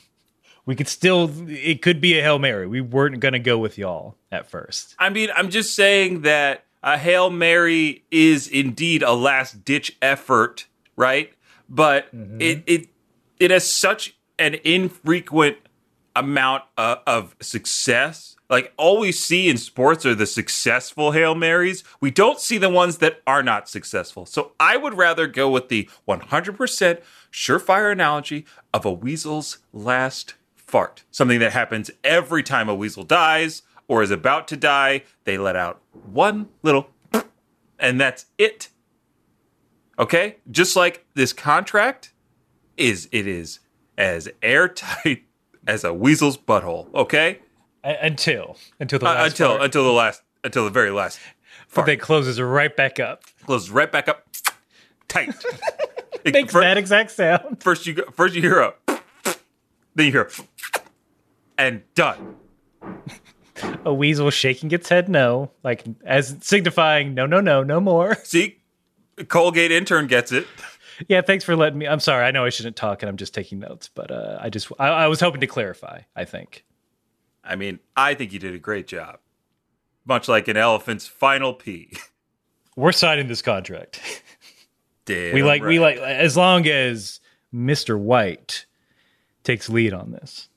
We 0.65 0.75
could 0.75 0.87
still, 0.87 1.31
it 1.47 1.83
could 1.83 2.01
be 2.01 2.17
a 2.17 2.23
Hail 2.23 2.39
Mary. 2.39 2.65
We 2.65 2.81
weren't 2.81 3.19
going 3.19 3.33
to 3.33 3.39
go 3.39 3.59
with 3.59 3.77
y'all 3.77 4.15
at 4.31 4.49
first. 4.49 4.95
I 4.97 5.09
mean, 5.11 5.29
I'm 5.35 5.51
just 5.51 5.75
saying 5.75 6.21
that 6.21 6.63
a 6.85 6.99
hail 6.99 7.31
mary 7.31 8.05
is 8.11 8.47
indeed 8.47 9.01
a 9.01 9.11
last 9.11 9.65
ditch 9.65 9.97
effort, 10.01 10.67
right? 10.95 11.33
But 11.67 12.15
mm-hmm. 12.15 12.39
it 12.39 12.63
it 12.67 12.87
it 13.39 13.51
has 13.51 13.69
such 13.69 14.15
an 14.37 14.55
infrequent 14.63 15.57
amount 16.15 16.63
of, 16.77 16.99
of 17.07 17.35
success. 17.41 18.37
Like 18.49 18.71
all 18.77 18.99
we 18.99 19.11
see 19.11 19.49
in 19.49 19.57
sports 19.57 20.05
are 20.05 20.13
the 20.13 20.27
successful 20.27 21.11
hail 21.11 21.33
marys. 21.33 21.83
We 21.99 22.11
don't 22.11 22.39
see 22.39 22.59
the 22.59 22.69
ones 22.69 22.99
that 22.99 23.21
are 23.25 23.41
not 23.41 23.67
successful. 23.67 24.27
So 24.27 24.51
I 24.59 24.77
would 24.77 24.93
rather 24.93 25.25
go 25.25 25.49
with 25.49 25.69
the 25.69 25.89
100% 26.07 27.01
surefire 27.31 27.91
analogy 27.91 28.45
of 28.71 28.85
a 28.85 28.93
weasel's 28.93 29.57
last 29.73 30.35
fart. 30.53 31.03
Something 31.09 31.39
that 31.39 31.53
happens 31.53 31.89
every 32.03 32.43
time 32.43 32.69
a 32.69 32.75
weasel 32.75 33.03
dies 33.03 33.63
or 33.87 34.01
is 34.03 34.11
about 34.11 34.47
to 34.49 34.57
die. 34.57 35.03
They 35.23 35.37
let 35.37 35.55
out 35.55 35.81
one 36.11 36.49
little, 36.63 36.89
and 37.79 37.99
that's 37.99 38.25
it. 38.37 38.69
Okay, 39.97 40.37
just 40.51 40.75
like 40.75 41.05
this 41.13 41.31
contract 41.33 42.11
is, 42.77 43.07
it 43.11 43.27
is 43.27 43.59
as 43.97 44.27
airtight 44.41 45.23
as 45.67 45.83
a 45.83 45.93
weasel's 45.93 46.37
butthole. 46.37 46.93
Okay, 46.93 47.39
until, 47.83 48.57
until 48.79 48.99
the 48.99 49.05
Uh, 49.05 49.13
last 49.13 49.31
until 49.31 49.47
part. 49.49 49.61
until 49.61 49.83
the 49.85 49.91
last 49.93 50.21
until 50.43 50.65
the 50.65 50.69
very 50.71 50.91
last 50.91 51.19
But 51.73 51.85
then 51.85 51.97
closes 51.97 52.39
right 52.41 52.75
back 52.75 52.99
up. 52.99 53.23
closes 53.45 53.71
right 53.71 53.91
back 53.91 54.07
up 54.07 54.27
tight. 55.07 55.33
It- 56.25 56.33
Makes 56.33 56.53
fir- 56.53 56.61
that 56.61 56.75
exact 56.77 57.11
sound. 57.11 57.61
first 57.61 57.85
you 57.85 57.93
go, 57.93 58.03
first 58.11 58.33
you 58.33 58.41
hear 58.41 58.59
a, 58.59 58.73
then 59.93 60.07
you 60.07 60.11
hear, 60.11 60.31
and 61.55 61.83
done. 61.93 62.35
A 63.85 63.93
weasel 63.93 64.29
shaking 64.31 64.71
its 64.71 64.89
head 64.89 65.07
no, 65.07 65.51
like 65.63 65.83
as 66.03 66.35
signifying 66.41 67.13
no, 67.13 67.25
no, 67.25 67.39
no, 67.39 67.63
no 67.63 67.79
more. 67.79 68.15
See, 68.23 68.61
Colgate 69.27 69.71
intern 69.71 70.07
gets 70.07 70.31
it. 70.31 70.47
Yeah, 71.07 71.21
thanks 71.21 71.43
for 71.43 71.55
letting 71.55 71.77
me. 71.77 71.87
I'm 71.87 71.99
sorry. 71.99 72.25
I 72.25 72.31
know 72.31 72.45
I 72.45 72.49
shouldn't 72.49 72.75
talk, 72.75 73.01
and 73.01 73.09
I'm 73.09 73.17
just 73.17 73.33
taking 73.33 73.59
notes. 73.59 73.89
But 73.93 74.11
uh, 74.11 74.37
I 74.41 74.49
just 74.49 74.71
I, 74.79 74.87
I 74.87 75.07
was 75.07 75.19
hoping 75.19 75.41
to 75.41 75.47
clarify. 75.47 76.01
I 76.15 76.25
think. 76.25 76.65
I 77.43 77.55
mean, 77.55 77.79
I 77.95 78.13
think 78.13 78.33
you 78.33 78.39
did 78.39 78.55
a 78.55 78.59
great 78.59 78.87
job. 78.87 79.19
Much 80.05 80.27
like 80.27 80.47
an 80.47 80.57
elephant's 80.57 81.07
final 81.07 81.53
pee. 81.53 81.93
We're 82.75 82.91
signing 82.91 83.27
this 83.27 83.41
contract. 83.41 84.01
Damn 85.05 85.33
we 85.33 85.43
like 85.43 85.61
we 85.61 85.79
like 85.79 85.97
as 85.97 86.35
long 86.35 86.67
as 86.67 87.19
Mr. 87.53 87.97
White 87.97 88.65
takes 89.43 89.69
lead 89.69 89.93
on 89.93 90.11
this. 90.11 90.49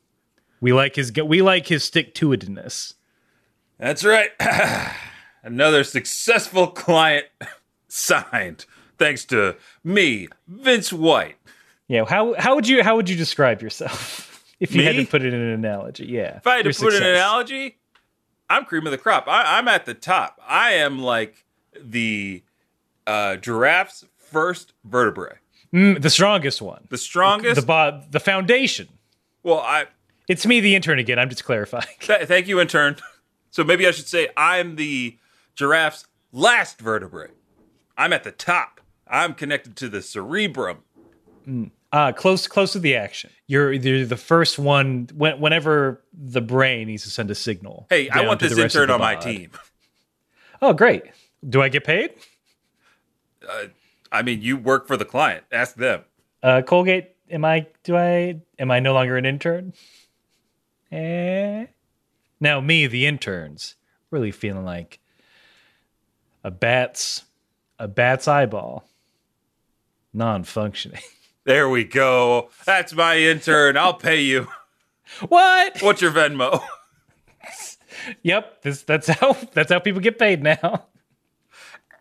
We 0.61 0.73
like 0.73 0.97
his 0.97 1.13
we 1.13 1.43
like 1.43 1.67
his 1.69 1.85
stick 1.85 2.15
to 2.15 2.29
itiveness. 2.31 2.95
That's 3.79 4.05
right. 4.05 4.31
Another 5.43 5.85
successful 5.85 6.67
client 6.69 7.27
signed, 7.89 8.67
thanks 8.99 9.25
to 9.27 9.57
me, 9.85 10.29
Vince 10.49 10.93
White. 10.93 11.37
Yeah. 11.87 12.05
How 12.07 12.35
how 12.39 12.55
would 12.55 12.67
you 12.69 12.83
how 12.83 12.97
would 12.97 13.09
you 13.09 13.17
describe 13.17 13.63
yourself 13.63 14.53
if 14.61 14.75
you 14.75 14.83
had 14.83 14.97
to 14.97 15.07
put 15.07 15.23
it 15.23 15.33
in 15.33 15.41
an 15.41 15.51
analogy? 15.51 16.07
Yeah. 16.07 16.37
If 16.39 16.47
I 16.47 16.57
had 16.57 16.65
to 16.65 16.75
put 16.75 16.93
an 16.95 17.03
analogy, 17.05 17.79
I'm 18.51 18.65
cream 18.65 18.85
of 18.87 18.91
the 18.91 18.99
crop. 18.99 19.25
I, 19.29 19.59
I'm 19.59 19.69
at 19.69 19.87
the 19.87 19.95
top. 19.95 20.41
I 20.47 20.73
am 20.73 20.99
like 20.99 21.45
the 21.81 22.43
uh, 23.07 23.37
giraffe's 23.37 24.05
first 24.17 24.73
vertebrae, 24.85 25.37
Mm, 25.73 26.03
the 26.03 26.11
strongest 26.11 26.61
one, 26.61 26.87
the 26.91 26.99
strongest. 26.99 27.61
the 27.61 27.67
bo- 27.67 28.03
the 28.11 28.21
foundation. 28.21 28.89
well, 29.43 29.61
I 29.61 29.87
It's 30.29 30.47
me, 30.47 30.61
the 30.61 30.75
intern 30.75 30.99
again. 30.99 31.19
I'm 31.19 31.31
just 31.31 31.45
clarifying. 31.45 31.87
th- 32.01 32.29
thank 32.29 32.47
you, 32.49 32.61
intern. 32.61 32.97
So 33.51 33.65
maybe 33.65 33.87
I 33.87 33.91
should 33.93 34.07
say 34.07 34.29
I'm 34.37 34.77
the 34.77 35.17
giraffe's 35.55 36.07
last 36.33 36.81
vertebrae. 36.81 37.31
I'm 37.97 38.13
at 38.13 38.25
the 38.25 38.31
top. 38.31 38.81
I'm 39.07 39.35
connected 39.35 39.75
to 39.77 39.89
the 39.89 40.03
cerebrum. 40.03 40.79
Uh, 41.91 42.13
close 42.13 42.47
close 42.47 42.73
to 42.73 42.79
the 42.79 42.95
action. 42.95 43.31
You're 43.47 43.73
you're 43.73 44.05
the 44.05 44.19
first 44.19 44.59
one 44.59 45.09
when, 45.15 45.41
whenever 45.41 46.03
the 46.13 46.43
brain 46.43 46.89
needs 46.89 47.05
to 47.05 47.11
send 47.11 47.31
a 47.31 47.35
signal. 47.35 47.87
Hey, 47.89 48.11
I 48.11 48.27
want 48.27 48.41
this 48.41 48.57
intern 48.59 48.91
on 48.91 49.01
my 49.01 49.15
team. 49.15 49.53
Oh, 50.61 50.75
great. 50.75 51.05
Do 51.49 51.63
I 51.63 51.69
get 51.71 51.85
paid? 51.85 52.13
I 54.13 54.23
mean, 54.23 54.43
you 54.43 54.57
work 54.57 54.87
for 54.87 54.97
the 54.97 55.05
client. 55.05 55.45
Ask 55.53 55.77
them. 55.77 56.05
Uh, 56.43 56.63
Colgate, 56.63 57.13
am 57.31 57.45
I? 57.45 57.67
Do 57.85 57.97
I? 57.97 58.41
Am 58.59 58.71
I 58.71 58.81
no 58.81 58.93
longer 58.93 59.17
an 59.17 59.25
intern? 59.25 59.73
Eh. 60.91 61.67
Now, 62.41 62.61
me, 62.61 62.87
the 62.87 63.07
interns, 63.07 63.75
really 64.11 64.31
feeling 64.31 64.65
like 64.65 65.01
a 66.45 66.51
bat's 66.51 67.25
a 67.79 67.89
bat's 67.89 68.27
eyeball, 68.29 68.89
non 70.13 70.45
functioning. 70.45 71.03
There 71.45 71.69
we 71.71 71.85
go. 71.85 72.51
That's 72.67 72.93
my 72.93 73.17
intern. 73.17 73.79
I'll 73.79 73.95
pay 73.95 74.21
you. 74.21 74.49
What? 75.31 75.81
What's 75.81 76.03
your 76.03 76.13
Venmo? 76.13 76.61
Yep, 78.23 78.63
this 78.63 78.83
that's 78.83 79.07
how 79.09 79.33
that's 79.55 79.73
how 79.73 79.79
people 79.81 80.01
get 80.03 80.19
paid 80.19 80.43
now. 80.43 80.85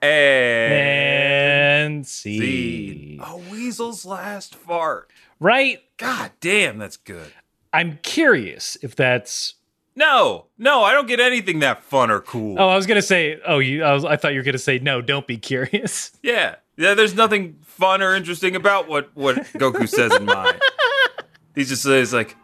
And 0.01 0.73
And 0.73 2.07
see. 2.07 2.39
seed. 2.39 3.21
A 3.23 3.37
weasel's 3.37 4.05
last 4.05 4.55
fart. 4.55 5.09
Right? 5.39 5.79
God 5.97 6.31
damn, 6.39 6.77
that's 6.77 6.97
good. 6.97 7.31
I'm 7.77 7.99
curious 8.01 8.75
if 8.81 8.95
that's 8.95 9.53
No, 9.95 10.45
no, 10.57 10.83
I 10.83 10.93
don't 10.93 11.07
get 11.07 11.19
anything 11.19 11.59
that 11.59 11.83
fun 11.83 12.09
or 12.09 12.21
cool. 12.21 12.55
Oh, 12.59 12.69
I 12.69 12.75
was 12.75 12.85
gonna 12.87 13.01
say. 13.01 13.39
Oh, 13.45 13.59
you. 13.59 13.83
I 13.83 13.93
was. 13.93 14.03
I 14.03 14.15
thought 14.15 14.33
you 14.33 14.39
were 14.39 14.43
gonna 14.43 14.57
say 14.57 14.79
no. 14.79 15.01
Don't 15.01 15.27
be 15.27 15.37
curious. 15.37 16.11
Yeah, 16.23 16.55
yeah. 16.75 16.93
There's 16.95 17.13
nothing 17.15 17.57
fun 17.63 18.01
or 18.01 18.15
interesting 18.15 18.55
about 18.55 18.87
what 18.87 19.11
what 19.15 19.35
Goku 19.53 19.87
says 19.87 20.13
in 20.15 20.25
mine. 20.25 20.59
He 21.55 21.63
just 21.63 21.83
says 21.83 22.13
like, 22.13 22.35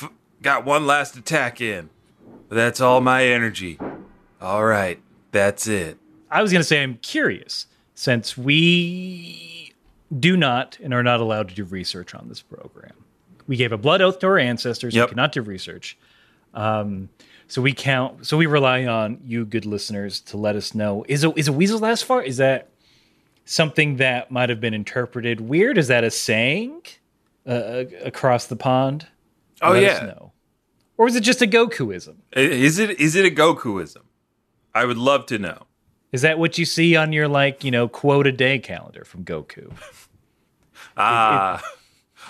"F- 0.00 0.10
"Got 0.42 0.64
one 0.64 0.86
last 0.86 1.16
attack 1.16 1.60
in, 1.60 1.90
that's 2.48 2.80
all 2.80 3.00
my 3.00 3.24
energy. 3.24 3.78
All 4.40 4.64
right, 4.64 5.00
that's 5.32 5.66
it." 5.66 5.98
I 6.30 6.42
was 6.42 6.52
gonna 6.52 6.64
say 6.64 6.82
I'm 6.82 6.96
curious 6.98 7.66
since 7.94 8.36
we 8.38 9.72
do 10.18 10.36
not 10.36 10.78
and 10.82 10.92
are 10.94 11.02
not 11.02 11.20
allowed 11.20 11.48
to 11.50 11.54
do 11.54 11.64
research 11.64 12.14
on 12.14 12.28
this 12.28 12.40
program. 12.42 12.99
We 13.50 13.56
gave 13.56 13.72
a 13.72 13.76
blood 13.76 14.00
oath 14.00 14.20
to 14.20 14.28
our 14.28 14.38
ancestors. 14.38 14.94
Yep. 14.94 15.08
We 15.08 15.10
cannot 15.10 15.32
do 15.32 15.42
research. 15.42 15.98
Um, 16.54 17.08
so 17.48 17.60
we 17.60 17.72
count. 17.72 18.24
So 18.24 18.36
we 18.36 18.46
rely 18.46 18.86
on 18.86 19.18
you, 19.24 19.44
good 19.44 19.66
listeners, 19.66 20.20
to 20.20 20.36
let 20.36 20.54
us 20.54 20.72
know. 20.72 21.04
Is 21.08 21.24
a 21.24 21.32
is 21.36 21.48
a 21.48 21.52
weasel's 21.52 21.80
last 21.80 22.04
fart? 22.04 22.28
Is 22.28 22.36
that 22.36 22.68
something 23.44 23.96
that 23.96 24.30
might 24.30 24.50
have 24.50 24.60
been 24.60 24.72
interpreted 24.72 25.40
weird? 25.40 25.78
Is 25.78 25.88
that 25.88 26.04
a 26.04 26.12
saying 26.12 26.82
uh, 27.44 27.86
across 28.04 28.46
the 28.46 28.54
pond? 28.54 29.08
Oh 29.60 29.72
Let 29.72 29.82
us 29.82 30.00
yeah, 30.00 30.06
know. 30.06 30.32
Or 30.96 31.08
is 31.08 31.16
it 31.16 31.22
just 31.24 31.42
a 31.42 31.46
Gokuism? 31.48 32.18
Is 32.32 32.78
it 32.78 33.00
is 33.00 33.16
it 33.16 33.26
a 33.26 33.34
Gokuism? 33.34 34.04
I 34.76 34.84
would 34.84 34.96
love 34.96 35.26
to 35.26 35.40
know. 35.40 35.66
Is 36.12 36.22
that 36.22 36.38
what 36.38 36.56
you 36.56 36.64
see 36.64 36.94
on 36.94 37.12
your 37.12 37.26
like 37.26 37.64
you 37.64 37.72
know 37.72 37.88
quote 37.88 38.28
a 38.28 38.32
day 38.32 38.60
calendar 38.60 39.04
from 39.04 39.24
Goku? 39.24 39.72
Ah, 40.96 41.62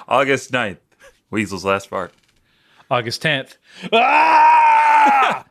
August 0.09 0.53
9th, 0.53 0.79
Weasel's 1.31 1.64
last 1.64 1.89
fart. 1.89 2.12
August 2.91 3.22
tenth. 3.22 3.57
Ah! 3.93 5.45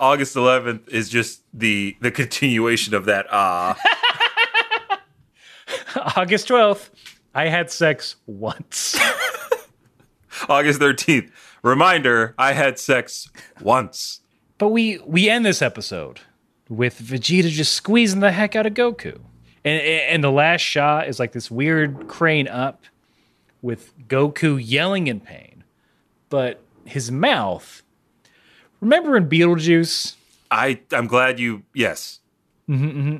August 0.00 0.34
11th 0.36 0.88
is 0.88 1.08
just 1.08 1.42
the 1.52 1.96
the 2.00 2.10
continuation 2.10 2.94
of 2.94 3.04
that 3.06 3.26
ah. 3.30 3.76
August 6.16 6.48
twelfth. 6.48 6.90
I 7.34 7.48
had 7.48 7.70
sex 7.70 8.16
once. 8.26 8.96
August 10.48 10.80
13th. 10.80 11.30
Reminder, 11.62 12.34
I 12.38 12.52
had 12.52 12.78
sex 12.78 13.30
once. 13.60 14.20
but 14.58 14.68
we 14.68 14.98
we 15.06 15.28
end 15.28 15.44
this 15.44 15.60
episode 15.62 16.20
with 16.68 17.00
Vegeta 17.00 17.48
just 17.50 17.72
squeezing 17.72 18.20
the 18.20 18.32
heck 18.32 18.54
out 18.56 18.66
of 18.66 18.74
Goku, 18.74 19.18
and 19.64 19.80
and 19.82 20.22
the 20.24 20.30
last 20.30 20.60
shot 20.62 21.08
is 21.08 21.18
like 21.18 21.32
this 21.32 21.50
weird 21.50 22.08
crane 22.08 22.48
up 22.48 22.82
with 23.62 23.92
Goku 24.08 24.60
yelling 24.62 25.06
in 25.06 25.20
pain, 25.20 25.64
but 26.28 26.62
his 26.84 27.10
mouth. 27.10 27.82
Remember 28.80 29.16
in 29.16 29.28
Beetlejuice 29.28 30.14
I 30.50 30.80
I'm 30.92 31.06
glad 31.06 31.38
you 31.38 31.62
yes. 31.74 32.20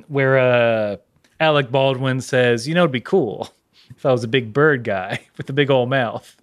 where 0.07 0.37
uh, 0.37 0.97
Alec 1.39 1.71
Baldwin 1.71 2.21
says, 2.21 2.67
"You 2.67 2.75
know, 2.75 2.81
it'd 2.81 2.91
be 2.91 3.01
cool 3.01 3.53
if 3.95 4.05
I 4.05 4.11
was 4.11 4.23
a 4.23 4.27
big 4.27 4.53
bird 4.53 4.83
guy 4.83 5.27
with 5.37 5.49
a 5.49 5.53
big 5.53 5.69
old 5.69 5.89
mouth 5.89 6.35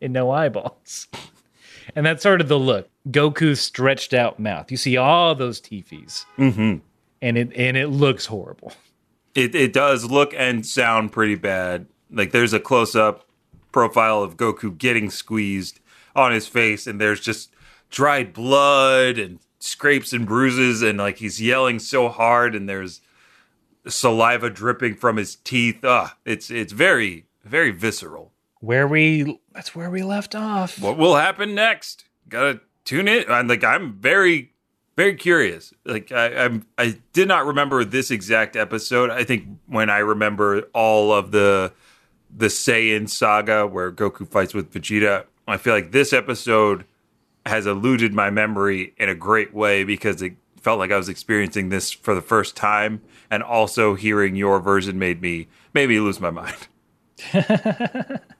and 0.00 0.12
no 0.12 0.30
eyeballs." 0.30 1.08
And 1.94 2.06
that's 2.06 2.22
sort 2.22 2.40
of 2.40 2.48
the 2.48 2.58
look. 2.58 2.88
Goku's 3.10 3.60
stretched 3.60 4.14
out 4.14 4.40
mouth. 4.40 4.70
You 4.70 4.78
see 4.78 4.96
all 4.96 5.34
those 5.34 5.60
teefies, 5.60 6.24
mm-hmm. 6.38 6.78
and 7.20 7.38
it 7.38 7.52
and 7.54 7.76
it 7.76 7.88
looks 7.88 8.24
horrible. 8.24 8.72
It 9.34 9.54
it 9.54 9.74
does 9.74 10.10
look 10.10 10.32
and 10.34 10.64
sound 10.64 11.12
pretty 11.12 11.34
bad. 11.34 11.86
Like 12.10 12.32
there's 12.32 12.54
a 12.54 12.58
close 12.58 12.96
up 12.96 13.28
profile 13.74 14.22
of 14.22 14.36
Goku 14.36 14.78
getting 14.78 15.10
squeezed 15.10 15.80
on 16.14 16.30
his 16.30 16.46
face 16.46 16.86
and 16.86 17.00
there's 17.00 17.20
just 17.20 17.50
dried 17.90 18.32
blood 18.32 19.18
and 19.18 19.40
scrapes 19.58 20.12
and 20.12 20.24
bruises 20.24 20.80
and 20.80 20.98
like 20.98 21.18
he's 21.18 21.42
yelling 21.42 21.80
so 21.80 22.08
hard 22.08 22.54
and 22.54 22.68
there's 22.68 23.00
saliva 23.88 24.48
dripping 24.48 24.94
from 24.94 25.16
his 25.16 25.34
teeth. 25.34 25.80
Ah, 25.84 26.16
it's 26.24 26.52
it's 26.52 26.72
very 26.72 27.26
very 27.44 27.72
visceral. 27.72 28.30
Where 28.60 28.86
we 28.86 29.40
that's 29.52 29.74
where 29.74 29.90
we 29.90 30.04
left 30.04 30.36
off. 30.36 30.78
what 30.78 30.96
will 30.96 31.16
happen 31.16 31.52
next? 31.56 32.04
Gotta 32.28 32.60
tune 32.84 33.08
in. 33.08 33.24
I'm 33.28 33.48
like 33.48 33.64
I'm 33.64 33.94
very, 33.94 34.52
very 34.96 35.16
curious. 35.16 35.74
Like 35.84 36.12
I, 36.12 36.44
I'm, 36.44 36.64
I 36.78 36.96
did 37.12 37.26
not 37.26 37.44
remember 37.44 37.84
this 37.84 38.12
exact 38.12 38.54
episode. 38.54 39.10
I 39.10 39.24
think 39.24 39.48
when 39.66 39.90
I 39.90 39.98
remember 39.98 40.62
all 40.72 41.12
of 41.12 41.32
the 41.32 41.72
the 42.36 42.46
Saiyan 42.46 43.08
saga 43.08 43.66
where 43.66 43.92
Goku 43.92 44.26
fights 44.26 44.54
with 44.54 44.72
Vegeta, 44.72 45.24
I 45.46 45.56
feel 45.56 45.72
like 45.72 45.92
this 45.92 46.12
episode 46.12 46.84
has 47.46 47.66
eluded 47.66 48.12
my 48.12 48.30
memory 48.30 48.94
in 48.96 49.08
a 49.08 49.14
great 49.14 49.54
way 49.54 49.84
because 49.84 50.22
it 50.22 50.34
felt 50.60 50.78
like 50.78 50.90
I 50.90 50.96
was 50.96 51.08
experiencing 51.08 51.68
this 51.68 51.92
for 51.92 52.14
the 52.14 52.22
first 52.22 52.56
time, 52.56 53.02
and 53.30 53.42
also 53.42 53.94
hearing 53.94 54.34
your 54.34 54.60
version 54.60 54.98
made 54.98 55.20
me 55.20 55.48
maybe 55.74 56.00
lose 56.00 56.20
my 56.20 56.30
mind. 56.30 56.68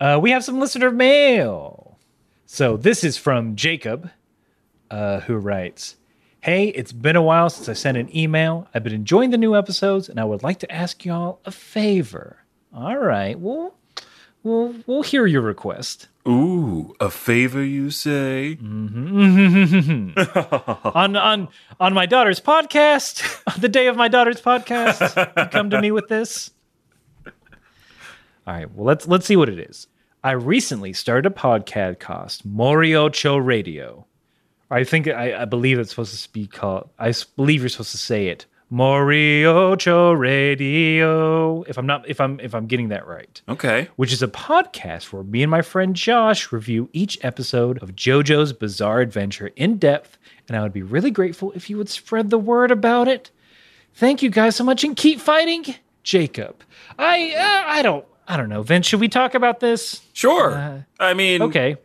Uh, 0.00 0.18
we 0.18 0.30
have 0.30 0.42
some 0.42 0.58
listener 0.58 0.90
mail. 0.90 1.98
So 2.46 2.78
this 2.78 3.04
is 3.04 3.18
from 3.18 3.54
Jacob, 3.54 4.10
uh, 4.90 5.20
who 5.20 5.36
writes, 5.36 5.96
"Hey, 6.40 6.68
it's 6.68 6.90
been 6.92 7.16
a 7.16 7.22
while 7.22 7.50
since 7.50 7.68
I 7.68 7.74
sent 7.74 7.98
an 7.98 8.16
email. 8.16 8.66
I've 8.72 8.82
been 8.82 8.94
enjoying 8.94 9.28
the 9.28 9.36
new 9.36 9.54
episodes, 9.54 10.08
and 10.08 10.18
I 10.18 10.24
would 10.24 10.42
like 10.42 10.58
to 10.60 10.72
ask 10.72 11.04
y'all 11.04 11.40
a 11.44 11.50
favor. 11.50 12.38
All 12.72 12.96
right, 12.98 13.38
well, 13.38 13.74
we'll 14.42 14.74
we'll 14.86 15.02
hear 15.02 15.26
your 15.26 15.42
request. 15.42 16.06
Ooh, 16.28 16.94
a 17.00 17.10
favor 17.10 17.64
you 17.64 17.90
say? 17.90 18.58
Mm-hmm. 18.62 20.12
on 20.96 21.16
on 21.16 21.48
on 21.80 21.94
my 21.94 22.06
daughter's 22.06 22.40
podcast, 22.40 23.42
on 23.52 23.54
the 23.60 23.68
day 23.68 23.88
of 23.88 23.96
my 23.96 24.06
daughter's 24.08 24.40
podcast, 24.40 25.50
come 25.50 25.70
to 25.70 25.80
me 25.80 25.90
with 25.90 26.08
this. 26.08 26.52
All 27.26 27.32
right, 28.54 28.70
well 28.72 28.86
let's 28.86 29.08
let's 29.08 29.26
see 29.26 29.36
what 29.36 29.48
it 29.48 29.58
is. 29.58 29.88
I 30.22 30.32
recently 30.32 30.92
started 30.92 31.32
a 31.32 31.34
podcast, 31.34 32.42
Morioh-cho 32.46 33.36
Radio. 33.38 34.06
I 34.70 34.84
think 34.84 35.08
I, 35.08 35.42
I 35.42 35.44
believe 35.46 35.78
it's 35.78 35.90
supposed 35.90 36.22
to 36.22 36.32
be 36.32 36.46
called. 36.46 36.90
I 36.98 37.12
believe 37.36 37.62
you're 37.62 37.70
supposed 37.70 37.92
to 37.92 37.98
say 37.98 38.28
it, 38.28 38.46
Morioh-cho 38.72 40.12
Radio. 40.12 41.62
If 41.64 41.76
I'm 41.76 41.86
not, 41.86 42.08
if 42.08 42.20
I'm 42.20 42.38
if 42.40 42.54
I'm 42.54 42.66
getting 42.66 42.88
that 42.88 43.06
right 43.06 43.40
Okay. 43.48 43.88
which 43.96 44.12
is 44.12 44.22
a 44.22 44.28
podcast 44.28 45.12
where 45.12 45.22
me 45.24 45.42
and 45.42 45.50
my 45.50 45.62
friend 45.62 45.94
Josh 45.96 46.52
review 46.52 46.88
each 46.92 47.18
episode 47.22 47.82
of 47.82 47.96
JoJo's 47.96 48.52
Bizarre 48.52 49.00
Adventure 49.00 49.50
in 49.56 49.76
depth, 49.78 50.18
and 50.48 50.56
I 50.56 50.62
would 50.62 50.72
be 50.72 50.82
really 50.82 51.10
grateful 51.10 51.52
if 51.52 51.68
you 51.68 51.76
would 51.78 51.88
spread 51.88 52.30
the 52.30 52.38
word 52.38 52.70
about 52.70 53.08
it. 53.08 53.30
Thank 53.94 54.22
you 54.22 54.30
guys 54.30 54.54
so 54.56 54.62
much, 54.64 54.84
and 54.84 54.96
keep 54.96 55.20
fighting, 55.20 55.64
Jacob. 56.04 56.62
I 56.98 57.34
uh, 57.36 57.70
I 57.72 57.82
don't 57.82 58.04
I 58.28 58.36
don't 58.36 58.48
know, 58.48 58.62
Vince. 58.62 58.86
Should 58.86 59.00
we 59.00 59.08
talk 59.08 59.34
about 59.34 59.58
this? 59.58 60.00
Sure. 60.12 60.86
I 61.00 61.14
mean, 61.14 61.42
Okay. 61.42 61.76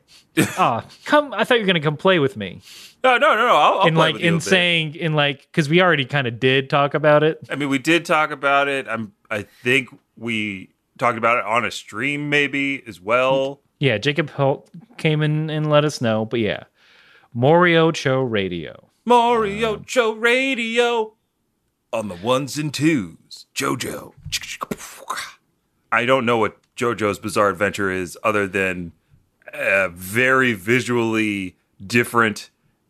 Ah, 0.58 0.86
come. 1.06 1.34
I 1.34 1.44
thought 1.44 1.56
you 1.56 1.62
were 1.62 1.68
gonna 1.68 1.80
come 1.80 1.98
play 1.98 2.20
with 2.20 2.36
me, 2.38 2.62
No, 3.04 3.18
no, 3.18 3.36
no, 3.36 3.48
no. 3.48 3.56
I'll, 3.56 3.80
I'll 3.80 3.88
in 3.88 3.94
play 3.96 4.04
like 4.08 4.14
with 4.16 4.24
you 4.24 4.32
a 4.32 4.34
in 4.34 4.42
saying 4.42 4.96
in 4.96 5.14
like 5.14 5.42
because 5.52 5.70
we 5.70 5.82
already 5.82 6.06
kind 6.06 6.28
of 6.28 6.40
did 6.40 6.70
talk 6.70 6.94
about 6.94 7.24
it. 7.24 7.40
I 7.50 7.56
mean, 7.56 7.70
we 7.70 7.80
did 7.80 8.06
talk 8.06 8.32
about 8.32 8.68
it. 8.68 8.88
I'm. 8.88 9.14
I 9.32 9.44
think 9.64 9.90
we 10.18 10.70
talked 10.98 11.18
about 11.18 11.38
it 11.40 11.46
on 11.46 11.66
a 11.66 11.72
stream, 11.72 12.30
maybe 12.30 12.84
as 12.88 13.02
well. 13.02 13.62
Yeah, 13.80 13.98
Jacob 13.98 14.30
Holt 14.30 14.70
came 14.98 15.22
in 15.22 15.50
and 15.50 15.70
let 15.70 15.84
us 15.84 16.00
know, 16.02 16.26
but 16.26 16.40
yeah, 16.40 16.64
Morioh-cho 17.36 18.22
Radio. 18.22 18.90
Mario 19.06 19.78
Joe 19.78 20.14
Radio 20.14 21.14
on 21.94 22.08
the 22.08 22.16
ones 22.16 22.58
and 22.58 22.74
twos. 22.74 23.46
JoJo. 23.56 24.14
I 25.92 26.06
don't 26.06 26.26
know 26.26 26.38
what 26.38 26.58
JoJo's 26.76 27.20
Bizarre 27.20 27.50
Adventure 27.50 27.90
is, 27.92 28.18
other 28.24 28.48
than 28.48 28.92
uh, 29.54 29.89
very 29.89 30.54
visually 30.54 31.56
different. 31.86 32.50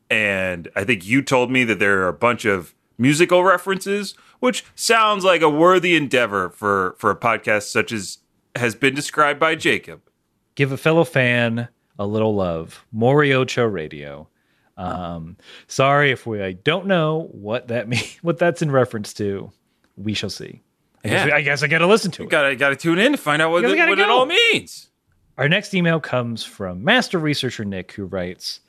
And 0.10 0.68
I 0.76 0.84
think 0.84 1.06
you 1.06 1.22
told 1.22 1.50
me 1.52 1.64
that 1.64 1.80
there 1.80 2.02
are 2.04 2.08
a 2.08 2.14
bunch 2.14 2.46
of 2.46 2.74
musical 2.98 3.44
references, 3.44 4.14
which 4.40 4.64
sounds 4.76 5.24
like 5.24 5.42
a 5.42 5.50
worthy 5.50 5.96
endeavor 5.96 6.50
for 6.50 6.96
for 7.00 7.10
a 7.10 7.16
podcast 7.16 7.64
such 7.64 7.92
as 7.92 8.20
has 8.56 8.76
been 8.76 8.94
described 8.96 9.40
by 9.40 9.56
Jacob. 9.56 10.02
give 10.56 10.72
a 10.72 10.78
fellow 10.78 11.04
fan 11.04 11.68
a 12.00 12.06
little 12.06 12.36
love. 12.36 12.86
Morioh-cho 12.96 13.66
Radio. 13.66 14.28
Um, 14.78 15.38
sorry 15.68 16.12
if 16.12 16.26
we 16.26 16.42
I 16.42 16.52
don't 16.54 16.86
know 16.86 17.30
what 17.32 17.70
that 17.70 17.88
mean 17.90 18.02
what 18.22 18.38
that's 18.38 18.62
in 18.62 18.72
reference 18.72 19.14
to. 19.16 19.52
We 19.98 20.14
shall 20.14 20.30
see. 20.30 20.62
I 21.04 21.08
guess, 21.10 21.28
Yeah. 21.28 21.36
I, 21.36 21.42
guess 21.42 21.64
I 21.64 21.68
got 21.68 21.78
to 21.80 21.88
listen 21.88 22.12
to 22.12 22.24
it. 22.24 22.30
Gotta 22.30 22.56
gotta 22.56 22.76
tune 22.76 23.00
in 23.00 23.12
to 23.14 23.18
find 23.18 23.42
out 23.42 23.52
what, 23.52 23.62
the- 23.64 23.76
gotta 23.76 23.92
what 23.92 24.00
it 24.00 24.10
all 24.10 24.26
means. 24.26 24.90
Our 25.38 25.50
next 25.50 25.74
email 25.74 26.00
comes 26.00 26.44
from 26.44 26.84
Master 26.84 27.20
Researcher 27.20 27.66
Nick, 27.66 27.92
who 27.92 28.06
writes 28.06 28.62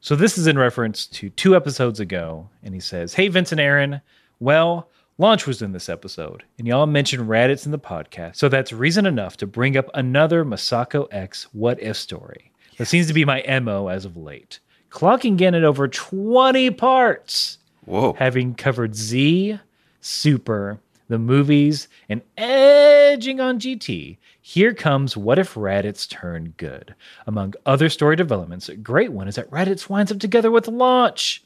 So 0.00 0.14
this 0.14 0.38
is 0.38 0.46
in 0.46 0.56
reference 0.56 1.06
to 1.06 1.30
two 1.30 1.56
episodes 1.56 1.98
ago. 1.98 2.48
And 2.62 2.74
he 2.74 2.80
says, 2.80 3.14
Hey, 3.14 3.28
Vince 3.28 3.50
and 3.50 3.60
Aaron. 3.60 4.00
Well, 4.38 4.88
Launch 5.18 5.46
was 5.46 5.62
in 5.62 5.72
this 5.72 5.88
episode, 5.88 6.42
and 6.58 6.66
y'all 6.66 6.86
mentioned 6.86 7.28
Raditz 7.28 7.66
in 7.66 7.70
the 7.70 7.78
podcast. 7.78 8.36
So 8.36 8.48
that's 8.48 8.72
reason 8.72 9.04
enough 9.04 9.36
to 9.38 9.46
bring 9.46 9.76
up 9.76 9.90
another 9.94 10.44
MasakoX 10.44 11.44
what 11.52 11.80
if 11.82 11.96
story. 11.96 12.50
That 12.78 12.86
seems 12.86 13.08
to 13.08 13.12
be 13.12 13.24
my 13.24 13.44
MO 13.60 13.88
as 13.88 14.04
of 14.04 14.16
late. 14.16 14.58
Clocking 14.90 15.40
in 15.40 15.54
at 15.54 15.64
over 15.64 15.86
20 15.86 16.70
parts 16.70 17.58
Whoa. 17.84 18.14
having 18.14 18.54
covered 18.54 18.94
Z, 18.94 19.58
Super, 20.00 20.80
the 21.08 21.18
movies, 21.18 21.88
and 22.08 22.22
edging 22.36 23.38
on 23.38 23.60
GT, 23.60 24.16
here 24.42 24.74
comes 24.74 25.16
What 25.16 25.38
If 25.38 25.54
Raditz 25.54 26.08
Turned 26.08 26.56
Good. 26.56 26.94
Among 27.26 27.54
other 27.64 27.88
story 27.88 28.16
developments, 28.16 28.68
a 28.68 28.76
great 28.76 29.12
one 29.12 29.28
is 29.28 29.36
that 29.36 29.50
Raditz 29.50 29.88
winds 29.88 30.10
up 30.12 30.18
together 30.18 30.50
with 30.50 30.66
Launch. 30.68 31.42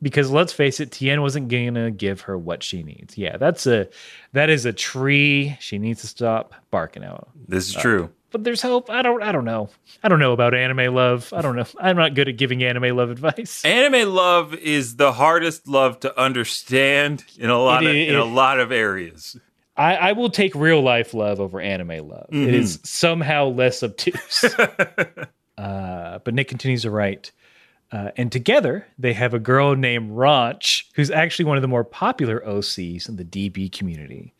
Because 0.00 0.30
let's 0.30 0.52
face 0.52 0.78
it, 0.78 0.92
Tien 0.92 1.22
wasn't 1.22 1.48
gonna 1.48 1.90
give 1.90 2.20
her 2.22 2.38
what 2.38 2.62
she 2.62 2.84
needs. 2.84 3.18
Yeah, 3.18 3.36
that's 3.36 3.66
a 3.66 3.88
that 4.32 4.48
is 4.48 4.64
a 4.64 4.72
tree. 4.72 5.56
She 5.58 5.78
needs 5.78 6.02
to 6.02 6.06
stop 6.06 6.54
barking 6.70 7.02
out. 7.02 7.30
This 7.48 7.70
is 7.70 7.76
uh, 7.76 7.80
true. 7.80 8.10
But 8.30 8.44
there's 8.44 8.62
hope. 8.62 8.90
I 8.90 9.02
don't 9.02 9.22
I 9.24 9.32
don't 9.32 9.44
know. 9.46 9.70
I 10.04 10.08
don't 10.08 10.20
know 10.20 10.32
about 10.32 10.54
anime 10.54 10.94
love. 10.94 11.32
I 11.32 11.40
don't 11.40 11.56
know. 11.56 11.64
I'm 11.80 11.96
not 11.96 12.14
good 12.14 12.28
at 12.28 12.36
giving 12.36 12.62
anime 12.62 12.96
love 12.96 13.10
advice. 13.10 13.64
Anime 13.64 14.14
love 14.14 14.54
is 14.54 14.94
the 14.96 15.12
hardest 15.14 15.66
love 15.66 15.98
to 16.00 16.20
understand 16.20 17.24
in 17.36 17.50
a 17.50 17.58
lot 17.58 17.82
It 17.82 17.88
of 17.90 17.96
is- 17.96 18.08
in 18.10 18.14
a 18.14 18.24
lot 18.24 18.60
of 18.60 18.70
areas. 18.70 19.36
I, 19.78 19.94
I 19.94 20.12
will 20.12 20.28
take 20.28 20.54
real 20.56 20.82
life 20.82 21.14
love 21.14 21.40
over 21.40 21.60
anime 21.60 22.08
love. 22.08 22.26
It 22.30 22.52
is 22.52 22.80
somehow 22.82 23.46
less 23.46 23.82
obtuse. 23.84 24.44
uh, 25.58 26.18
but 26.18 26.34
Nick 26.34 26.48
continues 26.48 26.82
to 26.82 26.90
write. 26.90 27.30
Uh, 27.90 28.10
and 28.16 28.30
together, 28.30 28.86
they 28.98 29.14
have 29.14 29.32
a 29.32 29.38
girl 29.38 29.74
named 29.74 30.10
Ranch, 30.10 30.90
who's 30.94 31.10
actually 31.10 31.46
one 31.46 31.56
of 31.56 31.62
the 31.62 31.68
more 31.68 31.84
popular 31.84 32.40
OCs 32.40 33.08
in 33.08 33.16
the 33.16 33.24
DB 33.24 33.70
community. 33.72 34.34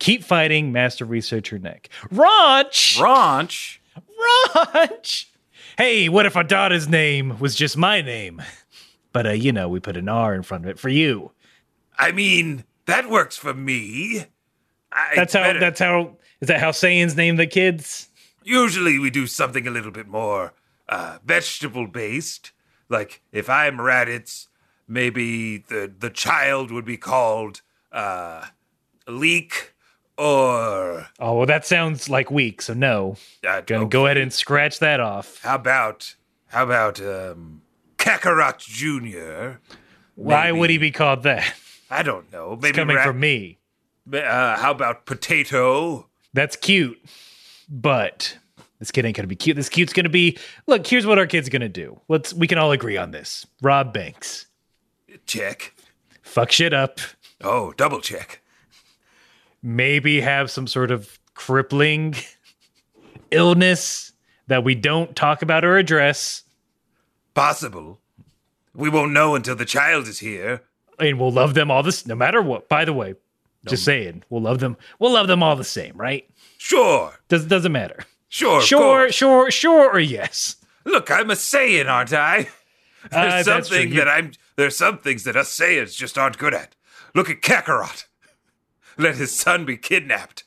Keep 0.00 0.24
fighting, 0.24 0.72
Master 0.72 1.04
Researcher 1.04 1.58
Nick. 1.58 1.88
Ranch! 2.10 2.98
Ranch. 3.00 3.80
Ranch! 4.74 5.32
Hey, 5.78 6.08
what 6.10 6.26
if 6.26 6.36
our 6.36 6.44
daughter's 6.44 6.88
name 6.88 7.38
was 7.38 7.54
just 7.54 7.76
my 7.76 8.02
name? 8.02 8.42
But, 9.12 9.26
uh, 9.26 9.30
you 9.30 9.52
know, 9.52 9.68
we 9.68 9.80
put 9.80 9.96
an 9.96 10.08
R 10.08 10.34
in 10.34 10.42
front 10.42 10.64
of 10.64 10.70
it 10.70 10.78
for 10.78 10.88
you. 10.88 11.30
I 11.98 12.12
mean, 12.12 12.64
that 12.86 13.08
works 13.08 13.36
for 13.36 13.54
me. 13.54 14.26
I 14.92 15.12
That's 15.16 15.32
how, 15.34 15.42
better- 15.42 15.60
that's 15.60 15.80
how, 15.80 16.16
is 16.40 16.48
that 16.48 16.60
how 16.60 16.70
Saiyans 16.70 17.16
name 17.16 17.36
the 17.36 17.46
kids? 17.46 18.08
Usually 18.42 18.98
we 18.98 19.10
do 19.10 19.26
something 19.26 19.66
a 19.66 19.70
little 19.70 19.90
bit 19.92 20.08
more 20.08 20.52
uh, 20.88 21.18
vegetable 21.24 21.86
based. 21.86 22.52
Like 22.88 23.22
if 23.32 23.48
I'm 23.50 23.76
Raditz, 23.78 24.48
maybe 24.88 25.58
the 25.58 25.92
the 25.96 26.10
child 26.10 26.70
would 26.72 26.84
be 26.86 26.96
called 26.96 27.60
uh, 27.92 28.46
Leek 29.06 29.74
or 30.18 31.06
Oh, 31.20 31.34
well, 31.36 31.46
that 31.46 31.64
sounds 31.66 32.08
like 32.08 32.30
weak, 32.30 32.60
so 32.62 32.74
no. 32.74 33.16
uh, 33.46 33.60
Gonna 33.60 33.82
okay. 33.82 33.88
go 33.90 34.06
ahead 34.06 34.16
and 34.16 34.32
scratch 34.32 34.78
that 34.80 34.98
off. 35.00 35.40
How 35.42 35.54
about 35.54 36.16
how 36.48 36.64
about 36.64 37.00
um, 37.00 37.62
Kakarot 37.98 38.58
Junior? 38.58 39.60
Why 40.16 40.46
Maybe. 40.50 40.58
would 40.58 40.70
he 40.70 40.78
be 40.78 40.90
called 40.90 41.22
that? 41.22 41.54
I 41.90 42.02
don't 42.02 42.30
know. 42.32 42.56
Maybe 42.56 42.68
It's 42.70 42.76
coming 42.76 42.96
Ra- 42.96 43.04
from 43.04 43.20
me. 43.20 43.58
Uh, 44.12 44.56
how 44.56 44.70
about 44.70 45.06
Potato? 45.06 46.06
That's 46.32 46.56
cute, 46.56 46.98
but 47.68 48.36
this 48.78 48.90
kid 48.90 49.04
ain't 49.04 49.16
gonna 49.16 49.28
be 49.28 49.36
cute. 49.36 49.56
This 49.56 49.68
cute's 49.68 49.92
gonna 49.92 50.08
be. 50.08 50.38
Look, 50.66 50.86
here's 50.86 51.06
what 51.06 51.18
our 51.18 51.26
kid's 51.26 51.48
gonna 51.48 51.68
do. 51.68 52.00
Let's. 52.08 52.32
We 52.32 52.46
can 52.46 52.58
all 52.58 52.72
agree 52.72 52.96
on 52.96 53.10
this. 53.10 53.46
Rob 53.62 53.92
Banks, 53.92 54.46
Check. 55.26 55.74
fuck 56.22 56.50
shit 56.52 56.72
up. 56.72 57.00
Oh, 57.42 57.72
double 57.76 58.00
check. 58.00 58.40
Maybe 59.62 60.20
have 60.20 60.50
some 60.50 60.66
sort 60.66 60.90
of 60.90 61.18
crippling 61.34 62.14
illness 63.30 64.12
that 64.46 64.64
we 64.64 64.74
don't 64.74 65.14
talk 65.14 65.42
about 65.42 65.64
or 65.64 65.76
address, 65.78 66.42
Possible. 67.34 68.00
We 68.74 68.88
won't 68.88 69.12
know 69.12 69.34
until 69.34 69.54
the 69.56 69.64
child 69.64 70.06
is 70.08 70.18
here. 70.18 70.62
and 70.98 71.18
we'll 71.18 71.30
love 71.32 71.54
them 71.54 71.70
all 71.70 71.82
this, 71.82 72.06
no 72.06 72.14
matter 72.14 72.40
what. 72.42 72.68
By 72.68 72.84
the 72.84 72.92
way, 72.92 73.14
just 73.66 73.84
saying, 73.84 74.22
we'll 74.30 74.42
love 74.42 74.60
them. 74.60 74.76
We'll 74.98 75.12
love 75.12 75.26
them 75.28 75.42
all 75.42 75.56
the 75.56 75.64
same, 75.64 75.96
right? 75.96 76.28
Sure. 76.58 77.12
Does 77.28 77.44
doesn't 77.46 77.72
matter. 77.72 78.04
Sure. 78.28 78.60
Sure, 78.62 79.10
sure, 79.10 79.50
sure, 79.50 79.90
or 79.90 79.98
yes. 80.00 80.56
Look, 80.84 81.10
I'm 81.10 81.30
a 81.30 81.34
Saiyan, 81.34 81.88
aren't 81.90 82.12
I? 82.12 82.48
There's 83.10 83.48
Uh, 83.48 83.62
something 83.62 83.94
that 83.94 84.08
I'm. 84.08 84.32
There's 84.56 84.76
some 84.76 84.98
things 84.98 85.24
that 85.24 85.36
us 85.36 85.56
Saiyans 85.56 85.96
just 85.96 86.18
aren't 86.18 86.38
good 86.38 86.54
at. 86.54 86.74
Look 87.14 87.28
at 87.30 87.40
Kakarot. 87.40 88.04
Let 88.98 89.16
his 89.16 89.34
son 89.34 89.64
be 89.64 89.76
kidnapped. 89.76 90.44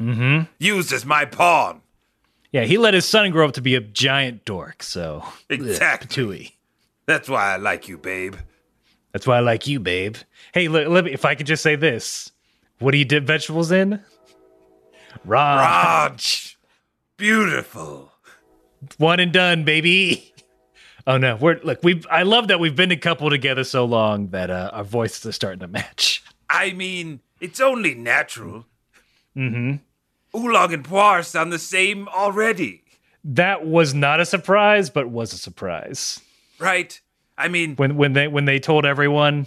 Mm-hmm. 0.00 0.44
Used 0.58 0.92
as 0.92 1.04
my 1.04 1.24
pawn. 1.24 1.80
Yeah, 2.52 2.64
he 2.64 2.78
let 2.78 2.94
his 2.94 3.04
son 3.04 3.30
grow 3.32 3.48
up 3.48 3.54
to 3.54 3.60
be 3.60 3.74
a 3.74 3.80
giant 3.80 4.44
dork, 4.44 4.82
so 4.84 5.24
Exactly. 5.50 6.08
Tui. 6.08 6.56
That's 7.06 7.28
why 7.28 7.52
I 7.52 7.56
like 7.56 7.88
you, 7.88 7.98
babe. 7.98 8.36
That's 9.14 9.28
why 9.28 9.36
I 9.36 9.40
like 9.40 9.68
you, 9.68 9.78
babe. 9.78 10.16
Hey, 10.52 10.66
look, 10.66 10.88
let 10.88 11.04
me, 11.04 11.12
if 11.12 11.24
I 11.24 11.36
could 11.36 11.46
just 11.46 11.62
say 11.62 11.76
this, 11.76 12.32
what 12.80 12.90
do 12.90 12.98
you 12.98 13.04
dip 13.04 13.22
vegetables 13.22 13.70
in? 13.70 14.02
Raw. 15.24 15.54
Raj. 15.54 16.58
Beautiful. 17.16 18.10
One 18.98 19.20
and 19.20 19.32
done, 19.32 19.64
baby. 19.64 20.30
Oh 21.06 21.18
no, 21.18 21.36
we're 21.36 21.60
look. 21.62 21.80
We 21.82 22.02
I 22.10 22.22
love 22.22 22.48
that 22.48 22.60
we've 22.60 22.74
been 22.74 22.90
a 22.90 22.96
couple 22.96 23.28
together 23.28 23.62
so 23.62 23.84
long 23.84 24.28
that 24.28 24.48
uh, 24.48 24.70
our 24.72 24.84
voices 24.84 25.26
are 25.26 25.32
starting 25.32 25.60
to 25.60 25.68
match. 25.68 26.24
I 26.48 26.72
mean, 26.72 27.20
it's 27.42 27.60
only 27.60 27.94
natural. 27.94 28.64
Mm-hmm. 29.36 29.74
Oolong 30.34 30.72
and 30.72 30.82
Puar 30.82 31.22
sound 31.22 31.52
the 31.52 31.58
same 31.58 32.08
already, 32.08 32.84
That 33.22 33.66
was 33.66 33.92
not 33.92 34.18
a 34.18 34.24
surprise, 34.24 34.88
but 34.88 35.10
was 35.10 35.34
a 35.34 35.36
surprise 35.36 36.22
right? 36.58 37.00
I 37.36 37.48
mean, 37.48 37.76
when 37.76 37.96
when 37.96 38.12
they 38.12 38.28
when 38.28 38.44
they 38.44 38.58
told 38.60 38.84
everyone. 38.84 39.46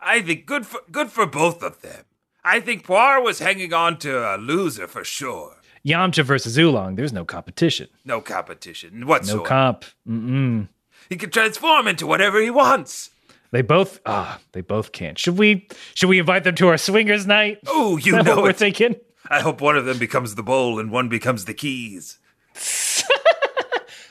I 0.00 0.22
think 0.22 0.46
good 0.46 0.66
for 0.66 0.80
good 0.90 1.10
for 1.10 1.26
both 1.26 1.62
of 1.62 1.82
them. 1.82 2.04
I 2.44 2.60
think 2.60 2.86
Puar 2.86 3.22
was 3.22 3.38
hanging 3.38 3.72
on 3.74 3.98
to 3.98 4.34
a 4.34 4.36
loser 4.38 4.86
for 4.86 5.04
sure. 5.04 5.56
Yamcha 5.86 6.24
versus 6.24 6.58
Oolong, 6.58 6.94
there's 6.96 7.12
no 7.12 7.24
competition. 7.24 7.88
No 8.04 8.20
competition 8.20 9.00
No 9.00 9.06
whatsoever. 9.06 9.44
comp. 9.44 9.84
Mm-mm. 10.08 10.68
he 11.08 11.16
can 11.16 11.30
transform 11.30 11.86
into 11.88 12.06
whatever 12.06 12.40
he 12.40 12.50
wants. 12.50 13.10
They 13.50 13.62
both 13.62 14.00
ah, 14.06 14.38
they 14.52 14.60
both 14.60 14.92
can't. 14.92 15.18
Should 15.18 15.36
we 15.38 15.66
should 15.94 16.08
we 16.08 16.18
invite 16.18 16.44
them 16.44 16.54
to 16.56 16.68
our 16.68 16.78
swingers 16.78 17.26
night? 17.26 17.58
Oh, 17.66 17.96
you 17.96 18.12
know 18.12 18.22
what 18.36 18.42
we're 18.44 18.52
thinking? 18.52 18.96
I 19.28 19.40
hope 19.40 19.60
one 19.60 19.76
of 19.76 19.84
them 19.84 19.98
becomes 19.98 20.34
the 20.34 20.42
bowl 20.42 20.78
and 20.78 20.90
one 20.90 21.08
becomes 21.08 21.44
the 21.44 21.54
keys. 21.54 22.18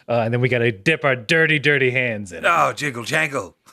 Uh, 0.10 0.22
and 0.24 0.34
then 0.34 0.41
we 0.41 0.49
got 0.49 0.57
to 0.60 0.72
dip 0.72 1.05
our 1.05 1.16
dirty, 1.16 1.60
dirty 1.60 1.91
hands 1.91 2.32
in 2.32 2.39
it. 2.43 2.47
Oh, 2.47 2.74
jiggle 2.74 3.03
jangle. 3.03 3.55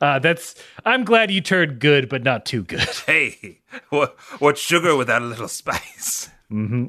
Uh, 0.00 0.18
that's. 0.18 0.56
I'm 0.84 1.04
glad 1.04 1.30
you 1.30 1.40
turned 1.40 1.78
good, 1.78 2.08
but 2.08 2.24
not 2.24 2.44
too 2.44 2.64
good. 2.64 2.80
Hey, 3.06 3.60
what 3.90 4.16
what's 4.40 4.60
sugar 4.60 4.96
without 4.96 5.22
a 5.22 5.24
little 5.24 5.46
spice? 5.46 6.30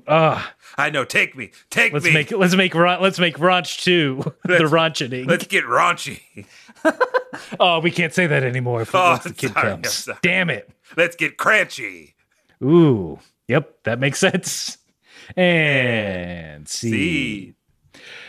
Ah, 0.08 0.54
I 0.76 0.90
know. 0.90 1.06
Take 1.06 1.38
me, 1.38 1.52
take 1.70 1.94
let's 1.94 2.04
me. 2.06 2.14
make 2.14 2.32
let's 2.32 2.56
make 2.56 2.74
let's 2.74 3.20
make 3.20 3.38
raunch 3.38 3.84
too. 3.84 4.24
the 4.46 4.64
raunchening. 4.64 5.28
Let's 5.28 5.46
get 5.46 5.66
raunchy. 5.66 6.48
Oh, 7.60 7.80
we 7.80 7.92
can't 7.92 8.12
say 8.14 8.26
that 8.26 8.42
anymore 8.44 8.82
if 8.82 8.90
Oh, 8.96 9.18
the 9.24 9.34
kid 9.34 9.54
sorry, 9.54 9.70
comes. 9.70 10.10
Damn 10.24 10.50
it. 10.50 10.68
Let's 10.98 11.16
get 11.16 11.38
crunchy. 11.38 12.14
Ooh. 12.64 13.20
Yep, 13.48 13.84
that 13.84 14.00
makes 14.00 14.18
sense. 14.18 14.80
And 15.38 16.68
see. 16.68 16.90
See. 16.92 17.54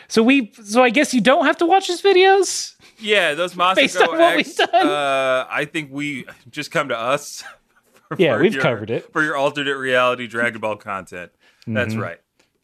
So 0.09 0.23
we. 0.23 0.53
So 0.65 0.83
I 0.83 0.91
guess 0.91 1.13
you 1.15 1.21
don't 1.21 1.47
have 1.47 1.57
to 1.59 1.67
watch 1.67 1.87
his 1.87 2.01
videos. 2.03 2.75
Yeah, 2.99 3.35
those 3.35 3.55
Based 3.75 3.97
Masako 3.97 4.09
on 4.09 4.19
what 4.19 4.39
X. 4.39 4.49
we've 4.49 4.57
done. 4.57 4.87
Uh, 4.89 5.47
I 5.51 5.65
think 5.65 5.91
we 5.93 6.27
just 6.51 6.71
come 6.71 6.89
to 6.89 6.99
us. 6.99 7.43
for 8.09 8.17
Yeah, 8.19 8.39
we've 8.39 8.55
your- 8.55 8.63
covered 8.63 8.91
it. 8.91 9.13
for 9.13 9.23
your 9.23 9.37
alternate 9.37 9.77
reality 9.77 10.27
Dragon 10.27 10.61
Ball 10.61 10.77
content. 10.77 11.33
That's 11.67 11.93
Mm-hmm. 11.95 12.03
right. 12.03 12.21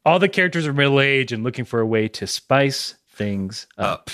All 0.06 0.18
the 0.18 0.28
characters 0.28 0.66
are 0.66 0.72
middle 0.72 1.00
aged 1.00 1.32
and 1.32 1.44
looking 1.44 1.64
for 1.64 1.80
a 1.80 1.86
way 1.86 2.08
to 2.08 2.26
spice 2.26 2.94
things 3.10 3.66
up. 3.78 4.10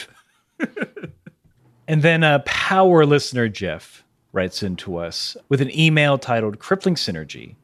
and 1.86 2.02
then 2.02 2.22
uh, 2.22 2.40
power 2.44 3.06
listener 3.06 3.48
Jeff 3.48 4.04
writes 4.32 4.62
into 4.62 4.96
us 4.96 5.36
with 5.48 5.60
an 5.60 5.76
email 5.78 6.18
titled 6.18 6.58
Crippling 6.58 6.94
Synergy. 6.94 7.54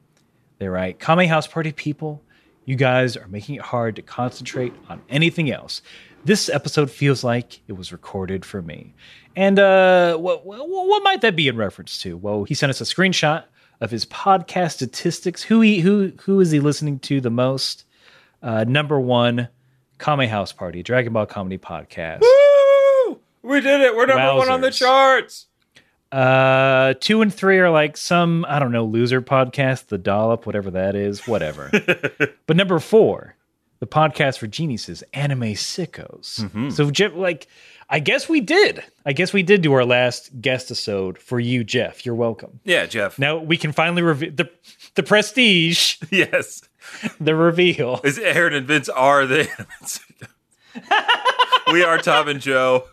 They 0.57 0.67
write, 0.67 0.99
Kame 0.99 1.27
House 1.27 1.45
Party 1.47 1.71
people, 1.71 2.23
you 2.65 2.75
guys 2.75 3.15
are 3.15 3.27
making 3.27 3.55
it 3.55 3.61
hard 3.61 3.95
to 3.95 4.01
concentrate 4.01 4.73
on 4.89 5.01
anything 5.09 5.51
else. 5.51 5.81
This 6.23 6.49
episode 6.49 6.89
feels 6.89 7.23
like 7.23 7.61
it 7.67 7.73
was 7.73 7.91
recorded 7.91 8.43
for 8.43 8.61
me. 8.61 8.93
And 9.35 9.59
uh, 9.59 10.17
what, 10.17 10.45
what, 10.45 10.67
what 10.67 11.03
might 11.03 11.21
that 11.21 11.35
be 11.35 11.47
in 11.47 11.55
reference 11.55 11.99
to? 12.01 12.17
Well, 12.17 12.45
he 12.45 12.55
sent 12.55 12.71
us 12.71 12.81
a 12.81 12.85
screenshot 12.85 13.43
of 13.81 13.91
his 13.91 14.05
podcast 14.05 14.71
statistics. 14.73 15.43
Who 15.43 15.61
he 15.61 15.79
who 15.79 16.13
who 16.21 16.39
is 16.39 16.51
he 16.51 16.59
listening 16.59 16.99
to 16.99 17.21
the 17.21 17.29
most? 17.29 17.85
Uh, 18.41 18.63
number 18.63 18.99
one, 18.99 19.49
Kame 19.99 20.27
House 20.29 20.51
Party, 20.51 20.81
Dragon 20.83 21.13
Ball 21.13 21.25
Comedy 21.25 21.57
Podcast. 21.57 22.21
Woo! 22.21 23.19
We 23.41 23.61
did 23.61 23.81
it. 23.81 23.95
We're 23.95 24.05
number 24.07 24.35
one 24.35 24.49
on 24.49 24.61
the 24.61 24.69
Wowzers. 24.69 24.77
charts. 24.79 25.47
Uh, 26.15 26.93
two 27.01 27.21
and 27.21 27.33
three 27.33 27.59
are 27.59 27.69
like 27.69 27.97
some 27.97 28.45
I 28.47 28.59
don't 28.59 28.71
know 28.71 28.85
loser 28.85 29.21
podcast, 29.21 29.87
the 29.87 29.97
dollop, 29.97 30.45
whatever 30.45 30.71
that 30.71 30.95
is, 30.95 31.27
whatever. 31.27 31.69
but 32.47 32.55
number 32.55 32.79
four, 32.79 33.35
the 33.79 33.87
podcast 33.87 34.37
for 34.37 34.47
geniuses, 34.47 35.03
Anime 35.13 35.55
Sickos. 35.55 36.71
So 36.71 36.89
Jeff, 36.89 37.13
like, 37.15 37.47
I 37.89 37.99
guess 37.99 38.29
we 38.29 38.39
did. 38.39 38.81
I 39.05 39.11
guess 39.11 39.33
we 39.33 39.43
did 39.43 39.61
do 39.61 39.73
our 39.73 39.83
last 39.83 40.29
guest 40.41 40.67
episode 40.67 41.17
for 41.17 41.39
you, 41.39 41.63
Jeff. 41.65 42.05
You're 42.05 42.15
welcome. 42.15 42.61
Yeah, 42.63 42.85
Jeff. 42.85 43.19
Now 43.19 43.37
we 43.37 43.57
can 43.57 43.73
finally 43.73 44.01
reveal 44.01 44.31
the 44.31 44.49
the 44.95 45.03
prestige, 45.03 45.97
Yes. 46.11 46.61
the 47.19 47.35
reveal. 47.35 47.99
Is 48.05 48.17
Aaron 48.19 48.53
and 48.53 48.65
Vince 48.65 48.87
are 48.87 49.25
the 49.25 49.49
We 51.73 51.83
are 51.83 51.97
Tom 51.97 52.27
and 52.29 52.39
Joe. 52.39 52.85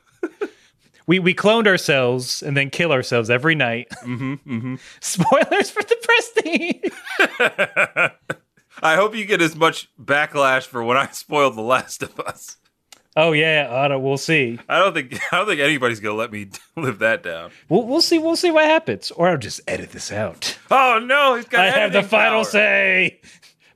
We 1.06 1.18
we 1.18 1.34
cloned 1.34 1.66
ourselves 1.66 2.42
and 2.42 2.56
then 2.56 2.70
kill 2.70 2.92
ourselves 2.92 3.30
every 3.30 3.54
night. 3.54 3.88
Mm-hmm, 4.02 4.76
Spoilers 5.00 5.70
for 5.70 5.82
the 5.82 5.96
prestige. 6.02 6.92
I 8.82 8.96
hope 8.96 9.14
you 9.14 9.24
get 9.24 9.42
as 9.42 9.54
much 9.54 9.88
backlash 10.02 10.66
for 10.66 10.82
when 10.82 10.96
I 10.96 11.06
spoiled 11.08 11.56
The 11.56 11.62
Last 11.62 12.02
of 12.02 12.18
Us. 12.20 12.56
Oh 13.14 13.32
yeah, 13.32 13.68
I 13.70 13.88
don't, 13.88 14.02
we'll 14.02 14.16
see. 14.16 14.58
I 14.68 14.78
don't 14.78 14.94
think 14.94 15.18
I 15.32 15.38
don't 15.38 15.46
think 15.46 15.60
anybody's 15.60 16.00
gonna 16.00 16.16
let 16.16 16.32
me 16.32 16.48
live 16.76 16.98
that 17.00 17.22
down. 17.22 17.50
We'll, 17.68 17.86
we'll 17.86 18.00
see. 18.00 18.18
We'll 18.18 18.36
see 18.36 18.50
what 18.50 18.64
happens. 18.64 19.10
Or 19.10 19.28
I'll 19.28 19.38
just 19.38 19.60
edit 19.68 19.92
this 19.92 20.10
out. 20.10 20.58
Oh 20.70 21.00
no, 21.04 21.34
he's 21.34 21.46
got. 21.46 21.60
I 21.60 21.70
have 21.70 21.92
the 21.92 22.02
final 22.02 22.42
power. 22.42 22.50
say. 22.50 23.20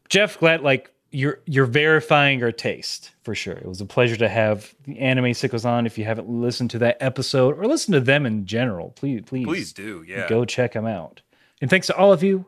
Jeff, 0.09 0.39
glad 0.39 0.63
like 0.63 0.91
you're 1.11 1.41
you're 1.47 1.67
verifying 1.67 2.43
our 2.43 2.53
taste 2.53 3.13
for 3.23 3.35
sure. 3.35 3.55
It 3.55 3.67
was 3.67 3.81
a 3.81 3.87
pleasure 3.87 4.17
to 4.17 4.29
have 4.29 4.75
the 4.85 4.99
Anime 4.99 5.27
Sickos 5.27 5.65
on. 5.65 5.87
If 5.87 5.99
you 5.99 6.05
haven't 6.05 6.29
listened 6.29 6.71
to 6.71 6.79
that 6.81 6.97
episode 7.01 7.59
or 7.59 7.67
listened 7.67 7.95
to 7.95 8.01
them 8.01 8.27
in 8.27 8.47
general, 8.47 8.91
please 8.91 9.23
please 9.25 9.47
Please 9.47 9.73
do, 9.73 10.05
yeah. 10.07 10.29
go 10.29 10.45
check 10.45 10.73
them 10.73 10.87
out. 10.87 11.23
And 11.61 11.71
thanks 11.71 11.87
to 11.87 11.97
all 11.97 12.13
of 12.13 12.23
you 12.23 12.47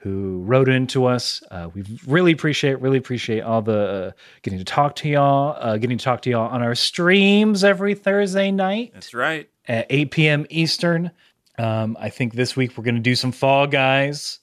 who 0.00 0.40
wrote 0.44 0.68
into 0.68 1.04
us. 1.04 1.42
Uh, 1.50 1.68
we 1.74 1.84
really 2.06 2.32
appreciate, 2.32 2.80
really 2.80 2.96
appreciate 2.96 3.42
all 3.42 3.60
the 3.60 3.78
uh, 3.78 4.10
getting 4.42 4.58
to 4.58 4.64
talk 4.64 4.96
to 4.96 5.08
y'all, 5.08 5.56
uh, 5.60 5.76
getting 5.76 5.98
to 5.98 6.04
talk 6.04 6.22
to 6.22 6.30
y'all 6.30 6.48
on 6.48 6.62
our 6.62 6.74
streams 6.74 7.62
every 7.62 7.94
Thursday 7.94 8.50
night 8.50 8.92
That's 8.94 9.12
right. 9.12 9.48
at 9.68 9.86
8 9.90 10.10
p.m. 10.10 10.46
Eastern. 10.48 11.10
Um, 11.58 11.98
I 12.00 12.08
think 12.08 12.32
this 12.32 12.56
week 12.56 12.78
we're 12.78 12.84
going 12.84 12.94
to 12.94 13.00
do 13.02 13.14
some 13.14 13.32
Fall 13.32 13.66
Guys, 13.66 14.38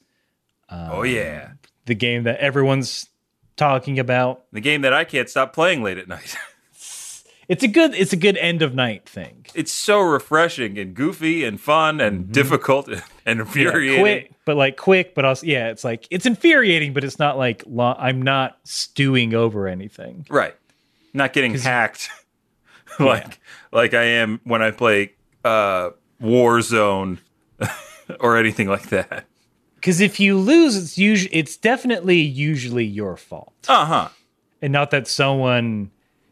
oh 0.70 1.02
yeah, 1.02 1.52
the 1.86 1.96
game 1.96 2.24
that 2.24 2.40
everyone's 2.40 3.10
talking 3.58 4.00
about. 4.00 4.44
the 4.54 4.62
game 4.62 4.82
that 4.84 4.94
I 4.94 5.04
can't 5.04 5.30
stop 5.30 5.52
playing 5.54 5.84
late 5.84 5.98
at 5.98 6.08
night. 6.08 6.36
It's 7.50 7.64
a 7.64 7.70
good, 7.70 7.96
it's 7.96 8.12
a 8.12 8.18
good 8.18 8.36
end 8.36 8.62
of 8.62 8.76
night 8.76 9.08
thing. 9.08 9.46
it's 9.56 9.72
so 9.72 10.02
refreshing 10.02 10.78
and 10.78 10.94
goofy 10.94 11.46
and 11.46 11.62
fun 11.62 12.02
and 12.02 12.30
difficult 12.30 12.88
and, 12.90 12.98
Mm-hmm. 13.00 13.28
Yeah, 13.60 13.66
infuriating. 13.68 14.02
quick, 14.02 14.32
but 14.44 14.58
like 14.58 14.76
quick, 14.76 15.16
but 15.16 15.24
also 15.24 15.46
yeah, 15.46 15.70
it's 15.70 15.86
like 15.86 16.08
it's 16.12 16.26
infuriating, 16.26 16.92
but 16.92 17.06
it's 17.06 17.20
not 17.20 17.38
like 17.38 17.64
lo- 17.66 17.96
I'm 17.98 18.22
not 18.22 18.58
stewing 18.66 19.34
over 19.34 19.66
anything. 19.70 20.26
Right. 20.30 20.56
Not 21.14 21.32
getting 21.32 21.54
hacked 21.54 22.10
like 23.00 23.40
like 23.72 23.94
I 23.94 24.04
am 24.04 24.42
when 24.44 24.62
I 24.62 24.72
play 24.72 25.14
uh 25.46 25.92
Warzone 26.22 27.20
or 28.20 28.36
anything 28.36 28.68
like 28.68 28.90
that. 28.90 29.24
Because 29.78 30.02
if 30.02 30.20
you 30.20 30.38
lose, 30.38 30.76
it's 30.76 30.98
usually 30.98 31.34
it's 31.34 31.56
definitely 31.58 32.18
usually 32.20 32.86
your 32.86 33.16
fault, 33.18 33.54
Uh-huh. 33.70 34.10
and 34.62 34.74
not 34.74 34.92
that 34.92 35.08
someone 35.08 35.92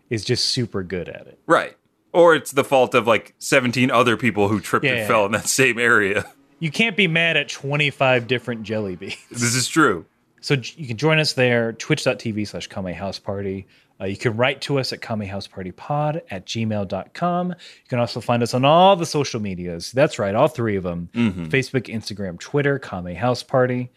is 0.10 0.26
just 0.26 0.46
super 0.46 0.84
good 0.84 1.08
at 1.10 1.26
it. 1.28 1.40
Right. 1.48 1.76
Or 2.14 2.34
it's 2.36 2.52
the 2.52 2.64
fault 2.64 2.94
of 2.96 3.08
like 3.08 3.34
17 3.40 3.92
other 3.92 4.18
people 4.18 4.48
who 4.48 4.60
tripped 4.60 4.86
Yeah, 4.86 4.92
and 4.92 5.00
yeah, 5.02 5.08
fell 5.08 5.20
yeah. 5.22 5.26
in 5.28 5.32
that 5.34 5.48
same 5.48 5.80
area. 5.80 6.26
You 6.60 6.72
can't 6.72 6.96
be 6.96 7.08
mad 7.10 7.36
at 7.36 7.50
25 7.50 8.28
different 8.28 8.64
jelly 8.64 8.96
beans. 8.96 9.18
This 9.30 9.54
is 9.56 9.68
true. 9.68 10.06
So 10.40 10.54
you 10.78 10.88
can 10.88 10.96
join 10.96 11.20
us 11.20 11.34
there, 11.34 11.74
twitch.tv 11.74 12.48
slash 12.48 12.68
Kame 12.68 12.94
House 12.94 13.20
Party. 13.20 13.68
Uh, 14.00 14.06
you 14.06 14.18
can 14.18 14.36
write 14.36 14.62
to 14.62 14.78
us 14.78 14.92
at 14.92 15.00
kamehousepartypod 15.00 16.22
at 16.30 16.46
gmail.com. 16.46 17.50
You 17.50 17.88
can 17.88 18.00
also 18.00 18.20
find 18.20 18.44
us 18.44 18.54
on 18.54 18.66
all 18.66 18.96
the 18.96 19.06
social 19.06 19.40
medias. 19.40 19.92
That's 19.92 20.20
right, 20.20 20.36
all 20.36 20.48
three 20.48 20.76
of 20.76 20.84
them 20.84 21.10
Facebook, 21.14 21.88
Instagram, 21.94 22.40
Twitter, 22.40 22.78
Kame 22.78 23.16
House 23.16 23.44
Party. 23.44 23.92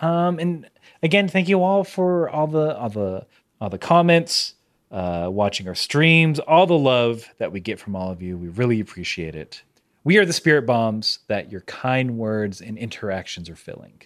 Um, 0.00 0.38
and 0.38 0.68
again, 1.02 1.28
thank 1.28 1.48
you 1.48 1.62
all 1.62 1.84
for 1.84 2.28
all 2.30 2.46
the 2.46 2.76
all 2.76 2.88
the 2.88 3.26
all 3.60 3.68
the 3.68 3.78
comments, 3.78 4.54
uh, 4.90 5.28
watching 5.30 5.68
our 5.68 5.74
streams, 5.74 6.38
all 6.38 6.66
the 6.66 6.78
love 6.78 7.28
that 7.38 7.52
we 7.52 7.60
get 7.60 7.78
from 7.78 7.94
all 7.94 8.10
of 8.10 8.22
you. 8.22 8.36
We 8.36 8.48
really 8.48 8.80
appreciate 8.80 9.34
it. 9.34 9.62
We 10.04 10.18
are 10.18 10.26
the 10.26 10.32
spirit 10.32 10.66
bombs 10.66 11.20
that 11.28 11.50
your 11.50 11.62
kind 11.62 12.18
words 12.18 12.60
and 12.60 12.76
interactions 12.76 13.48
are 13.48 13.56
filling. 13.56 14.02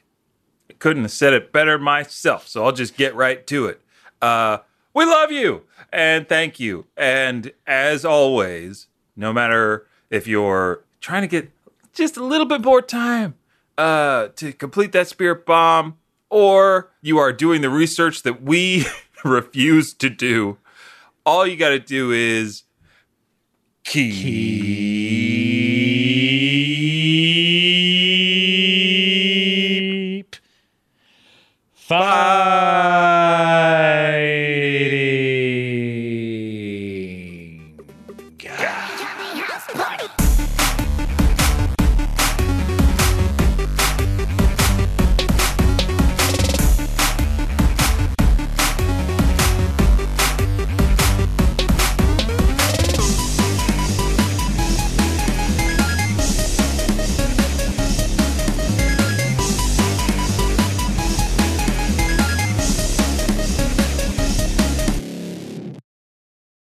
I 0.70 0.74
couldn't 0.74 1.02
have 1.02 1.12
said 1.12 1.32
it 1.32 1.52
better 1.52 1.78
myself, 1.78 2.46
so 2.46 2.64
I'll 2.64 2.72
just 2.72 2.96
get 2.96 3.14
right 3.14 3.44
to 3.48 3.66
it. 3.66 3.80
Uh, 4.22 4.58
we 4.98 5.04
love 5.04 5.30
you 5.30 5.62
and 5.92 6.28
thank 6.28 6.58
you. 6.58 6.86
And 6.96 7.52
as 7.68 8.04
always, 8.04 8.88
no 9.14 9.32
matter 9.32 9.86
if 10.10 10.26
you're 10.26 10.84
trying 11.00 11.22
to 11.22 11.28
get 11.28 11.52
just 11.92 12.16
a 12.16 12.24
little 12.24 12.46
bit 12.46 12.62
more 12.62 12.82
time 12.82 13.36
uh, 13.78 14.28
to 14.34 14.52
complete 14.52 14.90
that 14.92 15.06
spirit 15.06 15.46
bomb, 15.46 15.98
or 16.30 16.90
you 17.00 17.16
are 17.16 17.32
doing 17.32 17.62
the 17.62 17.70
research 17.70 18.24
that 18.24 18.42
we 18.42 18.86
refuse 19.24 19.94
to 19.94 20.10
do, 20.10 20.58
all 21.24 21.46
you 21.46 21.56
got 21.56 21.68
to 21.68 21.78
do 21.78 22.10
is 22.10 22.64
keep 23.84 24.12